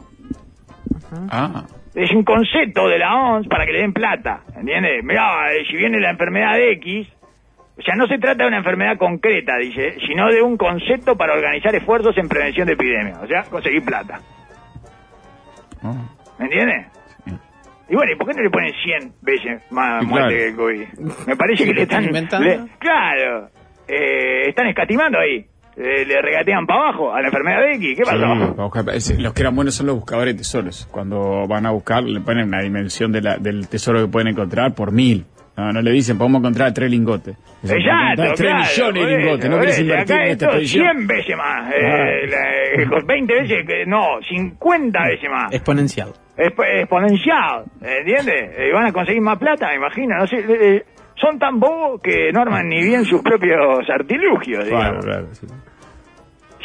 Ah, 1.29 1.63
Es 1.93 2.09
un 2.11 2.23
concepto 2.23 2.87
de 2.87 2.97
la 2.97 3.13
OMS 3.15 3.47
para 3.47 3.63
que 3.67 3.71
le 3.73 3.81
den 3.81 3.93
plata, 3.93 4.41
¿entiendes? 4.57 5.03
Mirá, 5.03 5.53
eh, 5.53 5.63
si 5.69 5.75
viene 5.77 5.99
la 5.99 6.09
enfermedad 6.09 6.55
de 6.55 6.71
X, 6.71 7.07
o 7.77 7.81
sea, 7.83 7.93
no 7.93 8.07
se 8.07 8.17
trata 8.17 8.41
de 8.41 8.47
una 8.47 8.57
enfermedad 8.57 8.97
concreta, 8.97 9.57
dice, 9.57 9.95
sino 10.07 10.27
de 10.31 10.41
un 10.41 10.57
concepto 10.57 11.15
para 11.15 11.33
organizar 11.35 11.75
esfuerzos 11.75 12.17
en 12.17 12.27
prevención 12.27 12.65
de 12.65 12.73
epidemias, 12.73 13.19
o 13.21 13.27
sea, 13.27 13.43
conseguir 13.43 13.85
plata. 13.85 14.21
ah. 15.83 15.93
¿Me 16.39 16.45
entiendes? 16.45 16.87
Y 17.89 17.95
bueno, 17.95 18.11
¿y 18.11 18.15
por 18.15 18.27
qué 18.27 18.33
no 18.33 18.41
le 18.41 18.49
ponen 18.49 18.73
100 18.83 19.13
veces 19.21 19.71
más 19.71 20.01
Sí, 20.01 20.07
muerte 20.07 20.29
claro. 20.29 20.29
que 20.29 20.47
el 20.47 20.55
COVID? 20.55 21.27
Me 21.27 21.35
parece 21.35 21.63
que 21.65 21.73
le 21.75 21.81
están... 21.83 22.05
inventando? 22.05 22.47
le- 22.47 22.59
claro, 22.79 23.49
eh, 23.87 24.49
están 24.49 24.67
escatimando 24.67 25.19
ahí. 25.19 25.45
Eh, 25.75 26.05
le 26.05 26.21
regatean 26.21 26.67
para 26.67 26.81
abajo 26.89 27.11
a 27.13 27.19
la 27.19 27.27
enfermedad 27.27 27.61
de 27.61 27.73
X. 27.75 27.97
¿Qué 27.97 28.03
Sí, 28.05 28.11
pasó? 28.11 28.19
para 28.55 28.63
buscar- 28.67 28.89
ese- 28.95 29.19
los 29.19 29.33
que 29.33 29.41
eran 29.41 29.55
buenos 29.55 29.73
son 29.73 29.87
los 29.87 29.95
buscadores 29.95 30.35
de 30.35 30.37
tesoros. 30.39 30.87
Cuando 30.91 31.47
van 31.47 31.65
a 31.65 31.71
buscar, 31.71 32.03
le 32.03 32.19
ponen 32.21 32.47
una 32.49 32.61
dimensión 32.61 33.11
de 33.11 33.21
la- 33.21 33.37
del 33.37 33.67
tesoro 33.67 33.99
que 34.01 34.07
pueden 34.07 34.27
encontrar 34.27 34.75
por 34.75 34.91
mil. 34.91 35.25
No, 35.57 35.71
no 35.71 35.81
le 35.81 35.91
dicen, 35.91 36.17
podemos 36.17 36.39
encontrar 36.41 36.73
tres 36.73 36.89
lingotes. 36.89 37.35
Exacto, 37.63 38.23
encontrar 38.23 38.35
tres 38.35 38.49
claro, 38.75 38.91
millones 38.91 39.05
de 39.07 39.17
lingotes. 39.17 39.49
¿No 39.49 39.59
querés 39.59 39.79
invertir 39.79 40.15
Acá 40.15 40.25
en 40.25 40.31
esta 40.31 40.45
esto 40.45 40.57
expedición? 40.57 40.85
100 40.85 41.07
veces 41.07 41.37
más. 41.37 41.73
eh, 41.73 41.75
Ah. 41.83 42.27
la- 42.29 42.97
eh, 42.97 43.03
20 43.05 43.33
veces, 43.33 43.67
que- 43.67 43.85
no, 43.85 44.05
50 44.27 44.99
veces 45.07 45.29
más. 45.29 45.53
Exponencial. 45.53 46.09
Expo- 46.37 46.65
exponencial, 46.81 47.63
¿entiendes? 47.81 48.51
Eh, 48.57 48.71
van 48.73 48.87
a 48.87 48.91
conseguir 48.91 49.21
más 49.21 49.37
plata, 49.37 49.69
me 49.69 49.75
imagino. 49.75 50.17
No 50.17 50.25
sé, 50.27 50.37
eh, 50.37 50.45
eh, 50.49 50.83
son 51.15 51.39
tan 51.39 51.59
bobos 51.59 52.01
que 52.01 52.31
no 52.33 52.41
arman 52.41 52.67
ni 52.69 52.83
bien 52.83 53.05
sus 53.05 53.21
propios 53.21 53.87
artilugios, 53.89 54.65
Claro, 54.65 54.83
digamos. 55.01 55.05
claro, 55.05 55.27
sí. 55.33 55.47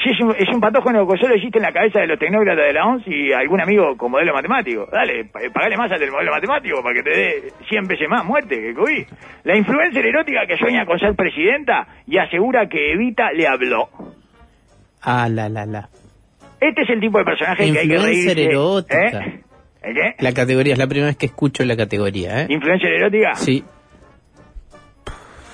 Si 0.00 0.10
es 0.10 0.20
un, 0.20 0.30
es 0.38 0.48
un 0.54 0.60
patógeno 0.60 1.08
que 1.08 1.18
solo 1.18 1.34
existe 1.34 1.58
en 1.58 1.64
la 1.64 1.72
cabeza 1.72 1.98
de 1.98 2.06
los 2.06 2.20
tecnócratas 2.20 2.66
de 2.68 2.72
la 2.72 2.86
ONS 2.86 3.02
y 3.08 3.32
algún 3.32 3.60
amigo 3.60 3.96
con 3.96 4.12
modelo 4.12 4.32
matemático. 4.32 4.86
Dale, 4.92 5.24
pa- 5.24 5.40
pagale 5.52 5.76
más 5.76 5.90
al 5.90 5.98
del 5.98 6.12
modelo 6.12 6.30
matemático 6.30 6.80
para 6.84 6.94
que 6.94 7.02
te 7.02 7.10
dé 7.10 7.52
100 7.68 7.88
veces 7.88 8.08
más 8.08 8.24
muerte 8.24 8.60
que 8.60 8.74
COVID. 8.74 9.06
La 9.42 9.56
influencer 9.56 10.06
erótica 10.06 10.46
que 10.46 10.56
sueña 10.56 10.86
con 10.86 11.00
ser 11.00 11.16
presidenta 11.16 11.88
y 12.06 12.16
asegura 12.18 12.68
que 12.68 12.92
Evita 12.92 13.32
le 13.32 13.48
habló. 13.48 13.88
Ah, 15.02 15.28
la, 15.28 15.48
la, 15.48 15.66
la. 15.66 15.88
Este 16.60 16.82
es 16.82 16.90
el 16.90 17.00
tipo 17.00 17.18
de 17.18 17.24
personaje 17.24 17.64
que 17.72 17.78
hay 17.80 17.88
que 17.88 17.94
Influencer 17.94 18.36
reírse. 18.36 18.50
erótica. 18.52 19.24
¿Eh? 19.24 19.40
¿El 19.82 19.94
qué? 19.94 20.14
La 20.20 20.32
categoría, 20.32 20.72
es 20.74 20.78
la 20.78 20.86
primera 20.86 21.06
vez 21.08 21.16
que 21.16 21.26
escucho 21.26 21.64
la 21.64 21.76
categoría, 21.76 22.42
¿eh? 22.42 22.46
¿Influencer 22.50 22.92
erótica? 22.92 23.34
Sí, 23.34 23.64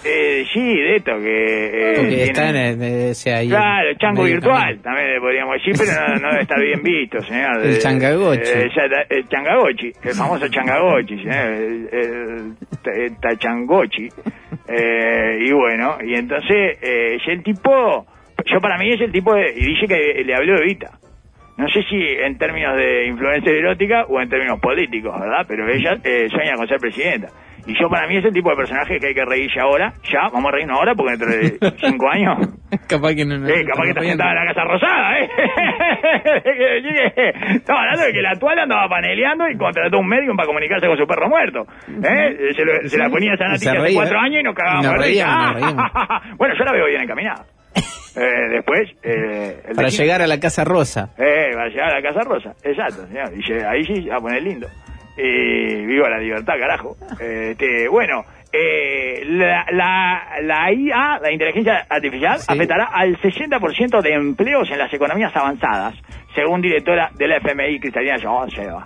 Eh, 0.07 0.45
sí, 0.53 0.61
de 0.61 0.97
esto 0.97 1.19
que... 1.19 1.93
eh, 1.93 1.95
porque 1.97 2.23
está 2.25 2.51
eh, 2.51 3.11
o 3.11 3.15
sea, 3.15 3.39
ahí 3.39 3.49
Claro, 3.49 3.89
el 3.91 3.97
chango 3.99 4.25
virtual, 4.25 4.79
también 4.83 5.15
le 5.15 5.21
podríamos 5.21 5.55
decir, 5.55 5.75
pero 5.79 5.93
no, 6.21 6.31
no 6.31 6.39
estar 6.39 6.61
bien 6.61 6.83
visto, 6.83 7.21
señor. 7.23 7.57
El 7.65 7.75
Eh, 7.75 7.79
changagochi. 7.79 8.41
eh, 8.43 8.67
está- 8.67 9.07
el 9.09 9.29
changagochi, 9.29 9.93
el 10.03 10.15
famoso 10.15 10.49
changagochi, 10.49 11.17
señor, 11.19 11.47
el, 11.47 11.89
el, 11.93 12.53
el 13.03 13.21
tachangochi. 13.21 14.09
Eh, 14.69 15.39
y 15.47 15.53
bueno, 15.53 15.99
y 16.05 16.15
entonces, 16.15 16.79
eh, 16.83 17.17
es 17.21 17.29
el 17.29 17.43
tipo, 17.43 18.07
yo 18.47 18.61
para 18.61 18.79
mí 18.79 18.91
es 18.93 19.01
el 19.01 19.13
tipo 19.13 19.35
de, 19.35 19.53
y 19.57 19.67
dice 19.75 19.87
que 19.87 20.23
le 20.25 20.35
habló 20.35 20.55
de 20.57 20.63
Evita. 20.65 20.91
No 21.57 21.69
sé 21.69 21.83
si 21.89 21.97
en 21.97 22.37
términos 22.37 22.77
de 22.77 23.07
influencia 23.07 23.53
erótica 23.53 24.05
o 24.09 24.21
en 24.21 24.29
términos 24.29 24.59
políticos, 24.61 25.19
¿verdad? 25.21 25.45
Pero 25.47 25.69
ella 25.71 25.97
eh, 26.03 26.27
sueña 26.29 26.57
con 26.57 26.67
ser 26.67 26.79
presidenta. 26.79 27.29
Y 27.67 27.73
yo 27.81 27.89
para 27.89 28.07
mí 28.07 28.19
es 28.19 28.25
el 28.25 28.33
tipo 28.33 28.51
de 28.51 28.57
personaje 28.57 28.99
que 29.01 29.07
hay 29.09 29.15
que 29.15 29.25
reírse 29.25 29.59
ahora, 29.59 29.93
ya, 30.13 30.29
vamos 30.33 30.53
a 30.53 30.53
reírnos 30.53 30.79
ahora 30.79 30.95
porque 30.95 31.17
dentro 31.17 31.31
de 31.31 31.59
cinco 31.81 32.09
años 32.11 32.37
capaz 32.89 33.15
que 33.15 33.25
no, 33.25 33.39
no 33.39 33.49
eh, 33.49 33.65
capaz 33.65 33.83
que 33.85 33.89
está 33.91 34.03
sentada 34.03 34.31
en 34.33 34.37
la 34.37 34.47
Casa 34.53 34.65
Rosada, 34.65 35.19
¿eh? 35.21 35.31
Estaba 37.55 37.81
hablando 37.81 38.05
de 38.05 38.13
que 38.13 38.21
la 38.23 38.31
actual 38.33 38.59
andaba 38.59 38.89
paneleando 38.89 39.49
y 39.49 39.57
contrató 39.57 39.99
un 39.99 40.09
medium 40.09 40.37
para 40.37 40.47
comunicarse 40.47 40.87
con 40.87 40.97
su 40.99 41.07
perro 41.07 41.29
muerto. 41.29 41.67
¿eh? 41.89 42.53
Se, 42.55 42.65
lo- 42.65 42.89
se 42.89 42.99
la 42.99 43.09
ponía 43.09 43.35
esa 43.35 43.47
noticia 43.49 43.73
hace 43.73 43.95
cuatro 43.95 44.19
años 44.19 44.41
y 44.41 44.45
nos 44.45 44.55
cagábamos 44.55 44.87
Nos 44.87 44.95
bueno, 46.39 46.55
yo 46.59 46.65
la 46.65 46.73
veo 46.73 46.87
bien 46.87 47.03
encaminada. 47.03 47.45
Eh, 48.17 48.49
después... 48.51 48.91
Eh, 49.03 49.61
el 49.69 49.75
Para 49.75 49.89
llegar 49.89 50.23
a 50.23 50.27
la 50.27 50.39
Casa 50.39 50.65
Rosa. 50.65 51.11
eh, 51.19 51.51
va 51.57 51.65
a 51.65 51.69
llegar 51.69 51.91
a 51.91 52.01
la 52.01 52.03
Casa 52.03 52.21
Rosa, 52.29 52.51
exacto, 52.63 53.07
señor. 53.09 53.31
Y 53.35 53.53
ahí 53.65 53.85
sí 53.85 54.07
va 54.09 54.17
a 54.17 54.21
poner 54.21 54.43
lindo. 54.43 54.69
Y 55.17 55.87
viva 55.87 56.09
la 56.11 56.19
libertad, 56.19 56.55
carajo. 56.59 56.97
Eh, 57.21 57.51
Este, 57.53 57.89
bueno, 57.89 58.23
eh, 58.53 59.23
la, 59.27 59.65
la, 59.73 60.23
la 60.43 60.73
IA, 60.73 61.19
la 61.21 61.33
inteligencia 61.33 61.87
artificial, 61.89 62.39
Sí. 62.39 62.47
afectará 62.53 62.87
al 62.93 63.17
60% 63.19 64.01
de 64.03 64.13
empleos 64.15 64.71
en 64.71 64.79
las 64.79 64.93
economías 64.93 65.35
avanzadas, 65.37 65.95
según 66.35 66.61
directora 66.61 67.11
de 67.17 67.29
la 67.29 67.37
FMI, 67.39 67.81
Cristalina 67.81 68.19
Georgieva. 68.19 68.85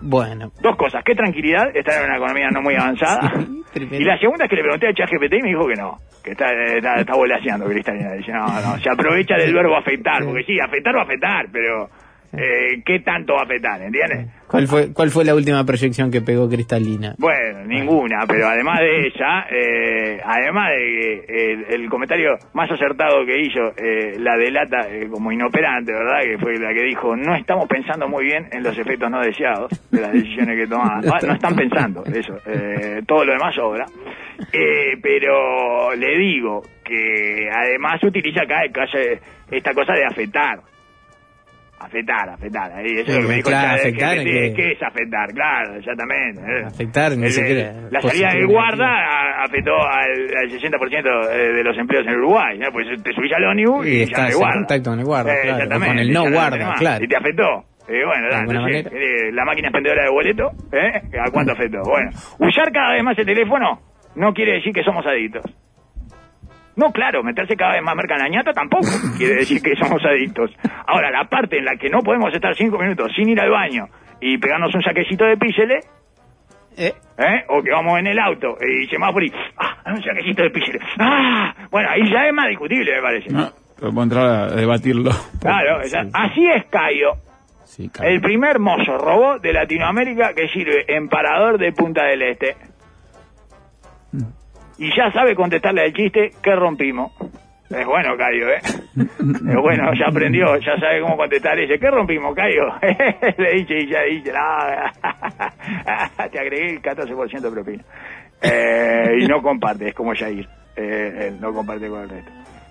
Bueno, 0.00 0.52
Dos 0.62 0.76
cosas, 0.76 1.02
qué 1.04 1.14
tranquilidad 1.14 1.74
estar 1.76 1.98
en 2.00 2.04
una 2.08 2.16
economía 2.18 2.48
no 2.52 2.62
muy 2.62 2.74
avanzada. 2.76 3.20
Sí, 3.74 3.86
y 3.90 4.04
la 4.04 4.16
segunda 4.18 4.44
es 4.44 4.50
que 4.50 4.56
le 4.56 4.62
pregunté 4.62 4.88
a 4.88 4.94
ChatGPT 4.94 5.34
y 5.34 5.42
me 5.42 5.48
dijo 5.50 5.66
que 5.66 5.74
no, 5.74 5.98
que 6.24 6.30
está, 6.32 6.46
está, 6.74 6.94
está 7.00 7.12
Cristalina. 7.68 8.12
Dice, 8.12 8.32
no, 8.32 8.46
no, 8.46 8.78
se 8.78 8.90
aprovecha 8.90 9.34
del 9.36 9.52
verbo 9.52 9.76
afectar, 9.76 10.24
porque 10.24 10.44
sí, 10.44 10.56
afectar 10.60 10.94
va 10.94 11.00
a 11.00 11.04
afectar, 11.04 11.46
pero 11.52 11.88
eh, 12.32 12.82
¿qué 12.84 13.00
tanto 13.00 13.34
va 13.34 13.40
a 13.40 13.44
afectar, 13.44 13.80
entiendes? 13.82 14.26
¿cuál 14.48 14.66
fue, 14.66 14.92
¿cuál 14.92 15.10
fue 15.10 15.24
la 15.24 15.34
última 15.34 15.64
proyección 15.64 16.10
que 16.10 16.20
pegó 16.20 16.48
Cristalina? 16.48 17.14
Bueno, 17.18 17.64
ninguna, 17.66 18.24
pero 18.26 18.48
además 18.48 18.80
de 18.80 19.06
ella, 19.06 19.46
eh, 19.50 20.20
además 20.24 20.70
de 20.70 21.24
que 21.26 21.52
el, 21.52 21.64
el 21.82 21.88
comentario 21.90 22.36
más 22.54 22.70
acertado 22.70 23.24
que 23.26 23.40
hizo 23.40 23.60
eh, 23.76 24.16
la 24.18 24.36
delata 24.36 24.88
eh, 24.90 25.08
como 25.10 25.30
inoperante, 25.32 25.92
¿verdad? 25.92 26.20
Que 26.22 26.38
fue 26.38 26.58
la 26.58 26.72
que 26.72 26.82
dijo, 26.82 27.14
no 27.16 27.34
estamos 27.34 27.66
pensando 27.68 28.08
muy 28.08 28.24
bien 28.24 28.46
en 28.52 28.62
los 28.62 28.76
efectos 28.78 29.10
no 29.10 29.20
deseados 29.20 29.70
de 29.90 30.00
las 30.00 30.12
decisiones 30.12 30.56
que 30.56 30.66
toman. 30.66 31.02
Ah, 31.08 31.18
no 31.26 31.32
están 31.34 31.56
pensando, 31.56 32.04
eso. 32.04 32.36
eh, 32.46 33.02
todo 33.06 33.24
lo 33.24 33.32
demás 33.32 33.54
sobra. 33.54 33.86
Eh, 34.52 34.96
pero 35.02 35.94
le 35.94 36.16
digo 36.18 36.62
que 36.84 37.48
además 37.52 38.02
utiliza 38.04 38.42
acá 38.42 38.62
esta 39.50 39.72
cosa 39.74 39.94
de 39.94 40.04
afectar. 40.04 40.60
Afectar, 41.80 42.28
afectar. 42.28 42.72
Ahí, 42.72 42.86
eso 42.98 43.10
es 43.12 43.16
lo 43.16 43.22
que 43.22 43.28
me 43.28 43.34
dijo 43.36 43.48
Claro, 43.50 43.74
afectar, 43.74 44.16
que- 44.18 44.52
¿Qué 44.56 44.72
es 44.72 44.82
afectar? 44.82 45.28
Claro, 45.32 45.74
exactamente. 45.76 46.40
eh. 46.40 46.64
Afectar, 46.66 47.16
ni 47.16 47.28
siquiera 47.30 47.72
La 47.90 48.00
salida 48.00 48.00
positivo, 48.02 48.30
del 48.32 48.46
guarda 48.46 49.42
afectó 49.44 49.74
al, 49.76 50.36
al 50.42 50.50
60% 50.50 51.28
de 51.30 51.52
de 51.52 51.64
los 51.64 51.78
empleos 51.78 52.06
en 52.06 52.14
Uruguay. 52.16 52.58
¿no? 52.58 52.72
Pues 52.72 52.86
te 53.02 53.12
subís 53.12 53.32
al 53.32 53.44
ónibus 53.44 53.86
y, 53.86 53.90
Y 53.90 54.02
estás 54.02 54.32
en 54.32 54.38
guarda. 54.38 54.54
contacto 54.58 54.90
con 54.90 54.98
el 54.98 55.04
guarda, 55.06 55.32
claro, 55.42 55.56
exactamente, 55.56 55.86
o 55.86 55.90
con 55.90 55.98
el 55.98 56.12
no 56.12 56.30
guarda, 56.32 56.74
claro. 56.74 57.04
Y 57.04 57.08
te 57.08 57.16
afectó. 57.16 57.64
Eh, 57.88 58.04
bueno, 58.04 58.28
da, 58.28 58.40
entonces, 58.40 58.86
eh, 58.92 59.32
la 59.32 59.44
máquina 59.46 59.68
expendedora 59.68 60.02
de 60.04 60.10
boleto, 60.10 60.50
¿eh? 60.72 61.00
¿a 61.24 61.30
cuánto 61.30 61.52
afectó? 61.52 61.78
Bueno, 61.88 62.10
usar 62.38 62.70
cada 62.70 62.92
vez 62.92 63.02
más 63.02 63.18
el 63.18 63.24
teléfono 63.24 63.80
no 64.16 64.34
quiere 64.34 64.54
decir 64.56 64.74
que 64.74 64.82
somos 64.82 65.06
adictos. 65.06 65.44
No, 66.78 66.92
claro, 66.92 67.22
meterse 67.24 67.56
cada 67.56 67.72
vez 67.72 67.82
más 67.82 67.94
merca 67.96 68.14
en 68.14 68.22
la 68.22 68.28
ñata 68.28 68.52
tampoco 68.52 68.86
quiere 69.18 69.34
decir 69.34 69.60
que 69.60 69.74
somos 69.76 70.00
adictos. 70.04 70.50
Ahora, 70.86 71.10
la 71.10 71.24
parte 71.28 71.58
en 71.58 71.64
la 71.64 71.76
que 71.76 71.90
no 71.90 71.98
podemos 72.00 72.32
estar 72.32 72.54
cinco 72.54 72.78
minutos 72.78 73.10
sin 73.14 73.28
ir 73.28 73.40
al 73.40 73.50
baño 73.50 73.86
y 74.20 74.38
pegarnos 74.38 74.74
un 74.74 74.82
saquecito 74.82 75.24
de 75.24 75.36
píxeles, 75.36 75.84
Eh, 76.76 76.94
¿eh? 77.18 77.44
O 77.48 77.60
que 77.62 77.72
vamos 77.72 77.98
en 77.98 78.06
el 78.06 78.18
auto 78.20 78.56
y 78.64 78.86
semáforo 78.86 79.24
y 79.26 79.32
¡ah! 79.58 79.92
un 79.92 80.02
saquecito 80.02 80.44
de 80.44 80.50
píxeles. 80.50 80.82
¡Ah! 81.00 81.52
Bueno, 81.70 81.88
ahí 81.90 82.08
ya 82.10 82.26
es 82.28 82.32
más 82.32 82.48
discutible, 82.48 82.94
me 82.94 83.02
parece. 83.02 83.30
No, 83.30 83.50
podemos 83.78 84.04
entrar 84.04 84.26
a 84.26 84.46
debatirlo. 84.54 85.10
Claro, 85.40 85.82
Sí, 85.82 85.96
así 86.12 86.46
es 86.46 86.64
Cayo, 86.66 87.14
sí, 87.64 87.90
el 88.04 88.20
primer 88.20 88.60
mozo 88.60 88.96
robot 88.96 89.42
de 89.42 89.52
Latinoamérica 89.52 90.32
que 90.34 90.46
sirve 90.48 90.84
en 90.86 91.08
parador 91.08 91.58
de 91.58 91.72
Punta 91.72 92.04
del 92.04 92.22
Este. 92.22 92.56
Y 94.78 94.94
ya 94.96 95.10
sabe 95.12 95.34
contestarle 95.34 95.82
al 95.82 95.92
chiste 95.92 96.30
que 96.42 96.54
rompimos. 96.54 97.12
Es 97.70 97.84
bueno, 97.84 98.16
Cayo, 98.16 98.48
¿eh? 98.48 98.60
Es 98.96 99.56
bueno, 99.60 99.92
ya 99.94 100.06
aprendió, 100.08 100.56
ya 100.58 100.78
sabe 100.78 101.00
cómo 101.02 101.16
contestar. 101.16 101.58
Dice, 101.58 101.78
¿qué 101.78 101.90
rompimos, 101.90 102.34
Cayo? 102.34 102.62
Le 103.36 103.52
dice 103.54 103.78
y 103.80 103.88
ya 103.90 104.02
dice, 104.04 104.32
no, 104.32 106.28
te 106.30 106.38
agregué 106.38 106.70
el 106.74 106.82
14% 106.82 107.40
de 107.40 107.50
propina. 107.50 107.84
Eh, 108.40 109.18
y 109.20 109.26
no 109.26 109.42
comparte, 109.42 109.88
es 109.88 109.94
como 109.94 110.14
Jair. 110.14 110.48
Eh, 110.76 111.28
él 111.28 111.40
no 111.40 111.52
comparte 111.52 111.88
con 111.88 112.02
el 112.02 112.08
resto. 112.08 112.30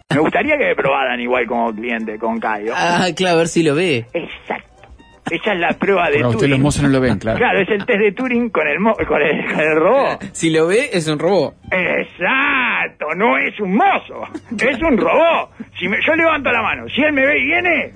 Me 0.10 0.22
gustaría 0.22 0.58
que 0.58 0.66
me 0.66 0.76
probaran 0.76 1.20
igual 1.20 1.46
como 1.46 1.72
cliente 1.76 2.18
con 2.18 2.40
Cayo. 2.40 2.74
ah, 2.76 3.08
claro, 3.16 3.36
a 3.36 3.38
ver 3.40 3.48
si 3.50 3.62
lo 3.62 3.76
ve. 3.76 4.06
Exacto. 4.14 4.47
Esa 5.30 5.54
es 5.54 5.60
la 5.60 5.70
prueba 5.74 6.10
de 6.10 6.22
Turing. 6.22 6.50
los 6.52 6.60
mozos 6.60 6.84
no 6.84 6.90
lo 6.90 7.00
ven, 7.02 7.18
claro. 7.20 7.38
Claro, 7.38 7.60
es 7.60 7.70
el 7.70 7.86
test 7.86 8.00
de 8.00 8.12
Turing 8.14 8.50
con 8.50 8.68
el, 8.68 8.80
mo- 8.80 8.96
con 8.96 9.22
el, 9.22 9.46
con 9.46 9.60
el 9.60 9.76
robot. 9.76 10.24
Si 10.32 10.50
lo 10.50 10.68
ve, 10.68 10.90
es 10.94 11.08
un 11.08 11.20
robot. 11.20 11.56
Exacto, 11.72 13.08
no 13.16 13.38
es 13.38 13.60
un 13.60 13.76
mozo, 13.76 14.24
es 14.60 14.82
un 14.82 14.98
robot. 14.98 15.52
Si 15.80 15.88
me- 15.88 15.98
yo 16.06 16.16
levanto 16.16 16.52
la 16.52 16.62
mano, 16.62 16.88
si 16.90 17.02
él 17.02 17.14
me 17.14 17.26
ve 17.26 17.40
y 17.40 17.46
viene, 17.46 17.94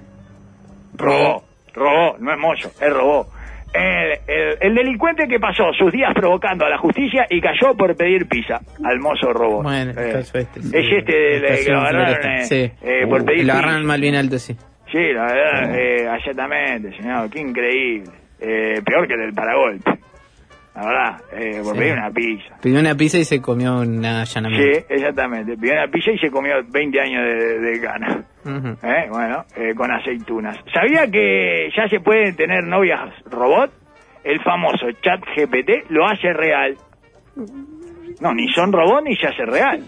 robó, 0.95 1.43
robó, 1.73 2.17
no 2.19 2.33
es 2.33 2.39
mozo, 2.39 2.71
es 2.81 2.93
robó. 2.93 3.27
El, 3.73 4.19
el- 4.27 4.57
el 4.59 4.75
delincuente 4.75 5.27
que 5.29 5.39
pasó 5.39 5.71
sus 5.79 5.93
días 5.93 6.13
provocando 6.13 6.65
a 6.65 6.69
la 6.69 6.77
justicia 6.77 7.25
y 7.29 7.39
cayó 7.39 7.73
por 7.77 7.95
pedir 7.95 8.27
pizza 8.27 8.59
al 8.83 8.99
mozo 8.99 9.31
robot. 9.31 9.63
Bueno, 9.63 9.91
el 9.91 9.97
Eh, 10.09 10.11
caso 10.11 10.37
este. 10.37 10.61
sí. 10.61 10.71
Es 10.73 10.85
este 10.91 11.13
de- 11.13 11.39
de- 11.39 11.65
que 11.65 11.71
lo 11.71 11.79
agarraron 11.79 12.31
eh, 12.31 12.43
sí. 12.43 12.71
eh, 12.81 13.07
por 13.07 13.23
pedir 13.23 13.45
Lo 13.45 13.53
pizza. 13.53 13.53
agarraron 13.59 13.85
mal 13.85 14.01
bien 14.01 14.15
alto, 14.15 14.37
sí. 14.39 14.57
Sí, 14.91 15.13
la 15.13 15.23
verdad, 15.25 15.75
eh, 15.75 16.07
exactamente, 16.17 16.95
señor, 16.97 17.29
qué 17.29 17.39
increíble. 17.39 18.11
Eh, 18.39 18.81
peor 18.85 19.07
que 19.07 19.13
el 19.13 19.19
del 19.21 19.33
paragolpe. 19.33 19.91
La 20.73 20.85
verdad, 20.85 21.21
eh, 21.33 21.61
por 21.63 21.73
Sí. 21.73 21.79
pedir 21.79 21.93
una 21.93 22.11
pizza. 22.11 22.55
Pidió 22.61 22.79
una 22.79 22.95
pizza 22.95 23.17
y 23.17 23.25
se 23.25 23.41
comió 23.41 23.79
un 23.81 24.01
Sí, 24.01 24.07
allanamiento. 24.07 24.85
exactamente. 24.89 25.57
Pidió 25.57 25.73
una 25.73 25.87
pizza 25.89 26.11
y 26.11 26.17
se 26.17 26.31
comió 26.31 26.55
20 26.69 26.99
años 27.01 27.23
de, 27.25 27.59
de 27.59 27.79
gana. 27.79 28.23
¿Eh? 28.81 29.07
Bueno, 29.09 29.45
eh, 29.55 29.73
con 29.75 29.91
aceitunas. 29.91 30.57
¿Sabía 30.73 31.07
que 31.11 31.69
ya 31.75 31.87
se 31.89 31.99
pueden 31.99 32.35
tener 32.35 32.63
novias 32.63 33.11
robot? 33.29 33.71
El 34.23 34.39
famoso 34.41 34.87
chat 35.01 35.19
GPT 35.35 35.89
lo 35.89 36.05
hace 36.07 36.31
real. 36.33 36.75
No, 38.21 38.33
ni 38.33 38.47
son 38.53 38.71
robot 38.71 39.03
ni 39.03 39.15
se 39.17 39.27
hace 39.27 39.45
real. 39.45 39.83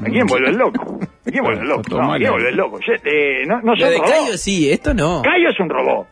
¿A 0.00 0.04
quién 0.06 0.26
vuelve 0.26 0.48
el 0.50 0.56
loco? 0.56 0.98
¿A 1.26 1.30
quién 1.30 1.42
vuelve 1.44 1.62
el 1.62 1.68
loco? 1.68 1.82
No, 1.90 2.12
¿a 2.12 2.16
quién 2.16 2.30
vuelve 2.30 2.48
el 2.50 2.56
loco? 2.56 2.80
Yo- 2.80 2.94
eh, 3.04 3.44
no, 3.46 3.60
no 3.60 3.74
Lo 3.74 3.76
son 3.76 3.90
de 3.90 3.96
robot. 3.98 4.10
Cayo 4.10 4.36
sí, 4.38 4.70
esto 4.70 4.94
no. 4.94 5.22
Cayo 5.22 5.48
es 5.50 5.60
un 5.60 5.68
robot. 5.68 6.06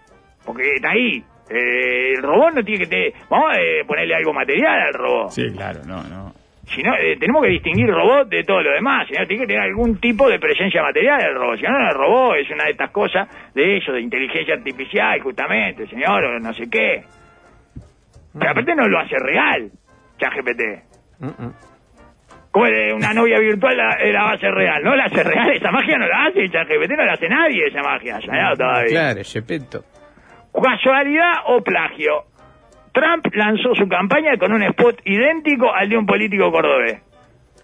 Porque 0.44 0.74
está 0.76 0.90
ahí. 0.90 1.22
Eh, 1.50 2.14
el 2.16 2.22
robot 2.22 2.54
no 2.54 2.64
tiene 2.64 2.84
que... 2.84 2.86
Te... 2.86 3.14
Vamos 3.28 3.50
a 3.56 3.60
eh, 3.60 3.84
ponerle 3.86 4.14
algo 4.14 4.32
material 4.32 4.80
al 4.88 4.94
robot. 4.94 5.30
Sí, 5.30 5.50
claro, 5.52 5.80
no, 5.86 6.02
no. 6.04 6.32
Si 6.66 6.82
no, 6.82 6.94
eh, 6.94 7.16
tenemos 7.18 7.42
que 7.42 7.48
distinguir 7.50 7.88
robot 7.88 8.28
de 8.28 8.44
todo 8.44 8.62
lo 8.62 8.72
demás. 8.72 9.06
Si 9.08 9.14
no, 9.14 9.26
tiene 9.26 9.42
que 9.42 9.46
tener 9.48 9.62
algún 9.62 9.98
tipo 10.00 10.28
de 10.28 10.38
presencia 10.38 10.82
material 10.82 11.20
el 11.20 11.34
robot. 11.34 11.56
Si 11.58 11.62
no, 11.64 11.70
no, 11.78 11.88
el 11.90 11.94
robot 11.94 12.36
es 12.38 12.50
una 12.50 12.64
de 12.64 12.70
estas 12.70 12.90
cosas 12.90 13.28
de 13.54 13.76
eso, 13.78 13.92
de 13.92 14.00
inteligencia 14.00 14.54
artificial, 14.54 15.20
justamente, 15.20 15.86
señor, 15.88 16.24
o 16.24 16.38
no 16.40 16.54
sé 16.54 16.70
qué. 16.70 17.04
Pero 18.38 18.50
aparte 18.50 18.74
no 18.74 18.88
lo 18.88 18.98
hace 18.98 19.18
real, 19.18 19.70
ChatGPT. 20.18 20.62
Mm, 21.18 21.26
mm. 21.26 21.52
Una 22.54 23.14
novia 23.14 23.38
virtual 23.38 23.76
la, 23.76 23.96
la 23.98 24.22
va 24.24 24.30
a 24.30 24.34
hacer 24.34 24.52
real. 24.52 24.82
No 24.82 24.94
la 24.94 25.04
hace 25.04 25.22
real, 25.22 25.50
esa 25.52 25.70
magia 25.70 25.96
no 25.96 26.06
la 26.06 26.26
hace, 26.26 26.48
ChatGPT 26.50 26.90
no 26.90 27.04
la 27.04 27.12
hace 27.14 27.28
nadie, 27.28 27.66
esa 27.66 27.82
magia. 27.82 28.18
Todavía. 28.56 28.88
Claro, 28.90 29.20
Gepetto. 29.24 29.84
¿Casualidad 30.52 31.32
o 31.46 31.62
plagio? 31.62 32.24
Trump 32.92 33.24
lanzó 33.34 33.74
su 33.74 33.88
campaña 33.88 34.36
con 34.36 34.52
un 34.52 34.62
spot 34.64 35.00
idéntico 35.06 35.72
al 35.72 35.88
de 35.88 35.96
un 35.96 36.04
político 36.04 36.50
cordobés. 36.52 37.00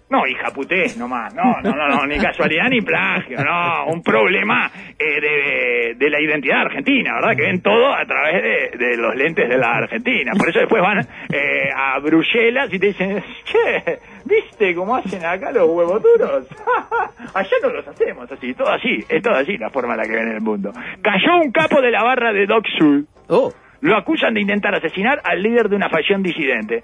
No, 0.09 0.25
hija 0.25 0.49
putés 0.51 0.97
nomás, 0.97 1.31
no, 1.35 1.61
no, 1.61 1.71
no, 1.75 1.87
no, 1.87 2.07
ni 2.07 2.17
casualidad 2.17 2.67
ni 2.67 2.81
plagio, 2.81 3.37
no, 3.43 3.85
un 3.93 4.01
problema 4.01 4.71
eh, 4.97 5.21
de, 5.21 5.93
de 5.95 6.09
la 6.09 6.19
identidad 6.19 6.61
argentina, 6.61 7.13
¿verdad? 7.13 7.35
Que 7.35 7.43
ven 7.43 7.61
todo 7.61 7.93
a 7.93 8.03
través 8.05 8.41
de, 8.41 8.77
de 8.87 8.97
los 8.97 9.15
lentes 9.15 9.47
de 9.47 9.57
la 9.57 9.77
Argentina. 9.77 10.31
Por 10.35 10.49
eso 10.49 10.59
después 10.61 10.81
van 10.81 10.99
eh, 11.31 11.69
a 11.75 11.99
Bruselas 11.99 12.73
y 12.73 12.79
te 12.79 12.87
dicen, 12.87 13.23
che, 13.43 13.99
¿viste 14.25 14.73
cómo 14.73 14.95
hacen 14.95 15.23
acá 15.23 15.51
los 15.51 15.69
huevos 15.69 16.01
duros? 16.01 16.47
Allá 17.35 17.55
no 17.61 17.69
los 17.69 17.87
hacemos 17.87 18.31
así, 18.31 18.55
todo 18.55 18.69
así, 18.71 19.05
es 19.07 19.21
todo 19.21 19.35
así 19.35 19.57
la 19.57 19.69
forma 19.69 19.93
en 19.93 19.97
la 19.99 20.05
que 20.05 20.15
ven 20.15 20.29
el 20.31 20.41
mundo. 20.41 20.71
Cayó 21.03 21.37
un 21.43 21.51
capo 21.51 21.81
de 21.81 21.91
la 21.91 22.03
barra 22.03 22.33
de 22.33 22.47
Doc 22.47 22.65
Sud. 22.79 23.05
Oh, 23.27 23.53
Lo 23.81 23.95
acusan 23.95 24.33
de 24.33 24.41
intentar 24.41 24.73
asesinar 24.73 25.21
al 25.23 25.43
líder 25.43 25.69
de 25.69 25.75
una 25.75 25.89
facción 25.89 26.23
disidente. 26.23 26.83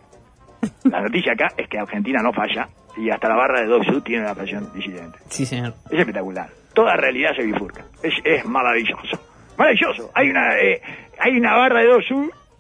La 0.92 1.02
noticia 1.02 1.34
acá 1.34 1.48
es 1.58 1.68
que 1.68 1.78
Argentina 1.78 2.22
no 2.22 2.32
falla 2.34 2.68
y 2.98 3.10
hasta 3.10 3.28
la 3.28 3.36
barra 3.36 3.62
de 3.62 3.68
Doc 3.68 4.04
tiene 4.04 4.24
una 4.24 4.36
facción 4.36 4.72
disidente. 4.74 5.20
sí, 5.30 5.46
señor. 5.46 5.74
Es 5.90 6.00
espectacular. 6.00 6.50
Toda 6.74 6.96
realidad 6.96 7.32
se 7.36 7.44
bifurca. 7.44 7.86
Es, 8.04 8.14
es 8.24 8.46
maravilloso. 8.46 9.20
Maravilloso. 9.58 10.12
Hay 10.14 10.30
una 10.30 10.58
eh, 10.58 10.82
hay 11.20 11.38
una 11.38 11.56
barra 11.56 11.82
de 11.82 11.88
Doc 11.88 12.04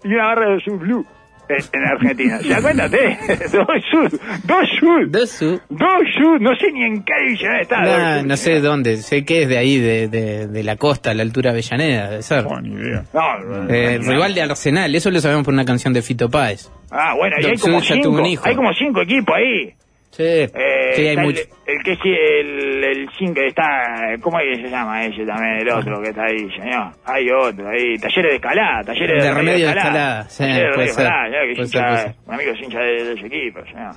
y 0.04 0.14
una 0.14 0.28
barra 0.28 0.50
de 0.50 0.56
Doc 0.56 0.80
Blue 0.80 1.06
en, 1.50 1.58
en 1.82 1.88
Argentina. 1.88 2.40
¿Se 2.40 2.50
da 2.50 2.62
cuenta? 2.62 2.88
Doc 2.88 3.70
Sud. 3.92 4.20
Doc 4.44 4.66
Sud. 4.80 5.08
De 5.10 5.28
su... 5.28 5.60
Doc 5.70 6.04
Sud. 6.18 6.40
No 6.42 6.56
sé 6.56 6.72
ni 6.72 6.84
en 6.84 7.04
qué 7.04 7.14
división 7.26 7.56
está. 7.56 7.86
Doc 8.18 8.26
No, 8.26 8.38
sé 8.38 8.60
dónde, 8.62 8.98
sé 8.98 9.26
que 9.26 9.44
es 9.44 9.50
de 9.50 9.58
ahí, 9.58 9.78
de, 9.80 10.08
de, 10.08 10.48
de 10.48 10.64
la 10.64 10.76
costa, 10.78 11.12
a 11.12 11.14
la 11.14 11.24
altura 11.24 11.52
Avellaneda, 11.52 12.10
debe 12.10 12.22
ser. 12.24 12.44
No, 12.44 12.60
ni 12.62 12.70
idea. 12.76 13.04
No, 13.14 13.70
Eh, 13.74 14.00
no. 14.02 14.12
rival 14.12 14.34
de 14.34 14.42
Arsenal, 14.42 14.94
eso 14.96 15.12
lo 15.12 15.20
sabemos 15.20 15.44
por 15.46 15.54
una 15.54 15.66
canción 15.66 15.94
de 15.94 16.02
Fito 16.02 16.30
Páez. 16.30 16.70
Ah, 16.92 17.14
bueno, 17.18 17.36
y 17.42 17.46
hay 17.46 17.58
como, 17.58 17.82
cinco, 17.82 18.16
hay 18.44 18.56
como 18.56 18.74
cinco 18.74 19.02
equipos 19.02 19.36
ahí. 19.36 19.74
Sí, 20.16 20.24
Eh, 20.24 20.94
sí, 20.94 21.08
hay 21.10 21.18
mucho. 21.18 21.42
el, 21.68 21.76
el 21.76 21.84
que 21.84 21.96
sí, 21.98 22.10
el, 22.10 22.84
el 22.86 23.10
sin 23.20 23.34
que 23.34 23.48
está, 23.48 23.66
¿cómo 24.22 24.40
es 24.40 24.58
que 24.58 24.64
se 24.64 24.70
llama 24.70 25.04
ese 25.06 25.26
también? 25.26 25.58
El 25.60 25.70
otro 25.70 26.02
que 26.02 26.10
está 26.10 26.24
ahí, 26.24 26.48
señor. 26.58 26.94
Hay 27.06 27.30
otro 27.30 27.68
ahí, 27.68 27.98
talleres 27.98 28.32
de 28.32 28.36
escalada, 28.36 28.82
talleres 28.84 29.22
de, 29.22 29.28
De 29.30 29.34
remedio 29.34 29.66
de 29.68 29.74
escalada, 29.74 30.24
sí, 30.30 30.44
puede 30.74 30.88
ser, 30.88 31.06
ser, 31.68 31.98
ser. 31.98 32.16
un 32.26 32.34
amigo 32.34 32.52
es 32.52 32.62
hincha 32.62 32.80
de, 32.80 33.04
de 33.04 33.14
ese 33.14 33.26
equipo, 33.28 33.60
señor. 33.66 33.92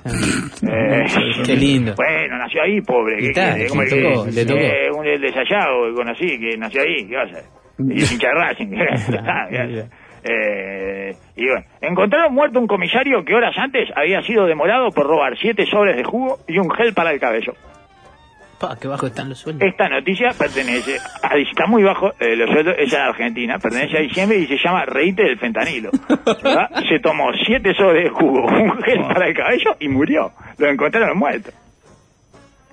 Eh, 0.67 1.05
Qué 1.45 1.55
lindo. 1.55 1.93
Bueno, 1.95 2.37
nació 2.37 2.63
ahí, 2.63 2.81
pobre. 2.81 3.15
¿qué 3.17 3.27
es 3.29 3.33
que- 3.33 3.67
tocó, 3.69 4.25
le 4.29 4.45
tocó. 4.45 4.59
Eh, 4.59 4.91
un 4.91 5.05
el 5.07 5.21
de 5.21 5.31
Sayago 5.31 5.87
que 5.87 5.93
conocí, 5.95 6.39
que 6.39 6.57
nació 6.57 6.81
ahí, 6.81 7.07
¿qué 7.07 7.15
va 7.15 7.21
a 7.21 7.25
hacer? 7.25 7.43
Y 7.79 8.01
es 8.01 8.11
hincha 8.11 8.27
de 8.27 8.33
Racing. 8.33 8.67
¿qué 9.49 9.57
hace? 9.57 9.89
Eh, 10.23 11.15
y 11.35 11.45
bueno, 11.45 11.65
encontraron 11.81 12.33
muerto 12.33 12.59
un 12.59 12.67
comisario 12.67 13.23
que 13.23 13.33
horas 13.33 13.55
antes 13.57 13.89
había 13.95 14.21
sido 14.23 14.45
demorado 14.45 14.91
por 14.91 15.07
robar 15.07 15.37
siete 15.37 15.65
sobres 15.65 15.95
de 15.95 16.03
jugo 16.03 16.39
y 16.47 16.57
un 16.59 16.69
gel 16.71 16.93
para 16.93 17.11
el 17.11 17.19
cabello. 17.19 17.53
Pa, 18.59 18.75
qué 18.79 18.89
bajo 18.89 19.07
están 19.07 19.29
los 19.29 19.39
sueldos. 19.39 19.65
Esta 19.65 19.87
noticia 19.87 20.31
pertenece 20.37 20.97
a, 21.23 21.37
está 21.37 21.65
muy 21.65 21.81
bajo 21.81 22.11
eh, 22.19 22.35
los 22.35 22.49
sueldos, 22.49 22.75
es 22.77 22.93
en 22.93 22.99
Argentina, 22.99 23.57
pertenece 23.57 23.97
a 23.97 24.01
diciembre 24.01 24.37
y 24.37 24.47
se 24.47 24.57
llama 24.57 24.83
Reíte 24.83 25.23
del 25.23 25.39
fentanilo. 25.39 25.91
¿verdad? 26.43 26.69
Se 26.89 26.99
tomó 26.99 27.31
siete 27.45 27.73
sobres 27.73 28.03
de 28.03 28.09
jugo, 28.09 28.43
un 28.43 28.81
gel 28.83 28.99
para 29.07 29.27
el 29.27 29.33
cabello 29.33 29.77
y 29.79 29.87
murió. 29.87 30.33
Lo 30.57 30.67
encontraron 30.67 31.17
muerto. 31.17 31.51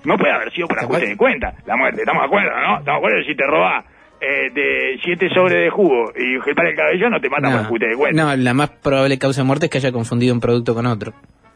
No 0.02 0.16
puede 0.18 0.32
haber 0.32 0.52
sido 0.52 0.66
por 0.66 0.78
ajuste 0.78 1.06
de 1.06 1.16
cuenta 1.16 1.54
la 1.66 1.76
muerte, 1.76 2.00
¿estamos 2.00 2.22
de 2.22 2.26
acuerdo, 2.26 2.50
no? 2.50 2.78
¿Estamos 2.78 2.84
de 2.84 2.92
acuerdo? 2.92 3.24
Si 3.24 3.34
te 3.36 3.46
robás 3.46 3.84
eh, 4.26 4.50
de 4.52 4.98
siete 5.04 5.28
sobres 5.30 5.62
de 5.62 5.70
jugo 5.70 6.12
y 6.16 6.38
para 6.54 6.70
el 6.70 6.76
cabello, 6.76 7.08
no 7.10 7.20
te 7.20 7.28
matan 7.28 7.52
por 7.52 7.60
ajuste 7.62 7.86
de 7.88 7.96
cuenta. 7.96 8.22
no, 8.24 8.36
la 8.36 8.54
más 8.54 8.70
probable 8.70 9.18
causa 9.18 9.42
de 9.42 9.46
muerte 9.46 9.66
es 9.66 9.70
que 9.72 9.78
haya 9.78 9.92
confundido 9.92 10.34
un 10.34 10.40
producto 10.40 10.74
con 10.74 10.86
otro. 10.86 11.12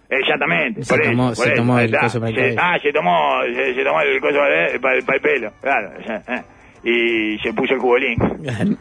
Exactamente. 0.09 0.83
Se 0.85 0.93
por 0.95 1.03
eso, 1.03 1.11
tomó- 1.13 1.27
por 1.29 1.37
se 1.37 1.45
eso, 1.53 1.55
tomó 1.57 1.79
el 1.79 1.97
coso 1.97 2.19
para 2.21 2.31
el 2.31 2.37
Se- 2.37 2.55
cabello. 2.57 2.61
Ah, 2.63 2.79
se 2.83 2.93
tomó, 2.93 3.41
se, 3.55 3.75
se 3.75 3.85
tomó 3.85 4.01
el 4.01 4.21
coso 4.21 4.35
para 4.39 4.67
el, 4.69 4.81
para 4.81 4.97
el- 4.97 5.05
para 5.05 5.17
el 5.17 5.23
pelo, 5.23 5.53
claro. 5.61 5.91
eh. 6.29 6.43
Y 6.83 7.39
se 7.43 7.53
puso 7.53 7.75
el 7.75 7.81
jubolín. 7.81 8.17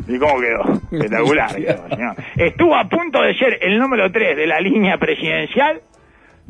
¿Y 0.08 0.18
cómo 0.20 0.40
quedó? 0.40 0.74
Espectacular 0.92 1.56
quedó, 1.56 1.90
señor. 1.90 2.16
Estuvo 2.38 2.76
a 2.76 2.88
punto 2.88 3.22
de 3.22 3.34
ser 3.36 3.60
el 3.62 3.78
número 3.78 4.10
3 4.12 4.38
de 4.38 4.48
la 4.48 4.60
línea 4.60 4.98
presidencial, 4.98 5.82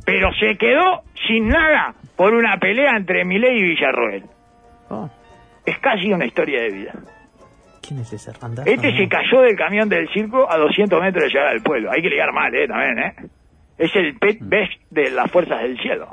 pero 0.05 0.29
se 0.39 0.55
quedó 0.57 1.01
sin 1.27 1.47
nada 1.49 1.95
por 2.15 2.33
una 2.33 2.57
pelea 2.57 2.95
entre 2.95 3.25
Milei 3.25 3.57
y 3.57 3.63
Villarroel. 3.63 4.23
Oh, 4.89 5.09
Es 5.65 5.77
casi 5.79 6.13
una 6.13 6.25
historia 6.25 6.61
de 6.61 6.69
vida. 6.69 6.93
¿Quién 7.81 7.99
es 8.01 8.13
ese? 8.13 8.31
Este 8.65 8.97
se 8.97 9.07
cayó 9.07 9.41
del 9.41 9.55
camión 9.55 9.89
del 9.89 10.07
circo 10.09 10.49
a 10.51 10.57
200 10.57 11.01
metros 11.01 11.23
de 11.23 11.29
llegar 11.29 11.47
al 11.47 11.61
pueblo. 11.61 11.91
Hay 11.91 12.01
que 12.01 12.09
ligar 12.09 12.31
mal, 12.33 12.53
¿eh? 12.53 12.67
También, 12.67 12.99
¿eh? 12.99 13.13
Es 13.77 13.95
el 13.95 14.15
pet 14.17 14.37
best 14.41 14.73
de 14.89 15.09
las 15.11 15.31
fuerzas 15.31 15.61
del 15.61 15.77
cielo. 15.79 16.07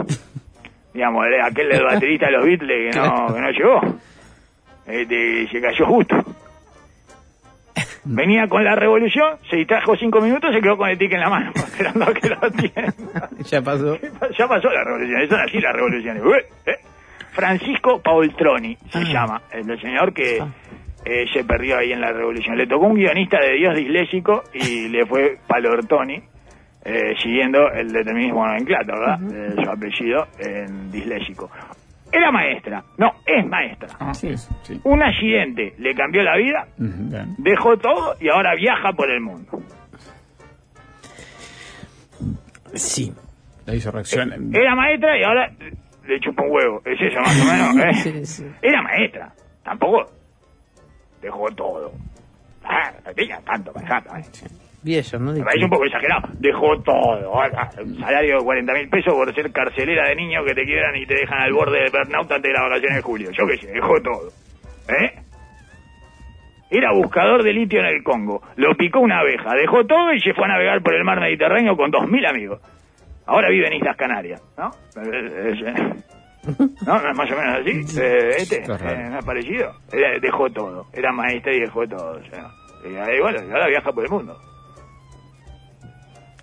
Digamos, 0.95 1.27
eh, 1.27 1.41
aquel 1.43 1.69
del 1.69 1.85
baterista 1.85 2.27
de 2.27 2.33
los 2.33 2.45
Beatles 2.47 2.95
que 2.95 3.01
no, 3.01 3.35
que 3.35 3.41
no 3.41 3.51
llegó. 3.51 3.81
Este, 4.87 5.49
se 5.49 5.61
cayó 5.61 5.87
justo. 5.87 6.17
Venía 8.05 8.47
con 8.49 8.63
la 8.65 8.77
revolución, 8.77 9.37
se 9.51 9.57
distrajo 9.57 9.97
cinco 9.97 10.21
minutos, 10.21 10.55
se 10.55 10.61
quedó 10.61 10.77
con 10.77 10.89
el 10.89 10.97
tique 10.97 11.17
en 11.17 11.21
la 11.23 11.29
mano, 11.29 11.51
esperando 11.57 12.05
a 12.05 12.15
que 12.15 12.29
lo 12.29 12.37
atiendan. 12.37 12.95
Ya 13.45 13.61
pasó. 13.61 13.99
Ya 14.39 14.47
pasó 14.49 14.69
la 14.71 14.85
revolución, 14.85 15.29
son 15.29 15.41
así 15.41 15.59
las 15.61 15.75
revoluciones. 15.75 16.23
Ué, 16.25 16.47
eh. 16.67 16.77
Francisco 17.33 18.01
Paultroni 18.01 18.77
se 18.91 18.99
Ah. 18.99 19.03
llama, 19.13 19.43
el 19.53 19.81
señor 19.81 20.15
que 20.15 20.39
eh, 21.07 21.25
se 21.33 21.45
perdió 21.45 21.79
ahí 21.79 21.93
en 21.93 22.01
la 22.01 22.13
revolución. 22.13 22.57
Le 22.57 22.67
tocó 22.67 22.87
un 22.87 22.97
guionista 22.97 23.39
de 23.41 23.55
Dios 23.55 23.77
disléxico 23.77 24.43
y 24.53 24.89
le 24.91 25.07
fue 25.07 25.39
Palortoni, 25.47 26.17
eh, 26.85 27.15
siguiendo 27.23 27.71
el 27.71 27.93
determinismo 27.93 28.45
nomenclato, 28.45 28.93
¿verdad? 28.93 29.19
Eh, 29.33 29.55
su 29.63 29.71
apellido 29.71 30.27
en 30.41 30.91
disléxico. 30.91 31.49
Era 32.11 32.33
maestra, 32.33 32.83
no, 32.99 33.13
es 33.25 33.47
maestra. 33.47 33.89
Ah, 34.01 34.15
sí. 34.15 34.37
sí. 34.63 34.81
Un 34.85 35.03
accidente 35.03 35.75
le 35.79 35.95
cambió 35.95 36.23
la 36.23 36.37
vida, 36.37 36.67
dejó 37.39 37.77
todo 37.77 38.15
y 38.21 38.29
ahora 38.29 38.55
viaja 38.55 38.93
por 38.93 39.11
el 39.11 39.21
mundo. 39.21 39.61
Sí. 42.75 43.13
La 43.67 43.75
insurrección. 43.75 44.55
Era 44.55 44.75
maestra 44.77 45.19
y 45.19 45.25
ahora 45.25 45.51
le 46.07 46.21
chupa 46.21 46.45
un 46.45 46.51
huevo. 46.53 46.83
Es 46.85 47.01
eso 47.01 47.21
más 47.21 47.41
o 47.41 47.45
menos, 47.45 47.77
¿eh? 47.85 47.95
Sí, 47.95 48.27
sí. 48.27 48.47
Era 48.63 48.83
maestra. 48.83 49.33
Tampoco 49.65 50.16
dejó 51.27 51.49
todo. 51.55 51.93
Ah, 52.65 52.91
tanto 53.45 53.73
también. 53.73 54.25
Viejo, 54.83 55.19
¿no? 55.19 55.33
Me 55.33 55.43
parece 55.43 55.65
un 55.65 55.71
poco 55.71 55.85
exagerado. 55.85 56.29
Dejó 56.39 56.81
todo. 56.83 57.41
Ah, 57.41 57.71
Un 57.83 57.99
salario 57.99 58.39
de 58.39 58.45
40 58.45 58.73
mil 58.73 58.89
pesos 58.89 59.15
por 59.15 59.35
ser 59.35 59.53
carcelera 59.53 60.09
de 60.09 60.17
niños 60.17 60.45
que 60.47 60.55
te 60.55 60.65
quieran 60.65 60.97
y 60.97 61.07
te 61.07 61.15
dejan 61.15 61.41
al 61.41 61.53
borde 61.53 61.81
del 61.81 61.91
burnout 61.91 62.31
antes 62.31 62.43
de 62.43 62.53
las 62.53 62.63
vacaciones 62.63 62.97
de 62.97 63.03
julio. 63.03 63.31
Yo 63.33 63.47
qué 63.47 63.57
sé, 63.59 63.73
dejó 63.73 64.01
todo. 64.03 64.31
¿Eh? 64.89 65.23
era 66.71 66.93
buscador 66.93 67.43
de 67.43 67.53
litio 67.53 67.81
en 67.81 67.87
el 67.87 68.03
Congo. 68.03 68.43
Lo 68.57 68.77
picó 68.77 69.01
una 69.01 69.21
abeja, 69.21 69.55
dejó 69.55 69.85
todo 69.87 70.13
y 70.13 70.21
se 70.21 70.35
fue 70.35 70.45
a 70.47 70.49
navegar 70.49 70.83
por 70.83 70.95
el 70.95 71.05
mar 71.05 71.21
Mediterráneo 71.21 71.77
con 71.77 71.91
dos 71.91 72.09
mil 72.09 72.25
amigos. 72.27 72.61
Ahora 73.27 73.49
vive 73.51 73.67
en 73.69 73.75
Islas 73.75 73.97
Canarias, 73.97 74.43
¿no? 74.57 74.71
Eh, 76.49 76.53
eh, 76.53 76.65
eh, 76.65 76.69
¿No? 76.87 77.01
¿No 77.03 77.11
es 77.11 77.17
más 77.17 77.31
o 77.31 77.37
menos 77.37 77.61
así? 77.61 78.01
Eh, 78.01 78.31
este, 78.39 78.57
eh, 78.63 79.09
¿no 79.11 79.19
es 79.19 79.25
parecido? 79.25 79.73
Era- 79.93 80.19
dejó 80.21 80.51
todo, 80.51 80.87
era 80.93 81.13
maestra 81.13 81.53
y 81.55 81.61
dejó 81.61 81.87
todo. 81.87 82.19
o 82.19 82.25
sea. 82.31 82.45
Y 82.89 82.95
ahí, 82.97 83.21
bueno, 83.21 83.39
y 83.47 83.51
ahora 83.51 83.67
viaja 83.69 83.93
por 83.93 84.05
el 84.05 84.11
mundo. 84.11 84.37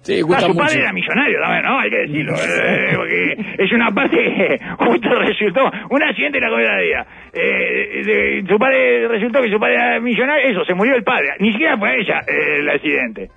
Sí, 0.01 0.19
Ah, 0.35 0.39
su 0.41 0.47
mucho. 0.49 0.59
padre 0.59 0.81
era 0.81 0.91
millonario 0.91 1.39
también, 1.39 1.63
¿no? 1.63 1.79
Hay 1.79 1.89
que 1.89 1.97
decirlo. 1.99 2.33
eh, 2.35 2.91
porque 2.97 3.37
es 3.63 3.71
una 3.71 3.89
parte 3.91 4.17
que 4.17 4.59
justo 4.85 5.09
resultó. 5.19 5.71
Un 5.89 6.03
accidente 6.03 6.39
en 6.39 6.43
la 6.43 6.49
comida 6.49 6.75
de 6.75 6.83
día. 6.83 7.05
Eh, 7.31 8.03
de- 8.03 8.43
su 8.45 8.59
padre 8.59 9.07
resultó 9.07 9.41
que 9.41 9.49
su 9.49 9.57
padre 9.57 9.75
era 9.75 9.99
millonario. 10.01 10.49
Eso, 10.51 10.65
se 10.65 10.73
murió 10.73 10.95
el 10.95 11.03
padre. 11.05 11.29
Ni 11.39 11.53
siquiera 11.53 11.77
fue 11.77 12.01
ella 12.01 12.19
eh, 12.27 12.59
el 12.59 12.69
accidente. 12.69 13.29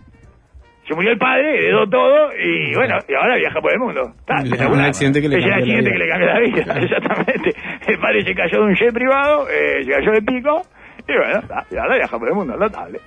Se 0.87 0.95
murió 0.95 1.11
el 1.11 1.18
padre, 1.18 1.59
heredó 1.59 1.89
todo 1.89 2.30
y 2.39 2.74
bueno, 2.74 2.97
y 3.09 3.14
ahora 3.14 3.37
viaja 3.37 3.61
por 3.61 3.72
el 3.72 3.78
mundo. 3.80 4.03
Está, 4.20 4.68
Un 4.70 4.80
accidente 4.80 5.20
que 5.20 5.28
le 5.28 5.37
cambió 5.41 5.51
la 5.51 5.57
accidente 5.57 5.91
vida. 5.91 5.93
que 5.93 5.99
le 5.99 6.09
cambió 6.09 6.26
la 6.28 6.41
vida, 6.41 6.74
exactamente. 6.80 7.51
El 7.89 7.99
padre 7.99 8.22
se 8.24 8.34
cayó 8.34 8.59
de 8.61 8.64
un 8.66 8.74
jet 8.74 8.93
privado, 8.95 9.49
eh, 9.51 9.84
se 9.84 9.91
cayó 9.91 10.12
de 10.12 10.22
pico 10.22 10.62
y 11.09 11.12
bueno, 11.16 11.41
está, 11.41 11.64
y 11.70 11.76
ahora 11.76 11.97
viaja 11.97 12.18
por 12.18 12.28
el 12.28 12.34
mundo, 12.34 12.57
notable. 12.57 13.01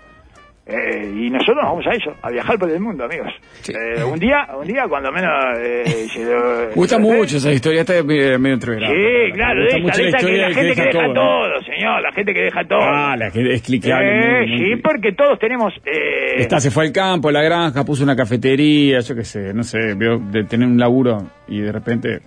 Eh, 0.71 1.11
y 1.15 1.29
nosotros 1.31 1.55
nos 1.63 1.65
vamos 1.65 1.87
a 1.87 1.91
eso, 1.93 2.15
a 2.21 2.29
viajar 2.29 2.59
por 2.59 2.69
el 2.69 2.79
mundo, 2.79 3.03
amigos. 3.03 3.29
Eh, 3.69 4.03
un 4.03 4.19
día, 4.19 4.47
un 4.55 4.67
día 4.67 4.83
cuando 4.87 5.11
menos 5.11 5.31
eh, 5.59 6.07
lo... 6.19 6.69
Gusta 6.75 6.97
¿eh? 6.97 6.99
mucho 6.99 7.37
esa 7.37 7.51
historia, 7.51 7.81
está 7.81 8.03
medio, 8.03 8.37
medio 8.37 8.53
entreverada. 8.53 8.93
Sí, 8.93 9.31
claro, 9.33 9.61
gusta 9.63 9.77
esa, 9.77 9.79
mucho 9.81 9.97
de 9.97 10.03
la 10.03 10.09
esa 10.09 10.17
que 10.17 10.23
historia 10.35 10.49
la 10.49 10.53
gente 10.53 10.75
que 10.75 10.81
deja 10.83 11.07
¿no? 11.07 11.13
todo, 11.13 11.61
señor, 11.63 12.01
la 12.03 12.11
gente 12.11 12.33
que 12.35 12.41
deja 12.41 12.63
todo. 12.67 12.79
Ah, 12.83 13.15
la 13.17 13.31
que 13.31 13.51
es 13.51 13.61
clicable. 13.63 14.09
Eh, 14.11 14.41
muy- 14.45 14.49
muy- 14.59 14.75
sí, 14.75 14.81
porque 14.83 15.11
todos 15.13 15.39
tenemos... 15.39 15.73
Eh, 15.85 16.35
Está, 16.41 16.59
se 16.59 16.69
fue 16.69 16.85
al 16.85 16.91
campo, 16.91 17.29
a 17.29 17.31
la 17.31 17.41
granja, 17.41 17.83
puso 17.83 18.03
una 18.03 18.15
cafetería, 18.15 18.99
yo 18.99 19.15
qué 19.15 19.23
sé, 19.23 19.51
no 19.55 19.63
sé, 19.63 19.95
vio 19.95 20.19
de 20.19 20.43
tener 20.43 20.67
un 20.67 20.77
laburo 20.77 21.17
y 21.47 21.61
de 21.61 21.71
repente... 21.71 22.19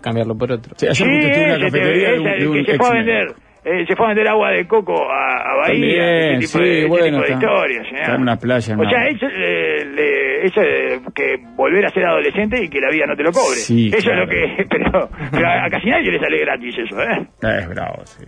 Cambiarlo 0.00 0.36
por 0.36 0.52
otro. 0.52 0.74
Sí, 0.76 0.86
ayer 0.86 0.96
Sí, 0.96 1.04
justo 1.04 1.28
tuve 1.30 1.44
una 1.44 1.54
ese 1.54 1.58
te- 1.60 1.70
cafetería 1.70 2.10
de 2.10 2.18
un, 2.18 2.24
de 2.40 2.48
un 2.48 2.64
que 2.64 2.72
se 2.72 2.76
fue 2.78 2.88
a 2.88 2.92
vender, 2.92 3.26
eh, 3.64 3.84
se 3.86 3.96
fue 3.96 4.06
a 4.06 4.08
vender 4.10 4.28
agua 4.28 4.50
de 4.50 4.66
coco 4.66 4.94
a, 5.10 5.52
a 5.52 5.56
Bahía, 5.56 5.98
También, 5.98 6.34
ese 6.42 6.46
tipo 6.46 6.58
sí, 6.58 6.64
de, 6.64 6.78
ese 6.80 6.88
bueno, 6.88 7.04
tipo 7.06 7.18
de 7.18 7.24
está- 7.32 7.34
historias. 7.46 7.86
está 7.92 8.14
en 8.14 8.22
una 8.22 8.36
playa, 8.36 8.74
en 8.74 8.80
O 8.80 8.88
sea, 8.90 9.06
eso, 9.08 9.26
eh, 9.26 9.84
le- 9.94 10.44
eso 10.46 10.60
de 10.60 11.00
que 11.14 11.36
volver 11.56 11.86
a 11.86 11.88
ser 11.90 12.04
adolescente 12.04 12.62
y 12.62 12.68
que 12.68 12.80
la 12.80 12.90
vida 12.90 13.06
no 13.06 13.16
te 13.16 13.22
lo 13.22 13.32
cobre. 13.32 13.56
Sí, 13.56 13.88
eso 13.92 14.10
claro. 14.10 14.24
es 14.24 14.28
lo 14.28 14.30
que... 14.34 14.64
Pero, 14.70 15.08
pero 15.32 15.48
a, 15.48 15.64
a 15.64 15.70
casi 15.70 15.88
nadie 15.88 16.10
le 16.12 16.18
sale 16.20 16.38
gratis 16.40 16.74
eso, 16.78 17.00
¿eh? 17.00 17.26
Ah, 17.42 17.56
Es 17.60 17.68
bravo, 17.68 18.02
sí. 18.04 18.24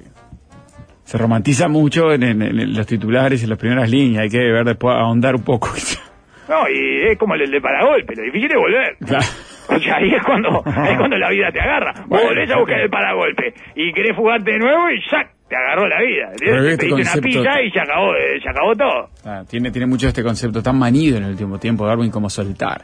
Se 1.04 1.18
romantiza 1.18 1.68
mucho 1.68 2.12
en, 2.12 2.22
en- 2.24 2.42
en 2.42 2.74
los 2.74 2.86
titulares 2.86 3.40
y 3.40 3.44
en 3.44 3.50
las 3.50 3.58
primeras 3.58 3.88
líneas, 3.90 4.24
hay 4.24 4.28
que 4.30 4.38
ver 4.38 4.64
después 4.64 4.96
ahondar 4.96 5.34
un 5.34 5.44
poco. 5.44 5.68
No, 6.48 6.60
y 6.70 7.08
es 7.10 7.18
como 7.18 7.34
el 7.34 7.50
de 7.50 7.60
paragolpe, 7.60 8.14
lo 8.14 8.22
difícil 8.22 8.48
es 8.52 8.56
volver. 8.56 8.96
Claro. 9.04 9.24
O 9.76 9.78
sea, 9.80 9.96
ahí 9.96 10.14
es 10.14 10.22
cuando, 10.24 10.62
ahí 10.64 10.92
es 10.92 10.98
cuando 10.98 11.16
la 11.18 11.30
vida 11.30 11.50
te 11.52 11.60
agarra. 11.60 11.92
Vos 12.06 12.22
volvés 12.22 12.50
a 12.50 12.58
buscar 12.58 12.80
el 12.80 12.90
paragolpe 12.90 13.54
y 13.74 13.92
querés 13.92 14.16
fugarte 14.16 14.52
de 14.52 14.58
nuevo 14.58 14.90
y 14.90 15.00
¡sac! 15.10 15.30
Te 15.48 15.54
agarró 15.54 15.86
la 15.86 16.00
vida. 16.02 16.32
Pero 16.40 16.56
Te 16.56 16.76
pediste 16.76 16.92
una 16.92 17.22
pizza 17.22 17.62
y 17.62 17.70
se 17.70 17.80
acabó, 17.80 18.14
eh, 18.16 18.40
se 18.42 18.48
acabó 18.48 18.74
todo. 18.74 19.10
Ah, 19.24 19.44
tiene, 19.48 19.70
tiene 19.70 19.86
mucho 19.86 20.08
este 20.08 20.24
concepto 20.24 20.60
tan 20.60 20.76
manido 20.76 21.18
en 21.18 21.24
el 21.24 21.30
último 21.30 21.58
tiempo, 21.58 21.86
Darwin, 21.86 22.10
como 22.10 22.28
soltar. 22.28 22.82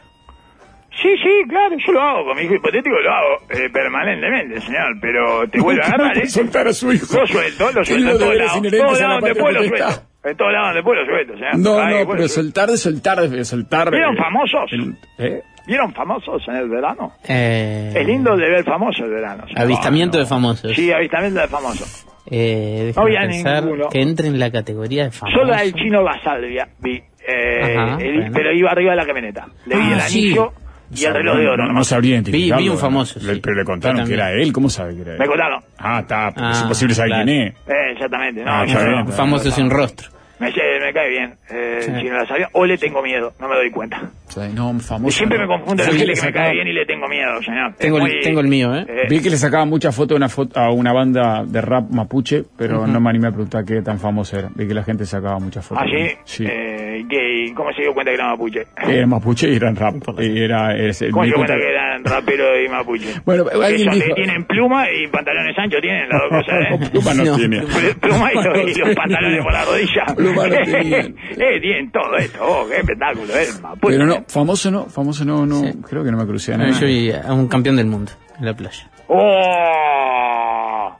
Sí, 1.01 1.09
sí, 1.17 1.43
claro, 1.49 1.75
yo 1.85 1.91
lo 1.91 2.01
hago, 2.01 2.25
con 2.25 2.37
mi 2.37 2.43
hijo 2.43 2.55
hipotético 2.55 2.95
lo 2.99 3.11
hago 3.11 3.37
eh, 3.49 3.69
permanentemente, 3.73 4.61
señor, 4.61 4.95
pero 5.01 5.49
te 5.49 5.59
vuelve 5.59 5.81
a 5.81 5.87
agarrar, 5.87 6.17
¿eh? 6.19 6.27
soltar 6.29 6.67
a 6.67 6.73
su 6.73 6.93
hijo. 6.93 7.19
Lo 7.19 7.27
suelto, 7.27 7.71
lo 7.71 7.83
suelto 7.83 8.11
en 8.11 8.17
todos 8.17 8.35
lados. 8.35 8.61
Todos 8.61 8.99
lados 9.01 9.21
donde 9.21 9.35
patria 9.35 9.43
puedo 9.43 9.51
lo 9.51 9.67
suelto. 9.67 10.03
En 10.23 10.37
todos 10.37 10.53
lados 10.53 10.67
donde 10.67 10.83
puedo 10.83 11.01
lo 11.01 11.05
suelto, 11.05 11.33
señor. 11.33 11.57
No, 11.57 11.89
no, 11.89 12.09
pero 12.09 12.27
soltar 12.27 12.69
de 12.69 12.77
soltar, 12.77 13.27
de 13.27 13.43
soltar. 13.43 13.91
¿Vieron 13.91 14.15
famosos? 14.15 14.71
¿Eh? 15.17 15.41
¿Vieron 15.65 15.93
famosos 15.93 16.43
en 16.47 16.55
el 16.55 16.69
verano? 16.69 17.13
Eh, 17.27 17.93
Es 17.95 18.05
lindo 18.05 18.35
de 18.35 18.49
ver 18.49 18.63
famosos 18.65 19.01
el 19.05 19.11
verano. 19.11 19.45
Avistamiento 19.55 20.17
de 20.17 20.25
famosos. 20.25 20.73
Sí, 20.75 20.91
avistamiento 20.91 21.39
de 21.39 21.47
famosos. 21.47 22.05
Eh, 22.29 22.91
No 22.95 23.03
había 23.03 23.21
pensar 23.21 23.63
ninguno. 23.63 23.89
que 23.89 24.01
entre 24.01 24.27
en 24.27 24.39
la 24.39 24.51
categoría 24.51 25.05
de 25.05 25.11
famosos. 25.11 25.39
Solo 25.41 25.53
al 25.53 25.73
chino 25.73 26.03
Basalvia 26.03 26.67
vi, 26.79 26.95
eh, 27.27 27.75
Ajá, 27.77 27.97
el- 28.01 28.15
bueno. 28.15 28.31
pero 28.33 28.51
iba 28.53 28.71
arriba 28.71 28.91
de 28.91 28.97
la 28.97 29.05
camioneta. 29.05 29.47
Le 29.65 29.75
vi 29.77 29.81
Ah, 29.83 29.93
el 29.95 30.01
sí. 30.01 30.19
anillo 30.27 30.53
y 30.95 31.05
el 31.05 31.13
reloj 31.13 31.37
de 31.37 31.47
oro. 31.47 31.65
No, 31.67 31.73
no 31.73 31.83
sabría 31.83 32.09
Vi, 32.09 32.13
identificarlo. 32.15 32.61
vi 32.63 32.69
un 32.69 32.75
¿no? 32.75 32.81
famoso. 32.81 33.19
Le- 33.21 33.33
sí. 33.35 33.39
pero 33.41 33.55
le 33.55 33.63
contaron 33.65 34.05
que 34.07 34.13
era 34.13 34.31
él, 34.31 34.51
¿cómo 34.53 34.69
sabe 34.69 34.95
que 34.95 35.01
era 35.01 35.13
él? 35.13 35.19
Me 35.19 35.27
contaron. 35.27 35.63
Ah, 35.77 35.99
está, 36.01 36.27
Ah, 36.35 36.51
es 36.51 36.61
imposible 36.61 36.93
saber 36.95 37.09
claro. 37.11 37.25
quién 37.25 37.41
es. 37.41 37.53
Eh, 37.67 37.91
exactamente. 37.93 38.43
No, 38.43 38.51
Ah, 38.51 38.65
yo 38.65 38.71
está 38.73 38.85
no. 38.85 38.91
bien. 39.03 39.07
Famoso 39.13 39.51
sin 39.51 39.69
rostro. 39.69 40.09
Me, 40.39 40.47
me 40.49 40.93
cae 40.93 41.09
bien. 41.09 41.35
Eh, 41.49 41.77
Sí. 41.81 41.91
El 41.91 42.01
chino 42.01 42.15
Basalvia. 42.17 42.49
O 42.53 42.65
le 42.65 42.77
tengo 42.77 43.01
miedo. 43.01 43.31
No 43.39 43.47
me 43.47 43.55
doy 43.55 43.69
cuenta. 43.71 44.01
O 44.35 44.41
sea, 44.41 44.49
no, 44.49 44.79
famoso. 44.79 45.17
Siempre 45.17 45.37
no. 45.37 45.43
me 45.47 45.47
confundo 45.57 45.83
la 45.83 45.89
Vi 45.89 45.93
que 45.93 45.97
gente 45.99 46.07
le 46.07 46.13
que 46.13 46.21
me 46.21 46.27
sacaba- 46.27 46.45
cae 46.47 46.53
bien 46.55 46.67
y 46.67 46.73
le 46.73 46.85
tengo 46.85 47.07
miedo, 47.07 47.41
señor. 47.43 47.69
Es 47.71 47.77
Tengo 47.77 47.97
el- 47.97 48.01
muy- 48.03 48.19
tengo 48.21 48.39
el 48.39 48.47
mío, 48.47 48.75
¿eh? 48.75 48.85
Vi 49.09 49.21
que 49.21 49.29
le 49.29 49.37
sacaba 49.37 49.65
muchas 49.65 49.95
fotos 49.95 50.15
a 50.15 50.17
una, 50.17 50.29
foto, 50.29 50.59
a 50.59 50.71
una 50.71 50.91
banda 50.93 51.43
de 51.45 51.61
rap 51.61 51.89
mapuche, 51.91 52.43
pero 52.57 52.87
no 52.87 52.99
me 52.99 53.09
animé 53.09 53.27
a 53.27 53.31
preguntar 53.31 53.63
qué 53.65 53.81
tan 53.81 53.99
famoso 53.99 54.37
era. 54.39 54.49
Vi 54.55 54.67
que 54.67 54.73
la 54.73 54.83
gente 54.83 55.05
sacaba 55.05 55.39
muchas 55.39 55.65
fotos. 55.65 55.83
¿Ah, 55.85 55.89
sí? 55.89 56.15
Sí. 56.25 56.45
Eh, 56.49 57.01
¿y 57.03 57.07
qué- 57.07 57.45
y 57.45 57.53
¿Cómo 57.53 57.71
se 57.73 57.81
dio 57.83 57.93
cuenta 57.93 58.11
que 58.11 58.15
era 58.15 58.27
mapuche? 58.29 58.65
Era 58.87 59.05
mapuche 59.07 59.47
y 59.51 59.55
eran 59.55 59.75
rap. 59.75 59.95
Y 60.19 60.41
era, 60.41 60.73
el- 60.75 60.93
¿Cómo 61.11 61.21
me 61.23 61.27
se 61.29 61.35
dio 61.35 61.43
di 61.43 61.45
cuenta 61.45 61.55
que 61.57 61.69
eran 61.69 62.03
raperos 62.03 62.47
y 62.65 62.69
mapuche? 62.69 63.07
Bueno, 63.25 63.45
alguien 63.53 63.89
son- 63.89 63.99
dijo... 63.99 64.15
tienen 64.15 64.43
pluma 64.45 64.85
y 64.91 65.07
pantalones 65.07 65.57
anchos, 65.57 65.81
tienen 65.81 66.09
las 66.09 66.21
dos 66.21 66.29
cosas, 66.41 66.55
¿eh? 66.65 66.77
No, 66.79 66.89
pluma 66.89 67.13
no, 67.13 67.23
No. 67.33 67.35
tiene. 67.37 67.61
Pl- 67.61 67.95
Pluma 68.01 68.31
y, 68.31 68.35
los- 68.35 68.77
y 68.77 68.79
los 68.79 68.95
pantalones 68.95 69.43
por 69.43 69.53
la 69.53 69.65
rodilla. 69.65 70.05
Pluma 70.15 70.47
no 70.47 70.55
tenían. 70.65 71.15
eh, 71.37 71.59
tienen 71.61 71.91
todo 71.91 72.15
esto, 72.17 72.39
oh, 72.41 72.67
qué 72.67 72.77
espectáculo, 72.77 73.33
eh, 73.33 73.47
mapuche. 73.61 73.93
Pero 73.93 74.05
no, 74.07 74.22
famoso 74.27 74.71
no, 74.71 74.85
famoso 74.85 75.23
no, 75.25 75.45
no, 75.45 75.59
Sí. 75.61 75.73
creo 75.87 76.03
que 76.03 76.11
no 76.11 76.17
me 76.17 76.25
crucé 76.25 76.51
a 76.53 76.55
Eh, 76.55 76.57
nadie. 76.59 76.73
Yo 76.73 76.85
vi 76.87 77.11
a 77.11 77.33
un 77.33 77.47
campeón 77.47 77.75
del 77.75 77.85
mundo 77.87 78.11
en 78.39 78.45
la 78.45 78.53
playa. 78.53 78.89
¡Oh! 79.07 80.95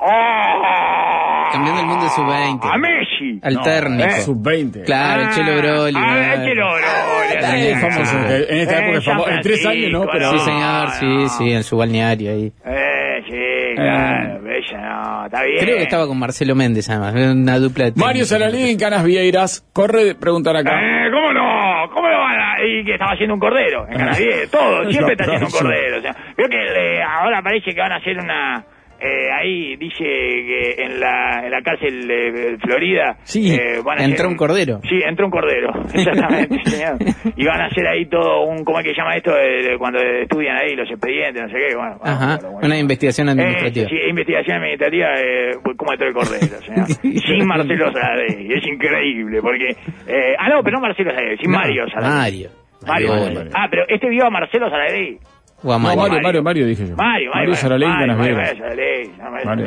¡Oh! 0.00 1.48
Campeón 1.52 1.76
del 1.76 1.86
mundo 1.86 2.04
de 2.04 2.10
sub-20. 2.10 2.60
¡A 2.70 2.78
Messi! 2.78 3.40
Al 3.42 3.54
No, 3.54 4.04
eh, 4.04 4.20
Sub-20. 4.22 4.84
Claro, 4.84 5.22
el 5.22 5.30
Chelo 5.30 5.56
Broli. 5.58 5.96
Ah, 5.98 6.34
Chelo 6.44 6.66
Broli. 6.66 7.64
Eh, 7.66 7.76
famoso. 7.80 8.16
En 8.18 8.58
esta 8.58 8.74
época 8.78 8.94
Eh, 8.94 8.98
es 8.98 9.04
famoso. 9.04 9.30
En 9.30 9.40
tres 9.42 9.66
años 9.66 9.92
no, 9.92 10.06
pero... 10.12 10.30
Sí, 10.32 10.38
señor, 10.40 10.90
sí, 10.92 11.28
sí, 11.38 11.52
en 11.52 11.62
su 11.64 11.76
balneario 11.76 12.30
ahí. 12.32 12.52
Eh, 12.64 13.22
sí, 13.26 13.74
claro, 13.76 14.42
bella, 14.42 14.78
no, 14.78 15.26
está 15.26 15.42
bien. 15.42 15.58
Creo 15.64 15.76
que 15.78 15.82
estaba 15.82 16.06
con 16.06 16.18
Marcelo 16.18 16.54
Méndez, 16.54 16.88
además. 16.90 17.14
Una 17.14 17.58
dupla 17.58 17.86
de 17.86 17.92
Mario. 17.96 18.24
Salalín, 18.26 18.78
Canas 18.78 19.04
Vieiras. 19.04 19.64
Corre, 19.72 20.14
preguntar 20.14 20.56
acá. 20.56 20.70
Eh, 20.80 21.10
¿Cómo 21.12 21.32
no? 21.32 21.90
¿Cómo 21.94 22.08
lo 22.08 22.18
van 22.18 22.40
a...? 22.40 22.47
Y 22.64 22.84
que 22.84 22.92
estaba 22.92 23.12
haciendo 23.12 23.34
un 23.34 23.40
cordero 23.40 23.86
en 23.88 23.96
Canadá. 23.98 24.18
Todo, 24.50 24.84
siempre 24.90 25.12
está 25.12 25.24
haciendo 25.24 25.46
un 25.46 25.52
cordero. 25.52 25.98
O 25.98 26.00
sea, 26.00 26.14
veo 26.36 26.48
que 26.48 26.56
eh, 26.56 27.02
ahora 27.02 27.42
parece 27.42 27.72
que 27.74 27.80
van 27.80 27.92
a 27.92 27.96
hacer 27.96 28.18
una... 28.18 28.64
eh, 29.00 29.30
ahí 29.32 29.76
dice 29.76 30.04
que 30.04 30.74
en 30.84 31.00
la, 31.00 31.42
en 31.44 31.50
la 31.50 31.62
cárcel 31.62 32.06
de 32.08 32.58
Florida... 32.62 33.16
Sí, 33.22 33.52
eh, 33.54 33.80
van 33.84 34.00
a 34.00 34.04
entró 34.04 34.14
hacer 34.14 34.26
un 34.26 34.36
cordero. 34.36 34.80
Sí, 34.88 35.00
entró 35.06 35.26
un 35.26 35.30
cordero, 35.30 35.70
exactamente, 35.94 36.58
señor. 36.64 36.96
Y 37.36 37.44
van 37.46 37.60
a 37.60 37.66
hacer 37.66 37.86
ahí 37.86 38.06
todo 38.06 38.44
un... 38.44 38.64
¿Cómo 38.64 38.78
es 38.80 38.86
que 38.86 38.94
llama 38.94 39.14
esto? 39.16 39.32
de 39.34 39.76
cuando 39.78 39.98
estudian 40.00 40.56
ahí 40.56 40.74
los 40.74 40.90
expedientes, 40.90 41.42
no 41.42 41.48
sé 41.48 41.54
qué. 41.54 41.76
Bueno, 41.76 41.96
Ajá, 42.02 42.38
bueno. 42.42 42.58
una 42.66 42.78
investigación 42.78 43.28
administrativa. 43.28 43.86
Eh, 43.86 43.90
sí, 43.90 44.10
investigación 44.10 44.56
administrativa, 44.56 45.06
eh, 45.20 45.52
¿cómo 45.76 45.92
entró 45.92 46.08
el 46.08 46.14
cordero, 46.14 46.58
señor? 46.66 46.86
Sin 46.88 47.46
Marcelo 47.46 47.92
Saladey, 47.92 48.48
es 48.52 48.66
increíble, 48.66 49.40
porque... 49.40 49.68
eh, 50.08 50.34
ah, 50.38 50.48
no, 50.48 50.62
pero 50.62 50.76
no 50.76 50.82
Marcelo 50.82 51.10
Saladey, 51.12 51.36
sin 51.38 51.50
No, 51.50 51.58
Mario 51.58 51.84
Saladey. 51.88 52.10
Mario. 52.18 52.50
Mario. 52.86 53.08
Mario. 53.08 53.34
Mario. 53.34 53.50
Ah, 53.54 53.66
pero 53.70 53.84
este 53.88 54.08
vio 54.08 54.24
a 54.26 54.30
Marcelo 54.30 54.70
Saladey. 54.70 55.18
O 55.62 55.72
a 55.72 55.78
No, 55.78 55.96
Mario. 55.96 56.22
Mario, 56.22 56.42
Mario, 56.42 56.66
dije 56.66 56.88
yo. 56.88 56.96
Mario, 56.96 57.30
Mario. 57.32 57.50
Mario 57.50 57.56
Mario, 57.88 58.36
Mario. 59.44 59.66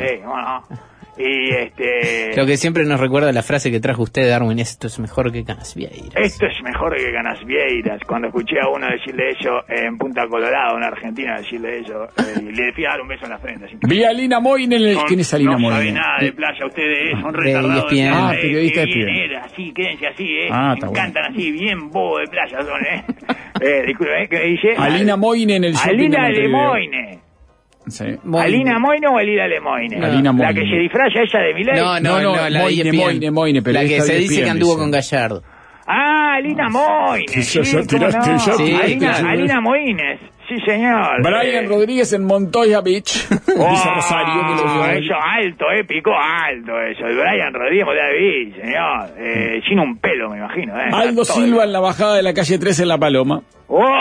Y 1.18 1.50
este... 1.54 2.32
Lo 2.36 2.46
que 2.46 2.56
siempre 2.56 2.84
nos 2.84 2.98
recuerda 2.98 3.30
la 3.32 3.42
frase 3.42 3.70
que 3.70 3.80
trajo 3.80 4.02
usted, 4.02 4.28
Darwin, 4.28 4.58
esto 4.58 4.86
es 4.86 4.98
mejor 4.98 5.30
que 5.30 5.44
Canas 5.44 5.74
Vieiras. 5.74 6.14
Esto 6.16 6.46
es 6.46 6.62
mejor 6.62 6.96
que 6.96 7.10
Ganas 7.12 7.44
Vieiras. 7.44 8.00
Cuando 8.06 8.28
escuché 8.28 8.56
a 8.60 8.68
uno 8.68 8.86
decirle 8.88 9.30
eso 9.38 9.50
en 9.68 9.98
Punta 9.98 10.26
Colorado, 10.26 10.78
en 10.78 10.84
Argentina, 10.84 11.36
decirle 11.38 11.80
eso, 11.80 12.04
eh, 12.18 12.40
y 12.40 12.52
le 12.52 12.72
fui 12.72 12.84
a 12.86 12.90
dar 12.90 13.00
un 13.02 13.08
beso 13.08 13.24
en 13.24 13.30
la 13.30 13.38
frente. 13.38 13.66
así. 13.66 13.76
Vi 13.86 14.02
a 14.04 14.08
Alina 14.08 14.40
Moine 14.40 14.76
en 14.76 14.82
el... 14.82 14.94
Son- 14.94 15.06
¿Quién 15.06 15.20
es 15.20 15.34
Alina 15.34 15.52
no 15.52 15.58
Moine? 15.58 15.76
sabe 15.78 15.92
nada 15.92 16.18
de 16.20 16.32
playa 16.32 16.66
ustedes, 16.66 17.20
son 17.20 17.32
De 17.32 17.38
retardados. 17.40 17.92
ESPN. 17.92 18.08
Ah, 18.14 18.32
Eh, 18.34 18.40
periodista 18.42 18.80
de 18.86 19.36
así, 19.36 19.72
quédense 19.74 20.06
así, 20.06 20.24
¿eh? 20.24 20.48
Ah, 20.50 20.74
Me 20.80 20.88
encantan 20.88 21.24
así, 21.32 21.50
bien 21.52 21.90
bobo 21.90 22.18
de 22.18 22.26
playa 22.28 22.58
son, 22.62 22.80
¿eh? 22.86 23.04
eh 23.60 23.82
disculpe, 23.86 24.22
¿eh? 24.24 24.28
¿qué 24.28 24.40
dice? 24.44 24.68
Alina 24.78 25.16
Moine 25.16 25.56
en 25.56 25.64
el 25.64 25.72
de 25.74 25.78
Alina 25.84 26.18
Montevideo. 26.22 26.48
Lemoine. 26.48 27.18
Sí. 27.88 28.04
¿Alina 28.38 28.78
Moine 28.78 29.06
o 29.08 29.18
Alina 29.18 29.46
Lemoine? 29.48 29.96
Alina 30.04 30.22
La 30.30 30.32
Moine. 30.32 30.54
que 30.54 30.66
se 30.70 30.76
disfraza 30.76 31.20
ella 31.20 31.40
de 31.40 31.54
Miley. 31.54 31.74
No, 31.80 32.00
no, 32.00 32.00
No, 32.00 32.22
no, 32.22 32.36
no, 32.36 32.48
la 32.48 32.58
Moine. 32.60 32.92
Moine, 32.92 33.30
Moine, 33.30 33.62
pero 33.62 33.80
La 33.82 33.88
que 33.88 34.00
se 34.00 34.14
dice 34.16 34.42
que 34.44 34.50
anduvo 34.50 34.70
dice. 34.72 34.80
con 34.80 34.90
Gallardo. 34.90 35.42
Ah, 35.86 36.34
Alina 36.36 36.68
Moines. 36.68 37.30
Sí, 37.46 37.60
ya 37.62 37.82
tiraste, 37.82 38.30
no. 38.30 38.36
ya 38.38 38.56
tiraste. 38.56 38.76
Alina, 38.84 39.14
Sí. 39.14 39.24
Alina 39.26 39.60
Moines. 39.60 40.20
Sí, 40.48 40.56
señor. 40.66 41.22
Brian 41.22 41.64
Eh, 41.64 41.68
Rodríguez 41.68 42.12
en 42.12 42.24
Montoya 42.24 42.80
Beach. 42.82 43.28
Dice 43.30 43.52
Oh, 43.58 43.94
Rosario 43.94 44.42
que 44.48 44.62
lo 44.62 44.84
eso 44.86 45.14
alto, 45.20 45.64
eh, 45.72 45.84
picó 45.84 46.10
alto 46.14 46.72
eso. 46.82 47.06
El 47.06 47.16
Brian 47.16 47.52
Rodríguez 47.54 47.86
de 47.86 47.94
David, 47.96 48.54
señor. 48.60 49.10
Eh, 49.18 49.60
sin 49.68 49.78
un 49.80 49.98
pelo, 49.98 50.30
me 50.30 50.38
imagino. 50.38 50.76
Eh. 50.78 50.90
Aldo 50.92 51.22
Todo. 51.24 51.34
Silva 51.34 51.64
en 51.64 51.72
la 51.72 51.80
bajada 51.80 52.16
de 52.16 52.22
la 52.22 52.34
calle 52.34 52.58
3 52.58 52.80
en 52.80 52.88
La 52.88 52.98
Paloma. 52.98 53.40
¡Oh! 53.68 53.82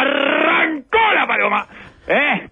¡Arrancó 0.00 0.98
la 1.14 1.26
paloma! 1.26 1.66
¿Eh? 2.08 2.48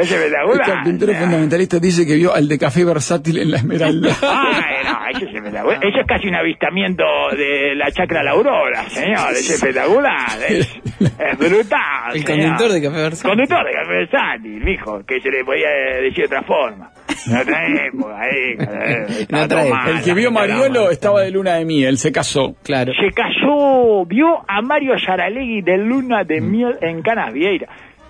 Es 0.00 0.10
El 0.12 0.18
espectacular. 0.18 0.66
carpintero 0.66 1.14
fundamentalista 1.14 1.78
dice 1.78 2.06
que 2.06 2.14
vio 2.14 2.32
al 2.32 2.46
de 2.48 2.58
café 2.58 2.84
versátil 2.84 3.38
en 3.38 3.50
la 3.50 3.56
Esmeralda. 3.58 4.14
Ay, 4.22 4.84
no, 4.84 4.98
eso 5.18 5.26
es 5.28 5.34
espectacular. 5.34 5.84
Eso 5.84 6.00
es 6.00 6.06
casi 6.06 6.28
un 6.28 6.34
avistamiento 6.36 7.04
de 7.36 7.74
la 7.74 7.90
chacra 7.90 8.22
La 8.22 8.30
Aurora, 8.32 8.88
señor. 8.88 9.32
Es 9.32 9.50
espectacular. 9.50 10.38
Es, 10.48 10.80
es 11.00 11.38
brutal. 11.38 12.14
El 12.14 12.24
señor. 12.24 12.48
conductor 12.50 12.72
de 12.72 12.82
Café 12.82 12.96
Versátil. 13.02 13.30
Conductor 13.30 13.66
de 13.66 13.72
Café 13.72 13.92
Versátil, 13.92 14.64
mijo, 14.64 15.02
que 15.06 15.20
se 15.20 15.30
le 15.30 15.44
podía 15.44 15.68
decir 16.02 16.18
de 16.18 16.24
otra 16.26 16.42
forma. 16.42 16.90
En 17.26 17.36
otra 17.36 17.66
época, 17.86 18.20
ahí. 18.20 18.52
eh, 18.58 19.06
estaba 19.22 19.44
otra 19.44 19.56
todo 19.58 19.66
época. 19.66 19.82
mal, 19.84 19.96
El 19.96 20.02
que 20.04 20.14
vio 20.14 20.30
Mariolo 20.30 20.90
estaba 20.90 21.20
de 21.22 21.30
luna 21.32 21.54
de 21.56 21.64
miel, 21.64 21.98
se 21.98 22.12
casó. 22.12 22.54
Claro. 22.62 22.92
Se 22.94 23.10
casó, 23.12 24.04
vio 24.06 24.38
a 24.46 24.62
Mario 24.62 24.96
Saralegui 24.98 25.62
de 25.62 25.76
Luna 25.78 26.22
de 26.24 26.40
Miel 26.40 26.78
en 26.80 27.02
Canas 27.02 27.32
Vieira. 27.32 27.66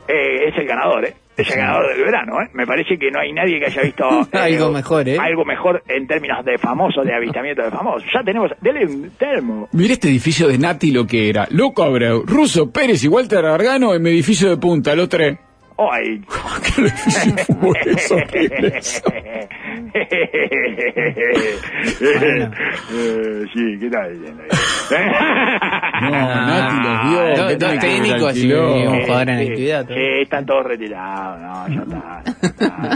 Eh, 0.09 0.49
es 0.49 0.57
el 0.57 0.67
ganador, 0.67 1.05
¿eh? 1.05 1.15
Es 1.37 1.51
el 1.51 1.57
ganador 1.57 1.89
del 1.95 2.05
verano, 2.05 2.43
¿eh? 2.43 2.51
Me 2.53 2.67
parece 2.67 2.99
que 2.99 3.11
no 3.11 3.21
hay 3.21 3.33
nadie 3.33 3.59
que 3.59 3.67
haya 3.67 3.83
visto... 3.83 4.05
eh, 4.33 4.39
Algo 4.39 4.71
mejor, 4.71 5.09
¿eh? 5.09 5.17
Algo 5.19 5.45
mejor 5.45 5.83
en 5.89 6.07
términos 6.07 6.45
de 6.45 6.59
famoso, 6.59 7.03
de 7.03 7.15
avistamiento 7.15 7.63
de 7.63 7.71
famosos. 7.71 8.09
Ya 8.13 8.23
tenemos... 8.23 8.51
Dele 8.61 8.85
un 8.85 9.11
termo. 9.17 9.69
Mira 9.73 9.95
este 9.95 10.09
edificio 10.09 10.49
de 10.49 10.59
Nati 10.59 10.91
lo 10.91 11.07
que 11.07 11.29
era. 11.29 11.47
Loco 11.51 11.83
Abreu, 11.83 12.25
Russo 12.27 12.71
Pérez 12.71 13.03
y 13.05 13.09
Walter 13.09 13.43
Gargano 13.43 13.95
en 13.95 14.03
mi 14.03 14.11
edificio 14.11 14.51
de 14.51 14.57
punta, 14.59 14.95
los 14.95 15.09
tres. 15.09 15.39
¡Ay! 15.91 16.21
¿Qué 16.77 17.55
fue 17.55 17.73
eso? 17.87 18.17
Eh, 22.93 23.45
sí, 23.53 23.79
¿qué 23.81 23.91
tal? 23.91 24.19
No, 26.01 26.11
Nati 26.11 26.77
los 26.83 27.11
vio. 27.11 27.37
Dos- 27.37 27.53
¿qué 27.73 27.79
técnicos 27.79 28.37
y 28.37 28.53
un 28.53 29.01
jugador 29.03 29.29
en 29.31 29.39
Sí, 29.39 29.49
actividad. 29.51 29.87
Sí, 29.89 29.95
están 30.23 30.47
todos 30.47 30.65
retirados. 30.67 31.41
No, 31.41 31.69
ya 31.69 31.83
está. 31.83 32.23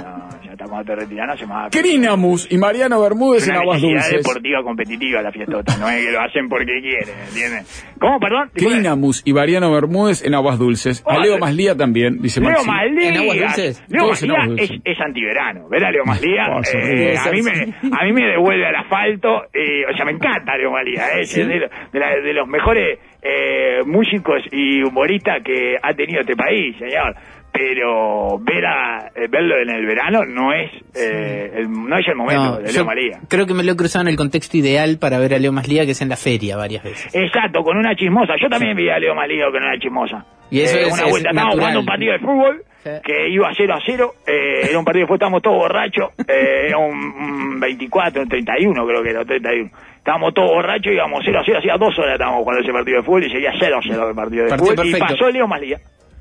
No, 0.01 0.29
ya 0.65 0.67
está. 0.67 0.69
Cuando 0.69 0.85
te 0.85 0.97
retiran, 1.01 1.27
no 1.29 1.37
se 1.37 1.47
más. 1.47 1.71
Crinamus 1.71 2.51
y 2.51 2.59
Mariano 2.59 3.01
Bermúdez 3.01 3.43
Es 3.43 3.49
en 3.49 3.57
Aguas 3.57 3.81
Dulces. 3.81 4.17
deportiva 4.25 4.63
competitiva 4.63 5.23
la 5.23 5.31
fiestota, 5.33 5.77
no 5.79 5.89
es 5.89 6.05
que 6.05 6.13
lo 6.13 6.21
hacen 6.21 6.49
porque 6.49 6.73
quieren, 6.81 7.15
¿entiendes? 7.29 7.95
¿Cómo, 8.01 8.19
perdón? 8.19 8.51
Crinamus 8.55 9.23
y 9.25 9.33
Mariano 9.33 9.73
Bermúdez 9.73 10.25
en 10.25 10.35
Aguas 10.35 10.59
Dulces. 10.59 11.03
A 11.07 11.19
Leo 11.19 11.39
Maslía 11.39 11.75
también, 11.77 12.21
dice 12.21 12.41
Leo 12.41 12.51
Maxi. 12.51 12.67
Maslía. 12.71 13.09
¿En 13.09 13.17
aguas 13.19 13.39
dulces? 13.39 13.85
Leo 13.89 14.09
Maslía 14.09 14.37
es, 14.59 14.71
es 14.85 15.01
antiverano. 15.01 15.69
¿Ver 15.69 15.85
a 15.85 15.91
Leo 15.91 16.05
Maslía? 16.05 16.47
Oh, 16.51 16.61
es 16.61 16.75
eh, 16.75 17.15
a, 17.19 17.31
mí 17.31 17.43
me, 17.43 17.53
a 17.53 18.05
mí 18.05 18.13
me 18.13 18.27
devuelve 18.31 18.67
al 18.67 18.77
asfalto. 18.77 19.45
eh, 19.53 19.85
o 19.93 19.97
sea, 19.97 20.05
me 20.05 20.13
encanta 20.13 20.57
Leo 20.57 20.71
Maslía. 20.71 21.09
eh, 21.19 21.21
Es 21.23 21.35
de, 21.35 21.45
de 21.45 21.99
la- 22.01 22.15
de 22.25 22.33
los 22.33 22.47
mejores 22.49 22.99
eh, 23.23 23.81
músicos 23.87 24.43
y 24.53 24.83
humoristas 24.83 25.43
que 25.43 25.77
ha 25.83 25.95
tenido 25.95 26.21
este 26.21 26.37
país, 26.37 26.77
señor. 26.79 27.15
Pero 27.57 28.37
ver 28.41 28.67
a, 28.67 29.13
eh, 29.15 29.29
verlo 29.31 29.55
en 29.63 29.71
el 29.71 29.87
verano 29.87 30.25
no 30.27 30.53
es 30.53 30.73
eh, 30.97 31.53
el, 31.59 31.71
no 31.71 31.97
es 31.97 32.09
el 32.09 32.17
momento 32.17 32.43
No, 32.45 32.57
de 32.57 32.65
Leo 32.65 32.73
yo 32.73 32.85
Maslía. 32.85 33.21
creo 33.29 33.47
que 33.47 33.55
me 33.55 33.63
lo 33.63 33.73
he 33.73 33.77
cruzado 33.77 34.03
en 34.03 34.09
el 34.09 34.17
contexto 34.17 34.57
ideal 34.57 34.99
para 34.99 35.21
ver 35.21 35.35
a 35.35 35.39
Leo 35.39 35.53
Maslía, 35.53 35.85
que 35.85 35.93
es 35.93 36.03
en 36.03 36.09
la 36.09 36.17
feria 36.17 36.57
varias 36.57 36.83
veces. 36.83 37.15
Exacto, 37.15 37.63
con 37.63 37.77
una 37.77 37.95
chismosa. 37.95 38.35
Yo 38.43 38.49
también 38.49 38.77
vi 38.77 38.91
a 38.91 38.99
Leo 38.99 39.15
Malío 39.15 39.53
con 39.53 39.63
una 39.63 39.79
chismosa. 39.79 40.27
Y 40.51 40.63
eso 40.63 40.77
Eh, 40.79 40.83
es- 40.89 40.93
una 40.93 41.05
es 41.05 41.11
vuelta, 41.11 41.31
estábamos 41.31 41.55
natural. 41.57 41.59
jugando 41.61 41.81
un 41.81 41.87
partido 41.87 42.13
de 42.13 42.19
fútbol 42.19 42.63
Sí. 42.83 42.91
que 43.05 43.29
iba 43.31 43.51
0 43.57 43.75
a 43.75 43.81
0. 43.87 44.11
Eh, 44.27 44.67
era 44.69 44.79
un 44.79 44.85
partido 44.85 45.03
de 45.03 45.07
fútbol, 45.07 45.17
estábamos 45.17 45.43
todos 45.43 45.57
borrachos. 45.57 46.11
Eh, 46.29 46.67
era 46.69 46.79
un, 46.79 46.93
un 46.99 47.61
24, 47.61 48.21
un 48.23 48.29
31 48.29 48.85
creo 48.85 49.03
que 49.03 49.11
era, 49.11 49.25
31. 49.25 49.71
Estábamos 49.97 50.35
todos 50.35 50.51
borrachos, 50.51 50.93
íbamos 50.93 51.23
0 51.25 51.39
a 51.39 51.43
0, 51.47 51.59
hacía 51.61 51.77
dos 51.79 51.97
horas 51.99 52.15
estábamos 52.15 52.41
jugando 52.43 52.63
ese 52.65 52.73
partido 52.73 52.97
de 52.99 53.03
fútbol 53.05 53.25
y 53.25 53.31
seguía 53.31 53.53
0 53.61 53.79
a 53.79 53.81
0 53.81 54.09
el 54.11 54.15
partido 54.17 54.43
de 54.45 54.51
Partido 54.51 54.71
fútbol. 54.75 54.87
Y 54.89 54.95
pasó 54.99 55.31
Leo 55.31 55.47
Malía. 55.47 55.79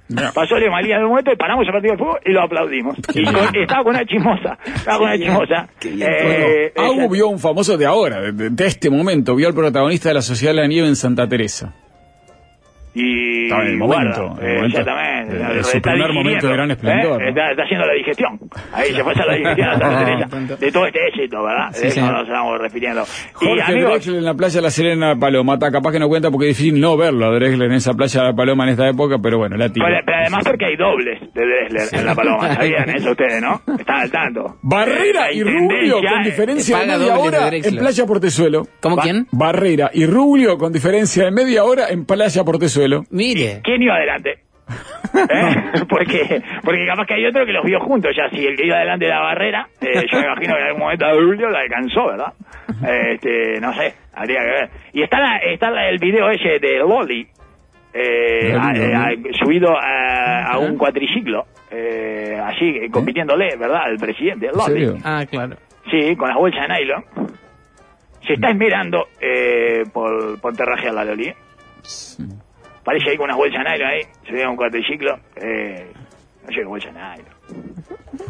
Ya. 0.09 0.31
Pasó 0.33 0.57
Leo 0.57 0.69
Malía 0.71 0.97
en 0.97 1.03
un 1.03 1.09
momento 1.09 1.31
y 1.31 1.35
paramos 1.37 1.65
el 1.65 1.71
partido 1.73 1.93
de 1.93 1.97
fútbol 1.97 2.19
y 2.25 2.31
lo 2.31 2.41
aplaudimos. 2.43 2.97
Y 3.15 3.23
con- 3.23 3.55
estaba 3.55 3.83
con 3.83 3.95
una 3.95 4.05
chismosa. 4.05 4.57
Estaba 4.65 4.97
con 4.99 5.07
una 5.07 5.17
chismosa. 5.17 5.67
Eh, 5.81 6.71
Bueno, 6.75 6.91
Agu 6.91 6.99
ella- 7.01 7.07
vio 7.09 7.27
un 7.29 7.39
famoso 7.39 7.77
de 7.77 7.85
ahora, 7.85 8.19
de- 8.31 8.49
de 8.49 8.65
este 8.67 8.89
momento, 8.89 9.35
vio 9.35 9.47
al 9.47 9.53
protagonista 9.53 10.09
de 10.09 10.15
la 10.15 10.21
Sociedad 10.21 10.53
de 10.53 10.61
la 10.61 10.67
Nieve 10.67 10.87
en 10.87 10.95
Santa 10.95 11.27
Teresa. 11.27 11.73
Y 12.95 13.43
Estaba 13.45 13.63
en 13.63 13.69
el 13.71 13.77
momento, 13.77 14.21
guarda, 14.27 14.41
en 14.43 14.47
el 14.49 14.55
momento, 14.55 14.77
exactamente. 14.79 15.33
de- 15.33 15.39
de 15.39 15.59
Está 15.59 15.63
su 15.71 15.81
primer 15.81 16.13
momento 16.13 16.47
de 16.47 16.53
gran 16.53 16.71
esplendor, 16.71 17.21
¿eh? 17.21 17.23
¿no? 17.25 17.29
Está, 17.29 17.51
está 17.51 17.63
haciendo 17.63 17.85
la 17.87 17.93
digestión. 17.93 18.39
Ahí 18.71 18.93
se 18.93 19.03
fue 19.03 19.11
a 19.11 19.15
hacer 19.15 19.25
la 19.25 19.35
digestión 19.35 19.67
a 19.69 19.71
Santa 19.79 19.87
Ah, 20.01 20.05
Teresa 20.29 20.55
de 20.57 20.71
todo 20.71 20.85
este 20.85 21.07
éxito, 21.07 21.43
¿verdad? 21.43 21.69
Sí, 21.73 21.81
de 21.81 21.87
eso 21.87 22.11
nos 22.11 22.21
estamos 22.27 22.59
refiriendo. 22.59 23.01
y 23.01 23.45
Jorge 23.45 23.61
amigos, 23.63 23.91
Drexler 23.91 24.17
en 24.17 24.25
la 24.25 24.33
playa 24.35 24.55
de 24.55 24.61
La 24.61 24.69
Serena 24.69 25.15
Paloma. 25.15 25.53
Está, 25.55 25.71
capaz 25.71 25.91
que 25.91 25.99
no 25.99 26.07
cuenta 26.07 26.29
porque 26.29 26.49
es 26.51 26.57
difícil 26.57 26.79
no 26.79 26.95
verlo 26.95 27.25
a 27.25 27.29
Drexler 27.35 27.67
en 27.69 27.73
esa 27.77 27.93
playa 27.93 28.21
de 28.21 28.27
la 28.27 28.35
Paloma 28.35 28.63
en 28.65 28.69
esta 28.71 28.87
época, 28.89 29.17
pero 29.21 29.37
bueno, 29.39 29.57
la 29.57 29.69
tira. 29.69 29.85
pero, 29.87 29.99
pero 30.05 30.17
además 30.19 30.43
porque 30.45 30.65
hay 30.65 30.75
dobles 30.75 31.19
de 31.33 31.41
Dressler 31.45 31.99
en 31.99 32.05
la 32.05 32.15
paloma, 32.15 32.53
¿sabían 32.55 32.89
eso 32.89 33.11
ustedes, 33.11 33.41
no? 33.41 33.59
Están 33.79 34.01
al 34.01 34.11
tanto. 34.11 34.55
Barrera 34.61 35.29
Eh, 35.31 35.37
y 35.37 35.43
la 35.43 35.51
Rubio 35.51 35.95
con 35.95 36.21
eh, 36.21 36.25
diferencia 36.25 36.77
de 36.79 36.85
media 36.87 37.13
de 37.13 37.19
hora 37.19 37.45
Drexler. 37.47 37.73
en 37.73 37.79
Playa 37.79 38.05
Portezuelo. 38.05 38.67
¿Cómo 38.81 38.95
Ba- 38.97 39.01
quién? 39.03 39.27
Barrera 39.31 39.89
y 39.93 40.05
Rubio 40.05 40.57
con 40.57 40.71
diferencia 40.71 41.25
de 41.25 41.31
media 41.31 41.63
hora 41.63 41.87
en 41.89 42.05
Playa 42.05 42.43
Portezuelo. 42.43 42.82
Mire. 43.11 43.61
¿Quién 43.63 43.81
iba 43.81 43.95
adelante? 43.95 44.39
¿Eh? 45.13 45.55
porque 45.89 46.41
porque 46.63 46.85
capaz 46.87 47.05
que 47.05 47.13
hay 47.15 47.25
otro 47.25 47.45
que 47.45 47.51
los 47.51 47.63
vio 47.65 47.79
juntos 47.81 48.11
ya 48.17 48.29
si 48.29 48.45
el 48.45 48.55
que 48.55 48.65
iba 48.65 48.77
adelante 48.77 49.05
de 49.05 49.11
la 49.11 49.19
barrera 49.19 49.67
eh, 49.81 50.05
yo 50.11 50.19
me 50.19 50.25
imagino 50.25 50.53
que 50.55 50.59
en 50.61 50.67
algún 50.67 50.81
momento 50.81 51.19
Rubio 51.19 51.49
la 51.49 51.59
alcanzó 51.59 52.07
verdad 52.07 52.33
este 52.81 53.59
no 53.59 53.73
sé 53.73 53.93
habría 54.13 54.39
que 54.39 54.45
ver 54.45 54.69
y 54.93 55.03
está 55.03 55.19
la, 55.19 55.37
está 55.37 55.69
la- 55.69 55.89
el 55.89 55.99
video 55.99 56.29
ese 56.29 56.57
de 56.59 56.77
Loli 56.79 57.27
eh, 57.93 58.53
Loli, 58.53 58.93
a- 58.93 59.03
a- 59.05 59.09
Loli. 59.11 59.33
subido 59.37 59.77
a, 59.77 60.45
a 60.45 60.57
un 60.59 60.77
cuatriciclo 60.77 61.45
eh, 61.69 62.39
así 62.41 62.69
eh, 62.69 62.89
compitiéndole 62.89 63.55
verdad 63.57 63.91
el 63.91 63.97
presidente 63.97 64.47
¿En 64.47 64.53
Loli? 64.53 64.99
Ah, 65.03 65.25
claro. 65.29 65.57
sí 65.91 66.15
con 66.15 66.29
las 66.29 66.37
bolsas 66.37 66.67
de 66.69 66.73
nylon 66.79 67.03
se 68.25 68.33
está 68.33 68.49
esmerando 68.49 69.09
eh, 69.21 69.83
por, 69.93 70.39
por 70.41 70.55
terrajear 70.55 70.93
la 70.93 71.03
Loli 71.05 71.27
¿eh? 71.27 71.35
Parece 72.83 73.11
ahí 73.11 73.17
con 73.17 73.25
unas 73.25 73.37
bolsas 73.37 73.63
nylon 73.63 73.89
ahí, 73.89 74.01
subía 74.27 74.49
un 74.49 74.57
cuatriciclo, 74.57 75.17
eh, 75.37 75.91
no 76.45 76.53
sé 76.53 76.63
bolsa 76.65 76.89
nylon. 76.91 77.73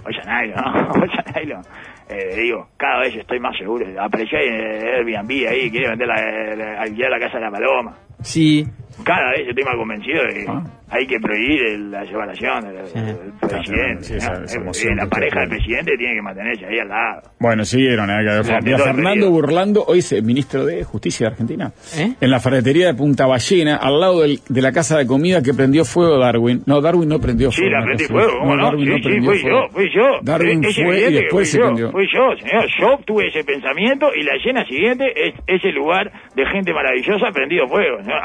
Bolsa 0.03 0.21
nylon, 0.25 0.55
¿no? 0.63 0.87
Bolsa 0.99 1.23
nylon. 1.35 1.61
Eh, 2.09 2.35
digo, 2.35 2.67
cada 2.77 2.99
vez 2.99 3.15
estoy 3.15 3.39
más 3.39 3.57
seguro. 3.57 3.85
Apareció 3.99 4.37
Airbnb 4.37 5.47
ahí, 5.49 5.71
quiere 5.71 5.89
vender 5.89 6.07
la, 6.07 6.55
la, 6.55 6.81
alquilar 6.81 7.11
la 7.11 7.19
casa 7.19 7.37
de 7.37 7.45
la 7.45 7.51
paloma. 7.51 7.97
Sí. 8.21 8.65
Cada 9.03 9.31
vez 9.31 9.47
estoy 9.47 9.63
más 9.63 9.75
convencido 9.75 10.23
de 10.23 10.33
que 10.33 10.45
Ah. 10.47 10.63
hay 10.89 11.07
que 11.07 11.19
prohibir 11.19 11.61
el- 11.65 11.91
la 11.91 12.05
separación 12.05 12.63
del, 12.65 12.75
del 12.93 13.33
presidente. 13.39 14.03
sí, 14.03 14.13
esa- 14.15 14.33
¿no? 14.39 14.45
esa 14.45 14.57
emoción 14.57 14.95
la 14.95 15.07
pareja 15.07 15.39
del 15.41 15.49
presidente 15.49 15.91
tiene 15.97 16.15
que 16.15 16.21
mantenerse 16.21 16.65
ahí 16.65 16.79
al 16.79 16.89
lado. 16.89 17.21
Bueno, 17.39 17.65
siguieron. 17.65 18.09
¿eh? 18.09 18.43
Sea, 18.43 18.59
Fernando. 18.77 19.31
Burlando, 19.31 19.83
hoy 19.87 19.99
es 19.99 20.23
ministro 20.23 20.65
de 20.65 20.83
Justicia 20.83 21.27
de 21.27 21.31
Argentina, 21.31 21.71
¿Eh? 21.97 22.13
en 22.19 22.29
la 22.29 22.39
ferretería 22.39 22.87
de 22.87 22.93
Punta 22.93 23.25
Ballena, 23.25 23.77
al 23.77 23.99
lado 23.99 24.21
del- 24.21 24.39
de 24.47 24.61
la 24.61 24.71
casa 24.71 24.97
de 24.97 25.07
comida 25.07 25.41
que 25.41 25.53
prendió 25.53 25.83
fuego 25.85 26.19
Darwin. 26.19 26.61
No, 26.65 26.81
Darwin 26.81 27.09
no 27.09 27.19
prendió 27.19 27.51
Sí, 27.51 27.61
fuego. 27.61 27.71
la 27.73 27.79
me 27.79 27.85
prendí 27.87 28.03
refiero. 28.03 28.23
fuego, 28.23 28.39
¿cómo 28.39 28.55
no? 28.55 28.63
Darwin 28.65 28.85
Sí, 28.85 28.89
no 28.91 28.95
sí, 28.97 29.01
prendió 29.03 29.31
fui 29.31 29.39
fuego. 29.39 29.61
yo, 29.67 29.69
fui 29.73 29.89
yo. 29.95 30.19
Darwin 30.21 30.63
Es- 30.65 30.75
fue 30.75 30.99
y 31.09 31.13
después 31.13 31.49
se 31.49 31.57
yo, 31.57 31.63
prendió. 31.65 31.91
Fui 31.91 32.07
yo, 32.13 32.35
señor. 32.37 32.65
Yo 32.79 32.99
tuve 33.05 33.27
ese 33.27 33.43
pensamiento 33.43 34.07
y 34.15 34.23
la 34.23 34.33
llena 34.43 34.65
siguiente 34.65 35.05
es 35.15 35.33
ese 35.47 35.71
lugar 35.71 36.11
de 36.35 36.45
gente 36.47 36.73
maravillosa 36.73 37.31
prendido 37.33 37.67
fuego. 37.67 37.97
señor. 38.03 38.19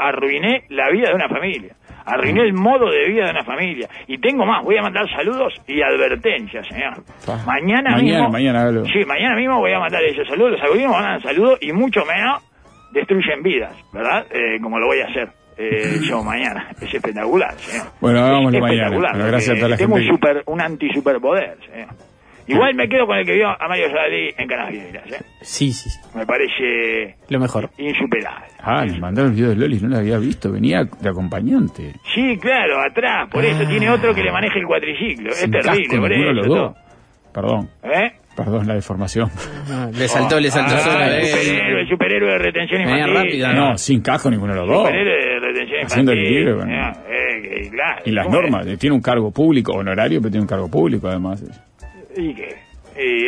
Arruiné 0.59 0.75
la 0.75 0.89
vida 0.91 1.09
de 1.09 1.15
una 1.15 1.27
familia. 1.29 1.75
Arruiné 2.05 2.41
el 2.41 2.53
modo 2.53 2.89
de 2.89 3.07
vida 3.09 3.25
de 3.25 3.31
una 3.31 3.43
familia. 3.43 3.87
Y 4.07 4.17
tengo 4.17 4.45
más, 4.45 4.63
voy 4.63 4.77
a 4.77 4.81
mandar 4.81 5.05
saludos 5.11 5.53
y 5.67 5.81
advertencias, 5.81 6.65
señor. 6.67 6.93
Mañana, 7.45 7.91
Mañana, 7.91 7.97
mismo. 8.01 8.29
mañana. 8.29 8.71
Sí, 8.91 9.05
mañana 9.05 9.35
mismo 9.35 9.59
voy 9.59 9.73
a 9.73 9.79
mandar 9.79 10.03
esos 10.03 10.27
saludos. 10.27 10.53
Los 10.53 10.61
algoritmos 10.61 10.95
mandan 10.97 11.21
saludos 11.21 11.59
y 11.61 11.71
mucho 11.71 12.01
menos 12.05 12.41
destruyen 12.91 13.43
vidas, 13.43 13.73
¿verdad? 13.93 14.25
Eh, 14.31 14.59
como 14.61 14.79
lo 14.79 14.87
voy 14.87 15.01
a 15.01 15.05
hacer. 15.05 15.29
eh, 15.57 15.99
yo 16.07 16.23
mañana. 16.23 16.69
Es 16.81 16.91
espectacular, 16.93 17.53
señor. 17.59 17.87
Bueno, 18.01 18.19
hagámoslo 18.19 18.57
Es 18.57 18.61
mañana. 18.61 18.73
espectacular, 18.83 19.11
Bueno, 19.13 19.27
gracias 19.27 19.55
a 19.55 19.59
toda 19.59 19.69
la 19.69 19.77
tengo 19.77 19.95
gente 19.97 20.09
un, 20.11 20.15
super, 20.17 20.43
un 20.47 20.61
anti-superpoder, 20.61 21.57
señor. 21.71 21.87
Igual 22.53 22.75
me 22.75 22.89
quedo 22.89 23.05
con 23.05 23.17
el 23.17 23.25
que 23.25 23.33
vio 23.33 23.47
a 23.47 23.67
Mario 23.67 23.85
Salí 23.91 24.29
en 24.37 24.47
Canas 24.47 24.71
Viejas, 24.71 25.11
¿eh? 25.11 25.21
Sí, 25.41 25.71
sí, 25.71 25.89
sí. 25.89 25.99
Me 26.15 26.25
parece 26.25 27.15
Lo 27.29 27.39
mejor. 27.39 27.69
insuperable. 27.77 28.45
Ah, 28.61 28.83
le 28.85 28.99
mandaron 28.99 29.31
el 29.31 29.35
video 29.35 29.49
de 29.49 29.55
Loli, 29.55 29.79
no 29.79 29.89
lo 29.89 29.97
había 29.97 30.17
visto, 30.17 30.51
venía 30.51 30.83
de 30.83 31.09
acompañante. 31.09 31.93
Sí, 32.13 32.37
claro, 32.41 32.81
atrás. 32.81 33.29
Por 33.31 33.45
eso 33.45 33.65
tiene 33.67 33.89
otro 33.89 34.13
que 34.13 34.23
le 34.23 34.31
maneja 34.31 34.57
el 34.59 34.65
cuatriciclo. 34.65 35.29
Es 35.29 35.37
Sin 35.37 35.51
terrible, 35.51 35.83
casco 35.87 36.01
por 36.01 36.09
ninguno 36.09 36.33
de 36.33 36.39
eso. 36.41 36.47
los 36.49 36.57
dos. 36.57 36.77
Perdón. 37.33 37.69
¿Eh? 37.83 38.11
Perdón 38.35 38.67
la 38.67 38.73
deformación. 38.75 39.29
Ah, 39.69 39.89
Le 39.93 40.07
saltó, 40.07 40.39
le 40.39 40.49
saltó 40.49 40.75
Ah, 40.75 40.79
sola. 40.79 41.07
el 41.17 41.21
eh. 41.23 41.25
superhéroe, 41.27 41.81
el 41.81 41.89
superhéroe 41.89 42.31
de 42.31 42.37
retención 42.39 42.81
Venía 42.85 43.07
infantil. 43.07 43.41
rápido, 43.43 43.53
No, 43.53 43.77
sin 43.77 44.01
casco 44.01 44.29
ninguno 44.31 44.53
de 44.53 44.59
los 44.59 44.67
dos. 44.67 44.87
Superhéroe 44.87 45.25
de 45.25 45.39
retención 45.39 45.85
Haciendo 45.85 46.11
el 46.13 46.23
libre, 46.23 46.53
bueno. 46.55 46.71
Ah, 46.75 46.93
eh, 47.09 47.69
claro. 47.69 48.01
Y 48.05 48.11
las 48.11 48.25
¿Cómo 48.25 48.41
normas, 48.41 48.65
eh, 48.67 48.77
tiene 48.77 48.95
un 48.95 49.01
cargo 49.01 49.31
público, 49.31 49.73
honorario, 49.73 50.19
pero 50.21 50.31
tiene 50.31 50.41
un 50.43 50.47
cargo 50.47 50.69
público 50.69 51.07
además. 51.07 51.43
¿Y 52.15 52.33
qué? 52.33 52.69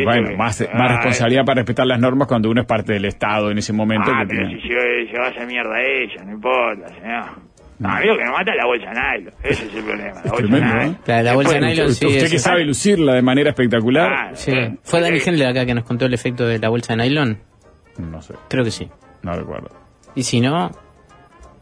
Bueno, 0.03 0.29
que- 0.29 0.36
más, 0.36 0.61
ah, 0.61 0.77
más 0.77 0.91
responsabilidad 0.91 1.45
para 1.45 1.61
respetar 1.61 1.86
las 1.88 1.99
normas 1.99 2.27
cuando 2.27 2.49
uno 2.49 2.61
es 2.61 2.67
parte 2.67 2.93
del 2.93 3.05
Estado 3.05 3.51
en 3.51 3.57
ese 3.59 3.71
momento. 3.73 4.11
Ah, 4.13 4.21
que 4.23 4.36
pero 4.36 4.47
tiene- 4.47 4.61
si 5.07 5.13
va 5.17 5.25
a 5.25 5.29
hacer 5.29 5.47
mierda 5.47 5.75
a 5.75 5.82
ella, 5.82 6.23
no 6.25 6.32
importa, 6.34 6.88
señor. 6.89 7.25
No, 7.79 7.89
a 7.89 7.99
mí 7.99 8.05
lo 8.05 8.17
que 8.17 8.23
me 8.25 8.29
mata 8.32 8.51
es 8.51 8.57
la 8.57 8.65
bolsa 8.65 8.91
nylon. 8.93 9.34
Ese 9.43 9.65
es 9.65 9.73
el 9.75 9.84
problema. 9.84 10.13
La 10.13 10.19
Es 10.21 10.32
bolsa 10.32 10.36
tremendo, 10.38 10.67
nylon. 10.75 10.91
¿eh? 10.93 10.97
Claro, 11.03 11.23
la 11.23 11.34
bolsa 11.34 11.49
de 11.53 11.55
Después- 11.59 11.71
nylon, 11.77 11.89
usted 11.91 12.07
sí, 12.07 12.13
usted 12.13 12.25
eso. 12.25 12.32
que 12.34 12.39
sabe 12.39 12.65
lucirla 12.65 13.13
de 13.13 13.21
manera 13.21 13.49
espectacular, 13.49 14.11
Ah, 14.13 14.32
Sí. 14.36 14.51
eh, 14.51 14.75
¿Fue 14.84 15.01
Dani 15.01 15.17
eh, 15.17 15.21
Hendler 15.25 15.47
acá 15.47 15.65
que 15.65 15.73
nos 15.73 15.84
contó 15.84 16.05
el 16.05 16.13
efecto 16.13 16.45
de 16.45 16.59
la 16.59 16.69
bolsa 16.69 16.95
de 16.95 17.03
nylon? 17.03 17.39
no 17.97 18.21
sé, 18.21 18.34
Creo 18.49 18.63
que 18.63 18.71
sí. 18.71 18.88
no 19.23 19.34
recuerdo. 19.34 19.69
Y 20.15 20.23
si 20.23 20.41
no, 20.41 20.69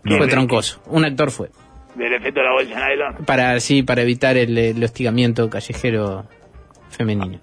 No. 0.04 0.18
fue 0.18 0.28
troncoso. 0.28 0.82
Un 0.88 1.06
actor 1.06 1.32
fue. 1.32 1.50
Del 1.96 2.14
efecto 2.14 2.40
de 2.42 2.46
la 2.46 2.52
bolsa 2.54 2.88
nylon. 2.90 3.16
Para, 3.26 3.60
sí, 3.60 3.84
para 3.84 4.02
evitar 4.02 4.36
el, 4.38 4.58
el 4.58 4.84
hostigamiento 4.84 5.50
callejero 5.50 6.26
femenino. 6.90 7.40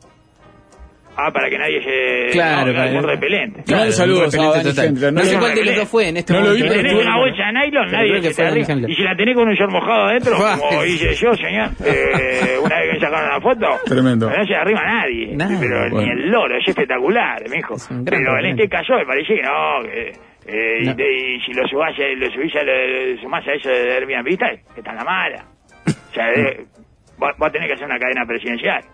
Ah, 1.19 1.31
para 1.33 1.49
que 1.49 1.57
nadie 1.57 1.83
se... 1.83 2.33
Claro, 2.33 2.67
no, 2.67 2.73
para- 2.75 2.91
algún 2.91 3.03
repelente. 3.05 3.63
Le 3.67 3.75
mando 3.75 3.93
saludos 3.93 4.35
a 4.35 4.39
repelente 4.39 4.75
Dani. 4.77 4.89
Hendler, 4.89 5.13
No, 5.15 5.21
no 5.21 5.25
sé 5.27 5.33
lo- 5.33 5.41
cuál 5.41 5.55
de 5.55 5.65
los 5.65 5.77
dos 5.77 5.89
fue 5.89 6.09
en 6.09 6.17
este 6.19 6.33
no 6.35 6.41
lo 6.41 6.47
momento. 6.49 6.65
vi, 6.67 6.71
Si 6.71 6.77
tenés 6.77 6.93
una 7.07 7.17
bolsa 7.17 7.43
de 7.47 7.53
nylon, 7.55 7.91
nadie 7.91 8.09
creo 8.11 8.21
que 8.21 8.29
se 8.29 8.35
fue 8.35 8.45
te. 8.45 8.93
Y 8.93 8.95
si 8.97 9.03
la 9.03 9.17
tenés 9.17 9.35
con 9.35 9.49
un 9.49 9.55
short 9.55 9.73
mojado 9.73 10.05
adentro, 10.05 10.37
como 10.37 10.85
hice 10.85 11.15
yo, 11.15 11.35
señor, 11.35 11.71
eh, 11.87 12.59
una 12.63 12.77
vez 12.81 12.87
que 12.89 12.93
me 12.93 13.01
sacaron 13.01 13.31
la 13.31 13.41
foto, 13.41 13.67
Tremendo. 13.87 14.29
no 14.29 14.45
se 14.45 14.55
arrima 14.55 14.83
nadie. 14.85 15.35
Nada. 15.37 15.57
pero 15.59 15.85
ni 15.87 15.91
Bueno. 15.91 16.13
el 16.13 16.31
loro, 16.31 16.57
es 16.59 16.69
espectacular, 16.69 17.43
mijo. 17.49 17.77
Es 17.77 17.91
un 17.91 18.05
gran 18.05 18.21
Pero 18.23 18.39
en 18.39 18.47
este 18.51 18.69
caso 18.69 18.93
me 18.97 19.07
parece 19.07 19.35
que 19.37 19.43
no, 19.43 19.83
que... 19.89 20.09
eh, 20.49 20.85
No. 20.85 20.91
Y, 20.93 20.95
te- 20.97 21.17
y 21.17 21.41
si 21.47 21.53
lo 21.55 21.67
subás, 21.67 21.95
a- 21.99 22.15
lo 22.15 22.31
subís 22.31 22.55
a, 22.57 22.63
lo, 22.63 23.23
sumás 23.23 23.49
a 23.49 23.53
eso 23.55 23.71
de 23.71 23.93
Airbnb, 23.95 24.29
está, 24.33 24.51
está 24.77 24.91
en 24.91 24.97
la 24.99 25.05
mala. 25.05 25.45
O 25.87 26.13
sea, 26.13 26.31
eh, 26.37 26.61
vos, 27.17 27.31
vos 27.39 27.51
tenés 27.53 27.69
que 27.69 27.73
hacer 27.75 27.87
una 27.87 27.99
cadena 27.99 28.27
presidencial. 28.27 28.85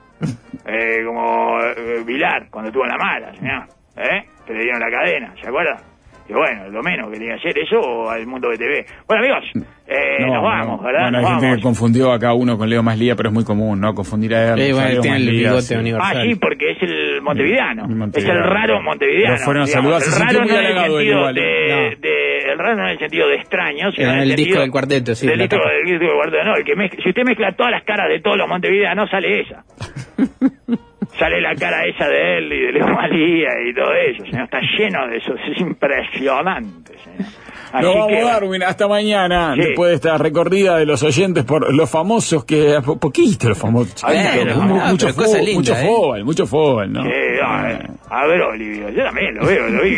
Eh, 0.65 1.05
como 1.05 1.61
eh, 1.61 2.05
Vilar, 2.05 2.47
cuando 2.49 2.69
estuvo 2.69 2.85
en 2.85 2.91
la 2.91 2.97
mala, 2.97 3.35
señor. 3.35 3.65
¿Eh? 3.97 4.25
Que 4.47 4.53
le 4.55 4.63
dieron 4.63 4.81
la 4.81 4.91
cadena, 4.91 5.35
¿se 5.41 5.49
acuerda? 5.49 5.77
Y 6.29 6.33
bueno, 6.33 6.69
lo 6.71 6.83
menos 6.83 7.11
que 7.11 7.19
tenía 7.19 7.35
que 7.35 7.49
hacer 7.49 7.59
eso 7.59 7.81
o 7.81 8.09
al 8.09 8.27
mundo 8.27 8.49
BTV. 8.49 8.87
Bueno, 9.07 9.25
amigos, 9.25 9.67
eh, 9.87 10.17
No, 10.21 10.27
nos 10.27 10.37
no. 10.37 10.43
vamos, 10.43 10.83
¿verdad? 10.83 11.03
Bueno, 11.03 11.19
hay 11.19 11.23
nos 11.25 11.31
gente 11.33 11.47
vamos. 11.47 11.57
que 11.59 11.63
confundió 11.63 12.13
acá 12.13 12.33
uno 12.35 12.57
con 12.57 12.69
Leo 12.71 12.83
Maslía, 12.83 13.15
pero 13.17 13.29
es 13.31 13.33
muy 13.35 13.45
común, 13.45 13.81
¿no? 13.81 13.95
Confundir 13.95 14.35
a 14.35 14.55
él. 14.55 14.61
Eh, 14.61 14.73
bueno, 14.73 15.01
tiene 15.01 15.17
el 15.17 15.25
Maslía, 15.25 15.41
bigote 15.49 15.63
sí. 15.63 15.75
universal. 15.75 16.17
Ah, 16.19 16.23
sí, 16.25 16.35
porque 16.37 16.71
es 16.71 16.83
el 16.83 17.21
montevideano. 17.23 17.85
El 17.87 18.11
Es 18.15 18.25
el 18.25 18.39
raro 18.45 18.81
montevideano. 18.83 19.39
Fueron 19.39 19.63
a 19.63 19.67
digamos. 19.67 19.71
saludar, 19.93 20.01
se 20.03 20.17
el 20.23 20.27
raro 20.27 20.41
muy 20.41 20.49
no 20.53 20.59
en 20.59 20.65
el 20.67 20.75
sentido 20.77 21.01
igual, 21.03 21.35
de, 21.35 21.87
¿eh? 21.89 21.97
de- 22.01 22.53
El 22.53 22.59
raro 22.59 22.77
no 22.77 22.83
en 22.85 22.91
el 22.91 22.99
sentido 22.99 23.29
de 23.29 23.35
extraño, 23.37 23.93
sino 23.93 24.09
En 24.09 24.15
en 24.17 24.23
el 24.23 24.31
el 24.31 24.37
disco 24.37 24.61
del 24.61 24.71
cuarteto, 24.71 25.15
sí, 25.15 25.27
Del 25.27 25.39
la 25.39 25.45
disco, 25.47 25.57
del 25.69 25.85
disco 25.87 26.05
del 26.07 26.15
cuarteto, 26.15 26.45
no. 26.45 26.57
El 26.57 26.65
que 26.65 26.77
mezcla- 26.77 27.03
si 27.03 27.09
usted 27.09 27.23
mezcla 27.25 27.53
todas 27.57 27.73
las 27.73 27.83
caras 27.85 28.09
de 28.09 28.21
todos 28.21 28.37
los 28.37 28.49
montevideanos, 28.49 29.11
sale 29.11 29.41
esa. 29.41 29.65
sale 31.19 31.41
la 31.41 31.55
cara 31.55 31.85
esa 31.87 32.09
de 32.09 32.39
él 32.39 32.53
y 32.53 32.61
de 32.67 32.73
Leo 32.73 32.89
Malía 32.89 33.49
y 33.69 33.75
todo 33.75 33.93
eso, 33.95 34.25
señor. 34.25 34.45
Está 34.45 34.61
lleno 34.79 35.07
de 35.09 35.17
eso. 35.19 35.35
Es 35.35 35.61
impresionante, 35.61 36.93
señor. 36.99 37.31
Así 37.73 37.85
Nos 37.87 37.95
vamos, 37.95 38.09
que, 38.09 38.23
Darwin, 38.23 38.63
hasta 38.65 38.87
mañana. 38.89 39.55
Sí. 39.55 39.61
Después 39.63 39.91
de 39.91 39.95
esta 39.97 40.19
recorrida 40.19 40.77
de 40.77 40.85
los 40.87 41.03
oyentes 41.03 41.45
por 41.45 41.73
los 41.75 41.89
famosos 41.91 42.45
que. 42.45 42.81
po- 42.85 42.99
Poquito 42.99 43.49
los 43.49 43.59
famosos. 43.59 43.95
Bueno, 44.03 44.31
chiquito, 44.31 44.55
no, 44.55 44.65
no, 44.67 44.75
mucho, 44.87 45.09
fútbol, 45.15 45.37
linda, 45.39 45.53
mucho 45.55 45.75
¿eh? 45.75 45.87
fútbol, 45.87 46.25
mucho 46.25 46.47
fútbol, 46.47 46.93
¿no? 46.93 47.03
Sí, 47.03 47.09
no, 47.09 47.69
eh, 47.69 47.79
a 48.11 48.27
ver, 48.27 48.41
Olivio, 48.43 48.91
yo 48.91 49.05
también 49.05 49.35
lo 49.35 49.47
veo, 49.47 49.69
lo 49.69 49.83
vi. 49.83 49.97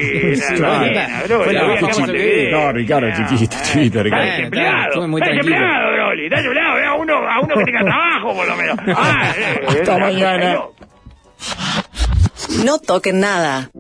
No, 0.61 2.73
Ricardo, 2.73 3.09
Ah, 3.13 3.27
chiquito, 3.29 3.57
eh, 3.57 3.61
chiquito, 3.65 4.03
Ricardo. 4.03 4.25
Está 4.25 4.37
desempleado, 4.37 4.71
Claro, 4.73 4.89
estuve 4.91 5.07
muy 5.09 5.21
está 5.21 5.33
tranquilo. 5.33 5.57
desempleado, 5.57 5.93
Broly, 5.93 6.25
está 6.25 6.37
desempleado, 6.37 6.75
ve 6.77 6.87
a 6.87 6.95
uno, 6.95 7.15
a 7.29 7.41
uno 7.41 7.55
que 7.57 7.65
tenga 7.65 7.81
trabajo, 7.81 8.35
por 8.35 8.49
lo 8.49 8.57
menos. 8.57 8.77
Ah, 8.97 9.33
eh, 9.37 9.67
Hasta 9.81 9.97
eh, 9.97 10.01
mañana. 10.01 10.59
No 12.65 12.79
toquen 12.79 13.21
nada. 13.21 13.71